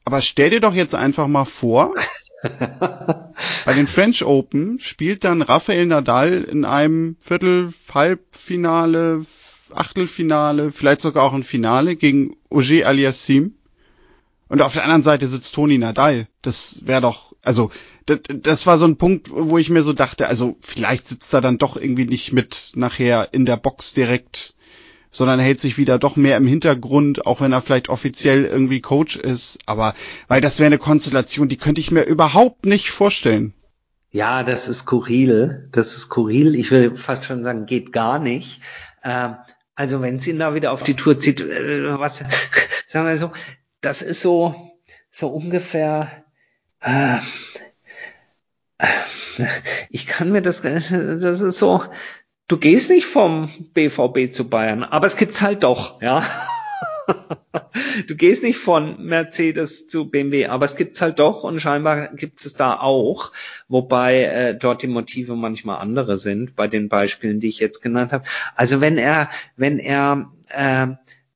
Aber 0.05 0.21
stell 0.21 0.51
dir 0.51 0.61
doch 0.61 0.73
jetzt 0.73 0.95
einfach 0.95 1.27
mal 1.27 1.45
vor, 1.45 1.93
Bei 3.65 3.73
den 3.73 3.87
French 3.87 4.23
Open 4.23 4.79
spielt 4.79 5.23
dann 5.23 5.41
Rafael 5.41 5.85
Nadal 5.85 6.43
in 6.43 6.65
einem 6.65 7.17
Viertel, 7.19 7.73
Halbfinale, 7.91 9.25
Achtelfinale, 9.73 10.71
vielleicht 10.71 11.01
sogar 11.01 11.23
auch 11.23 11.33
ein 11.33 11.43
Finale 11.43 11.95
gegen 11.95 12.35
Auger 12.49 12.87
Aliassim. 12.87 13.55
Und 14.49 14.61
auf 14.61 14.73
der 14.73 14.83
anderen 14.83 15.03
Seite 15.03 15.27
sitzt 15.27 15.55
Toni 15.55 15.77
Nadal. 15.77 16.27
Das 16.41 16.79
wäre 16.85 17.01
doch, 17.01 17.35
also 17.41 17.71
das, 18.05 18.19
das 18.29 18.65
war 18.65 18.77
so 18.77 18.85
ein 18.85 18.97
Punkt, 18.97 19.29
wo 19.29 19.57
ich 19.57 19.69
mir 19.69 19.83
so 19.83 19.91
dachte, 19.91 20.27
also 20.27 20.57
vielleicht 20.61 21.07
sitzt 21.07 21.33
er 21.33 21.41
dann 21.41 21.57
doch 21.57 21.75
irgendwie 21.75 22.05
nicht 22.05 22.31
mit 22.31 22.71
nachher 22.75 23.33
in 23.33 23.45
der 23.45 23.57
Box 23.57 23.93
direkt 23.93 24.55
sondern 25.11 25.39
hält 25.39 25.59
sich 25.59 25.77
wieder 25.77 25.99
doch 25.99 26.15
mehr 26.15 26.37
im 26.37 26.47
Hintergrund, 26.47 27.25
auch 27.25 27.41
wenn 27.41 27.53
er 27.53 27.61
vielleicht 27.61 27.89
offiziell 27.89 28.45
irgendwie 28.45 28.81
Coach 28.81 29.15
ist. 29.15 29.59
Aber 29.65 29.93
weil 30.27 30.41
das 30.41 30.59
wäre 30.59 30.67
eine 30.67 30.77
Konstellation, 30.77 31.49
die 31.49 31.57
könnte 31.57 31.81
ich 31.81 31.91
mir 31.91 32.03
überhaupt 32.03 32.65
nicht 32.65 32.91
vorstellen. 32.91 33.53
Ja, 34.11 34.43
das 34.43 34.67
ist 34.67 34.79
skurril. 34.79 35.69
Das 35.71 35.93
ist 35.93 36.03
skurril. 36.03 36.55
Ich 36.55 36.71
will 36.71 36.95
fast 36.95 37.25
schon 37.25 37.43
sagen, 37.43 37.65
geht 37.65 37.91
gar 37.93 38.19
nicht. 38.19 38.61
Ähm, 39.03 39.35
also 39.75 40.01
wenn 40.01 40.19
sie 40.19 40.31
ihn 40.31 40.39
da 40.39 40.55
wieder 40.55 40.71
auf 40.71 40.83
die 40.83 40.95
Tour 40.95 41.19
zieht, 41.19 41.41
äh, 41.41 41.99
was 41.99 42.23
sagen 42.87 43.07
wir 43.07 43.17
so, 43.17 43.31
das 43.81 44.01
ist 44.01 44.21
so 44.21 44.55
so 45.17 45.27
ungefähr. 45.29 46.23
Äh, 46.81 47.17
äh 48.77 48.87
ich 49.89 50.07
kann 50.07 50.31
mir 50.31 50.41
das, 50.41 50.61
das 50.63 51.41
ist 51.41 51.57
so, 51.57 51.83
du 52.47 52.57
gehst 52.57 52.89
nicht 52.89 53.05
vom 53.05 53.49
BVB 53.73 54.33
zu 54.33 54.49
Bayern, 54.49 54.83
aber 54.83 55.07
es 55.07 55.17
gibt's 55.17 55.41
halt 55.41 55.63
doch, 55.63 56.01
ja. 56.01 56.23
du 58.07 58.15
gehst 58.15 58.43
nicht 58.43 58.59
von 58.59 59.03
Mercedes 59.05 59.87
zu 59.87 60.09
BMW, 60.09 60.47
aber 60.47 60.65
es 60.65 60.75
gibt's 60.75 61.01
halt 61.01 61.19
doch 61.19 61.43
und 61.43 61.59
scheinbar 61.59 62.13
gibt 62.13 62.45
es 62.45 62.53
da 62.53 62.79
auch, 62.79 63.31
wobei 63.67 64.23
äh, 64.23 64.55
dort 64.55 64.81
die 64.81 64.87
Motive 64.87 65.35
manchmal 65.35 65.79
andere 65.79 66.17
sind 66.17 66.55
bei 66.55 66.67
den 66.67 66.89
Beispielen, 66.89 67.39
die 67.39 67.47
ich 67.47 67.59
jetzt 67.59 67.81
genannt 67.81 68.11
habe. 68.11 68.25
Also 68.55 68.81
wenn 68.81 68.97
er, 68.97 69.29
wenn 69.55 69.79
er 69.79 70.31
äh, 70.49 70.87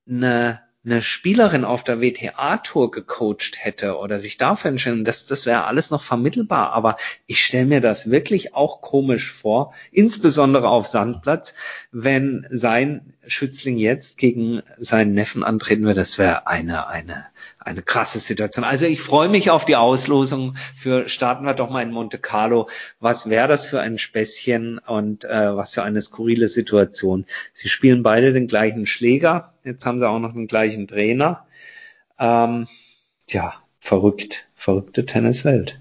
eine 0.10 0.62
eine 0.84 1.04
Spielerin 1.04 1.64
auf 1.64 1.84
der 1.84 2.02
WTA-Tour 2.02 2.90
gecoacht 2.90 3.58
hätte 3.60 3.98
oder 3.98 4.18
sich 4.18 4.38
dafür 4.38 4.72
entschieden, 4.72 5.06
das, 5.06 5.28
das 5.28 5.46
wäre 5.46 5.66
alles 5.66 5.92
noch 5.92 6.02
vermittelbar. 6.02 6.74
Aber 6.74 6.98
ich 7.28 7.44
stelle 7.44 7.68
mir 7.68 7.82
das 7.82 8.10
wirklich 8.10 8.56
auch 8.56 8.82
komisch 8.82 9.32
vor, 9.32 9.74
insbesondere 9.92 10.70
auf 10.70 10.88
Sandplatz, 10.88 11.54
wenn 11.92 12.48
sein 12.50 13.14
Schützling 13.28 13.78
jetzt 13.78 14.18
gegen 14.18 14.64
seinen 14.78 15.14
Neffen 15.14 15.44
antreten 15.44 15.84
würde. 15.84 16.00
Das 16.00 16.18
wäre 16.18 16.48
eine, 16.48 16.88
eine, 16.88 17.28
eine 17.60 17.84
krasse 17.84 18.18
Situation. 18.18 18.66
Also 18.66 18.88
ich 18.88 19.02
freue 19.02 19.30
mich 19.30 19.52
auf 19.52 19.66
die 19.66 19.76
Auslosung 19.76 20.56
für 20.76 21.08
starten 21.08 21.46
wir 21.46 21.54
doch 21.54 21.70
mal 21.70 21.84
in 21.84 21.92
Monte 21.92 22.18
Carlo. 22.18 22.68
Was 23.00 23.30
wäre 23.30 23.48
das 23.48 23.68
für 23.68 23.80
ein 23.80 24.00
Späßchen 24.00 24.80
und 24.80 25.26
äh, 25.26 25.56
was 25.56 25.76
für 25.76 25.84
eine 25.84 26.02
skurrile 26.02 26.48
Situation. 26.48 27.28
Sie 27.54 27.70
spielen 27.70 28.02
beide 28.02 28.34
den 28.34 28.48
gleichen 28.48 28.88
Schläger. 28.88 29.54
Jetzt 29.64 29.86
haben 29.86 30.00
sie 30.00 30.10
auch 30.10 30.20
noch 30.20 30.34
den 30.34 30.48
gleichen 30.48 30.88
Trainer. 30.88 31.46
Ähm, 32.20 32.68
tja, 33.28 33.54
verrückt, 33.80 34.48
verrückte 34.56 35.06
Tenniswelt. 35.06 35.80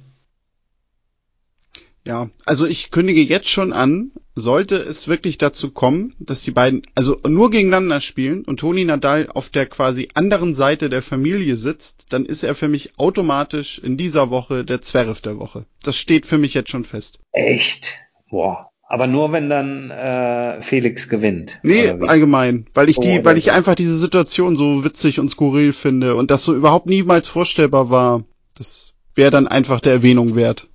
Ja, 2.06 2.30
also 2.46 2.66
ich 2.66 2.90
kündige 2.90 3.20
jetzt 3.20 3.48
schon 3.48 3.74
an, 3.74 4.12
sollte 4.34 4.76
es 4.76 5.06
wirklich 5.06 5.36
dazu 5.36 5.70
kommen, 5.70 6.14
dass 6.18 6.42
die 6.42 6.50
beiden 6.50 6.82
also 6.94 7.20
nur 7.28 7.50
gegeneinander 7.50 8.00
spielen 8.00 8.44
und 8.44 8.60
Toni 8.60 8.84
Nadal 8.84 9.28
auf 9.28 9.50
der 9.50 9.66
quasi 9.66 10.08
anderen 10.14 10.54
Seite 10.54 10.88
der 10.88 11.02
Familie 11.02 11.56
sitzt, 11.56 12.06
dann 12.08 12.24
ist 12.24 12.42
er 12.42 12.54
für 12.54 12.68
mich 12.68 12.98
automatisch 12.98 13.78
in 13.78 13.98
dieser 13.98 14.30
Woche 14.30 14.64
der 14.64 14.80
Zwerf 14.80 15.20
der 15.20 15.38
Woche. 15.38 15.66
Das 15.82 15.96
steht 15.96 16.26
für 16.26 16.38
mich 16.38 16.54
jetzt 16.54 16.70
schon 16.70 16.84
fest. 16.84 17.18
Echt? 17.32 17.98
Boah. 18.30 18.69
Aber 18.90 19.06
nur 19.06 19.30
wenn 19.30 19.48
dann 19.48 19.92
äh, 19.92 20.60
Felix 20.62 21.08
gewinnt. 21.08 21.60
Nee, 21.62 21.90
allgemein, 22.08 22.66
weil 22.74 22.88
ich 22.88 22.98
die, 22.98 23.20
oh, 23.20 23.24
weil 23.24 23.38
ich 23.38 23.52
einfach 23.52 23.76
diese 23.76 23.96
Situation 23.96 24.56
so 24.56 24.84
witzig 24.84 25.20
und 25.20 25.30
skurril 25.30 25.72
finde 25.72 26.16
und 26.16 26.32
das 26.32 26.42
so 26.42 26.56
überhaupt 26.56 26.86
niemals 26.86 27.28
vorstellbar 27.28 27.90
war. 27.90 28.24
Das 28.56 28.94
wäre 29.14 29.30
dann 29.30 29.46
einfach 29.46 29.78
der 29.78 29.92
Erwähnung 29.92 30.34
wert. 30.34 30.68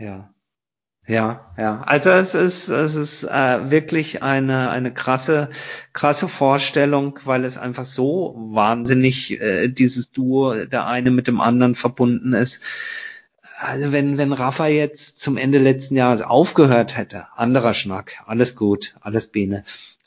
Ja. 0.00 0.30
Ja, 1.06 1.52
ja. 1.58 1.82
Also 1.82 2.12
es 2.12 2.34
ist, 2.34 2.70
es 2.70 2.94
ist 2.94 3.24
äh, 3.24 3.70
wirklich 3.70 4.22
eine, 4.22 4.70
eine 4.70 4.90
krasse, 4.90 5.50
krasse 5.92 6.28
Vorstellung, 6.28 7.18
weil 7.26 7.44
es 7.44 7.58
einfach 7.58 7.84
so 7.84 8.36
wahnsinnig 8.38 9.38
äh, 9.38 9.68
dieses 9.68 10.12
Duo 10.12 10.64
der 10.64 10.86
eine 10.86 11.10
mit 11.10 11.26
dem 11.26 11.42
anderen 11.42 11.74
verbunden 11.74 12.32
ist. 12.32 12.62
Also 13.60 13.90
wenn, 13.92 14.18
wenn 14.18 14.32
Rafa 14.32 14.68
jetzt 14.68 15.20
zum 15.20 15.36
Ende 15.36 15.58
letzten 15.58 15.96
Jahres 15.96 16.22
aufgehört 16.22 16.96
hätte, 16.96 17.26
anderer 17.34 17.74
Schnack, 17.74 18.22
alles 18.24 18.54
gut, 18.54 18.94
alles 19.00 19.26
Biene. 19.32 19.64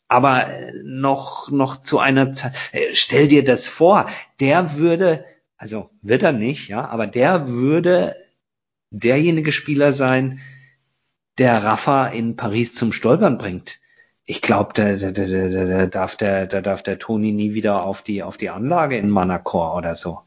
Aber 0.08 0.47
äh, 0.47 0.72
noch, 0.84 1.52
noch 1.52 1.82
zu 1.82 1.99
einer 1.99 2.32
Zeit, 2.32 2.54
äh, 2.72 2.93
stell 2.93 3.28
dir 3.28 3.43
das 3.43 3.68
vor, 3.68 4.06
der 4.39 4.78
würde, 4.78 5.26
also 5.58 5.89
wird 6.02 6.24
er 6.24 6.32
nicht, 6.32 6.70
ja, 6.70 6.88
aber 6.88 7.08
der 7.08 7.49
würde 7.49 8.16
derjenige 8.89 9.52
Spieler 9.52 9.91
sein, 9.91 10.39
der 11.38 11.62
Rafa 11.62 12.08
in 12.08 12.38
Paris 12.38 12.74
zum 12.74 12.93
Stolpern 12.93 13.38
bringt. 13.38 13.80
Ich 14.24 14.41
glaube, 14.41 14.72
da, 14.76 14.95
da, 14.95 15.12
da, 15.12 15.26
da, 15.26 15.66
da 15.66 15.86
darf 15.88 16.16
der, 16.16 16.47
da 16.47 16.62
darf 16.62 16.84
der 16.84 16.99
Toni 16.99 17.34
nie 17.34 17.54
wieder 17.54 17.84
auf 17.84 18.02
die, 18.02 18.24
auf 18.24 18.38
die 18.38 18.49
Anlage 18.49 18.97
in 18.97 19.10
Manacor 19.10 19.76
oder 19.76 19.95
so. 19.95 20.22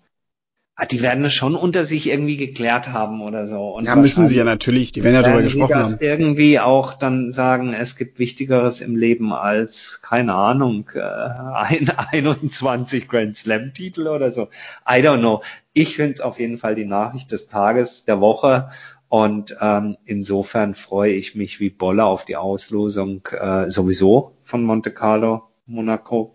Ah, 0.76 0.86
die 0.86 1.02
werden 1.02 1.24
es 1.24 1.32
schon 1.32 1.54
unter 1.54 1.84
sich 1.84 2.08
irgendwie 2.08 2.36
geklärt 2.36 2.88
haben 2.88 3.22
oder 3.22 3.46
so. 3.46 3.76
Und 3.76 3.84
ja, 3.84 3.94
müssen 3.94 4.26
sie 4.26 4.34
ja 4.34 4.42
natürlich. 4.42 4.90
Die 4.90 5.04
werden 5.04 5.14
ja 5.14 5.22
darüber 5.22 5.42
gesprochen 5.42 5.70
das 5.70 5.92
haben. 5.92 5.98
irgendwie 6.00 6.58
auch 6.58 6.94
dann 6.94 7.30
sagen, 7.30 7.72
es 7.74 7.94
gibt 7.94 8.18
Wichtigeres 8.18 8.80
im 8.80 8.96
Leben 8.96 9.32
als, 9.32 10.02
keine 10.02 10.34
Ahnung, 10.34 10.90
äh, 10.94 11.00
ein 11.00 11.90
21 12.10 13.06
Grand 13.06 13.36
Slam 13.36 13.72
Titel 13.72 14.08
oder 14.08 14.32
so. 14.32 14.48
I 14.84 14.96
don't 15.00 15.20
know. 15.20 15.42
Ich 15.74 15.94
finde 15.94 16.14
es 16.14 16.20
auf 16.20 16.40
jeden 16.40 16.58
Fall 16.58 16.74
die 16.74 16.86
Nachricht 16.86 17.30
des 17.30 17.46
Tages, 17.46 18.04
der 18.04 18.20
Woche. 18.20 18.70
Und 19.08 19.56
ähm, 19.60 19.96
insofern 20.04 20.74
freue 20.74 21.12
ich 21.12 21.36
mich 21.36 21.60
wie 21.60 21.70
Bolle 21.70 22.04
auf 22.04 22.24
die 22.24 22.34
Auslosung 22.34 23.28
äh, 23.30 23.70
sowieso 23.70 24.32
von 24.42 24.64
Monte 24.64 24.90
Carlo, 24.90 25.44
Monaco. 25.66 26.34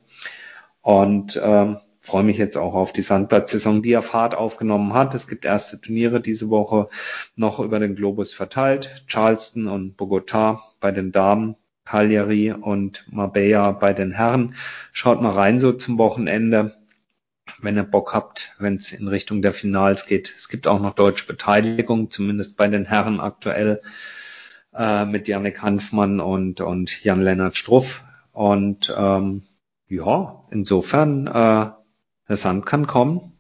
Und 0.82 1.38
ähm, 1.44 1.78
freue 2.10 2.24
mich 2.24 2.38
jetzt 2.38 2.58
auch 2.58 2.74
auf 2.74 2.92
die 2.92 3.04
Sandplatzsaison, 3.04 3.84
die 3.84 3.92
ja 3.92 4.02
Fahrt 4.02 4.34
aufgenommen 4.34 4.94
hat. 4.94 5.14
Es 5.14 5.28
gibt 5.28 5.46
erste 5.46 5.80
Turniere 5.80 6.22
diese 6.22 6.50
Woche 6.50 6.90
noch 7.36 7.60
über 7.60 7.78
den 7.78 7.96
Globus 7.96 8.34
verteilt. 8.34 9.04
Charleston 9.06 9.68
und 9.68 9.96
Bogota 9.96 10.60
bei 10.80 10.90
den 10.90 11.12
Damen, 11.12 11.56
Cagliari 11.86 12.52
und 12.52 13.06
Marbella 13.12 13.74
bei 13.74 13.94
den 13.94 14.12
Herren. 14.12 14.56
Schaut 14.92 15.22
mal 15.22 15.34
rein 15.34 15.60
so 15.60 15.72
zum 15.72 16.00
Wochenende 16.00 16.76
wenn 17.62 17.76
ihr 17.76 17.84
Bock 17.84 18.14
habt, 18.14 18.56
wenn 18.58 18.76
es 18.76 18.94
in 18.94 19.08
Richtung 19.08 19.42
der 19.42 19.54
Finals 19.54 20.06
geht. 20.06 20.34
Es 20.34 20.48
gibt 20.48 20.66
auch 20.66 20.80
noch 20.80 20.94
deutsche 20.94 21.26
Beteiligung, 21.26 22.10
zumindest 22.10 22.56
bei 22.58 22.68
den 22.68 22.86
Herren 22.86 23.20
aktuell, 23.20 23.82
äh, 24.74 25.04
mit 25.06 25.28
Janik 25.28 25.62
Hanfmann 25.62 26.22
und, 26.22 26.62
und 26.62 27.04
Jan-Lennart 27.04 27.58
Struff. 27.58 28.04
Und 28.32 28.96
ähm, 28.98 29.42
ja, 29.88 30.46
insofern, 30.52 31.28
äh, 31.28 31.72
der 32.30 32.38
Sand 32.38 32.66
kann 32.66 32.88
kommen. 32.88 33.34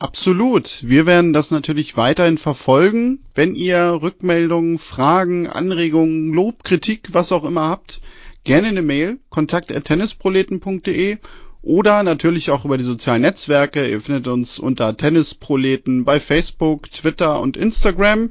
Absolut. 0.00 0.80
Wir 0.82 1.06
werden 1.06 1.32
das 1.32 1.50
natürlich 1.50 1.96
weiterhin 1.96 2.38
verfolgen. 2.38 3.24
Wenn 3.34 3.56
ihr 3.56 3.98
Rückmeldungen, 4.00 4.78
Fragen, 4.78 5.48
Anregungen, 5.48 6.32
Lob, 6.32 6.62
Kritik, 6.62 7.08
was 7.12 7.32
auch 7.32 7.44
immer 7.44 7.62
habt, 7.62 8.00
gerne 8.44 8.68
eine 8.68 8.82
Mail, 8.82 9.18
kontakt.tennisproleten.de 9.28 11.18
oder 11.62 12.04
natürlich 12.04 12.50
auch 12.50 12.64
über 12.64 12.78
die 12.78 12.84
sozialen 12.84 13.22
Netzwerke. 13.22 13.88
Ihr 13.88 14.00
findet 14.00 14.28
uns 14.28 14.60
unter 14.60 14.96
Tennisproleten 14.96 16.04
bei 16.04 16.20
Facebook, 16.20 16.90
Twitter 16.90 17.40
und 17.40 17.56
Instagram. 17.56 18.30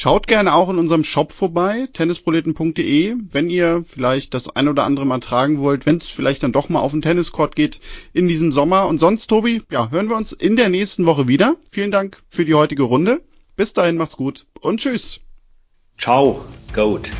Schaut 0.00 0.28
gerne 0.28 0.54
auch 0.54 0.70
in 0.70 0.78
unserem 0.78 1.02
Shop 1.02 1.32
vorbei, 1.32 1.88
tennisproleten.de, 1.92 3.16
wenn 3.32 3.50
ihr 3.50 3.82
vielleicht 3.84 4.32
das 4.32 4.48
ein 4.48 4.68
oder 4.68 4.84
andere 4.84 5.04
mal 5.04 5.18
tragen 5.18 5.58
wollt, 5.58 5.86
wenn 5.86 5.96
es 5.96 6.06
vielleicht 6.06 6.44
dann 6.44 6.52
doch 6.52 6.68
mal 6.68 6.78
auf 6.78 6.92
den 6.92 7.02
Tenniscourt 7.02 7.56
geht 7.56 7.80
in 8.12 8.28
diesem 8.28 8.52
Sommer. 8.52 8.86
Und 8.86 9.00
sonst, 9.00 9.26
Tobi, 9.26 9.60
ja, 9.72 9.90
hören 9.90 10.08
wir 10.08 10.14
uns 10.14 10.30
in 10.30 10.54
der 10.54 10.68
nächsten 10.68 11.04
Woche 11.04 11.26
wieder. 11.26 11.56
Vielen 11.68 11.90
Dank 11.90 12.22
für 12.28 12.44
die 12.44 12.54
heutige 12.54 12.84
Runde. 12.84 13.22
Bis 13.56 13.72
dahin, 13.72 13.96
macht's 13.96 14.16
gut 14.16 14.46
und 14.60 14.78
tschüss. 14.78 15.18
Ciao, 15.98 16.44
Goat. 16.72 17.10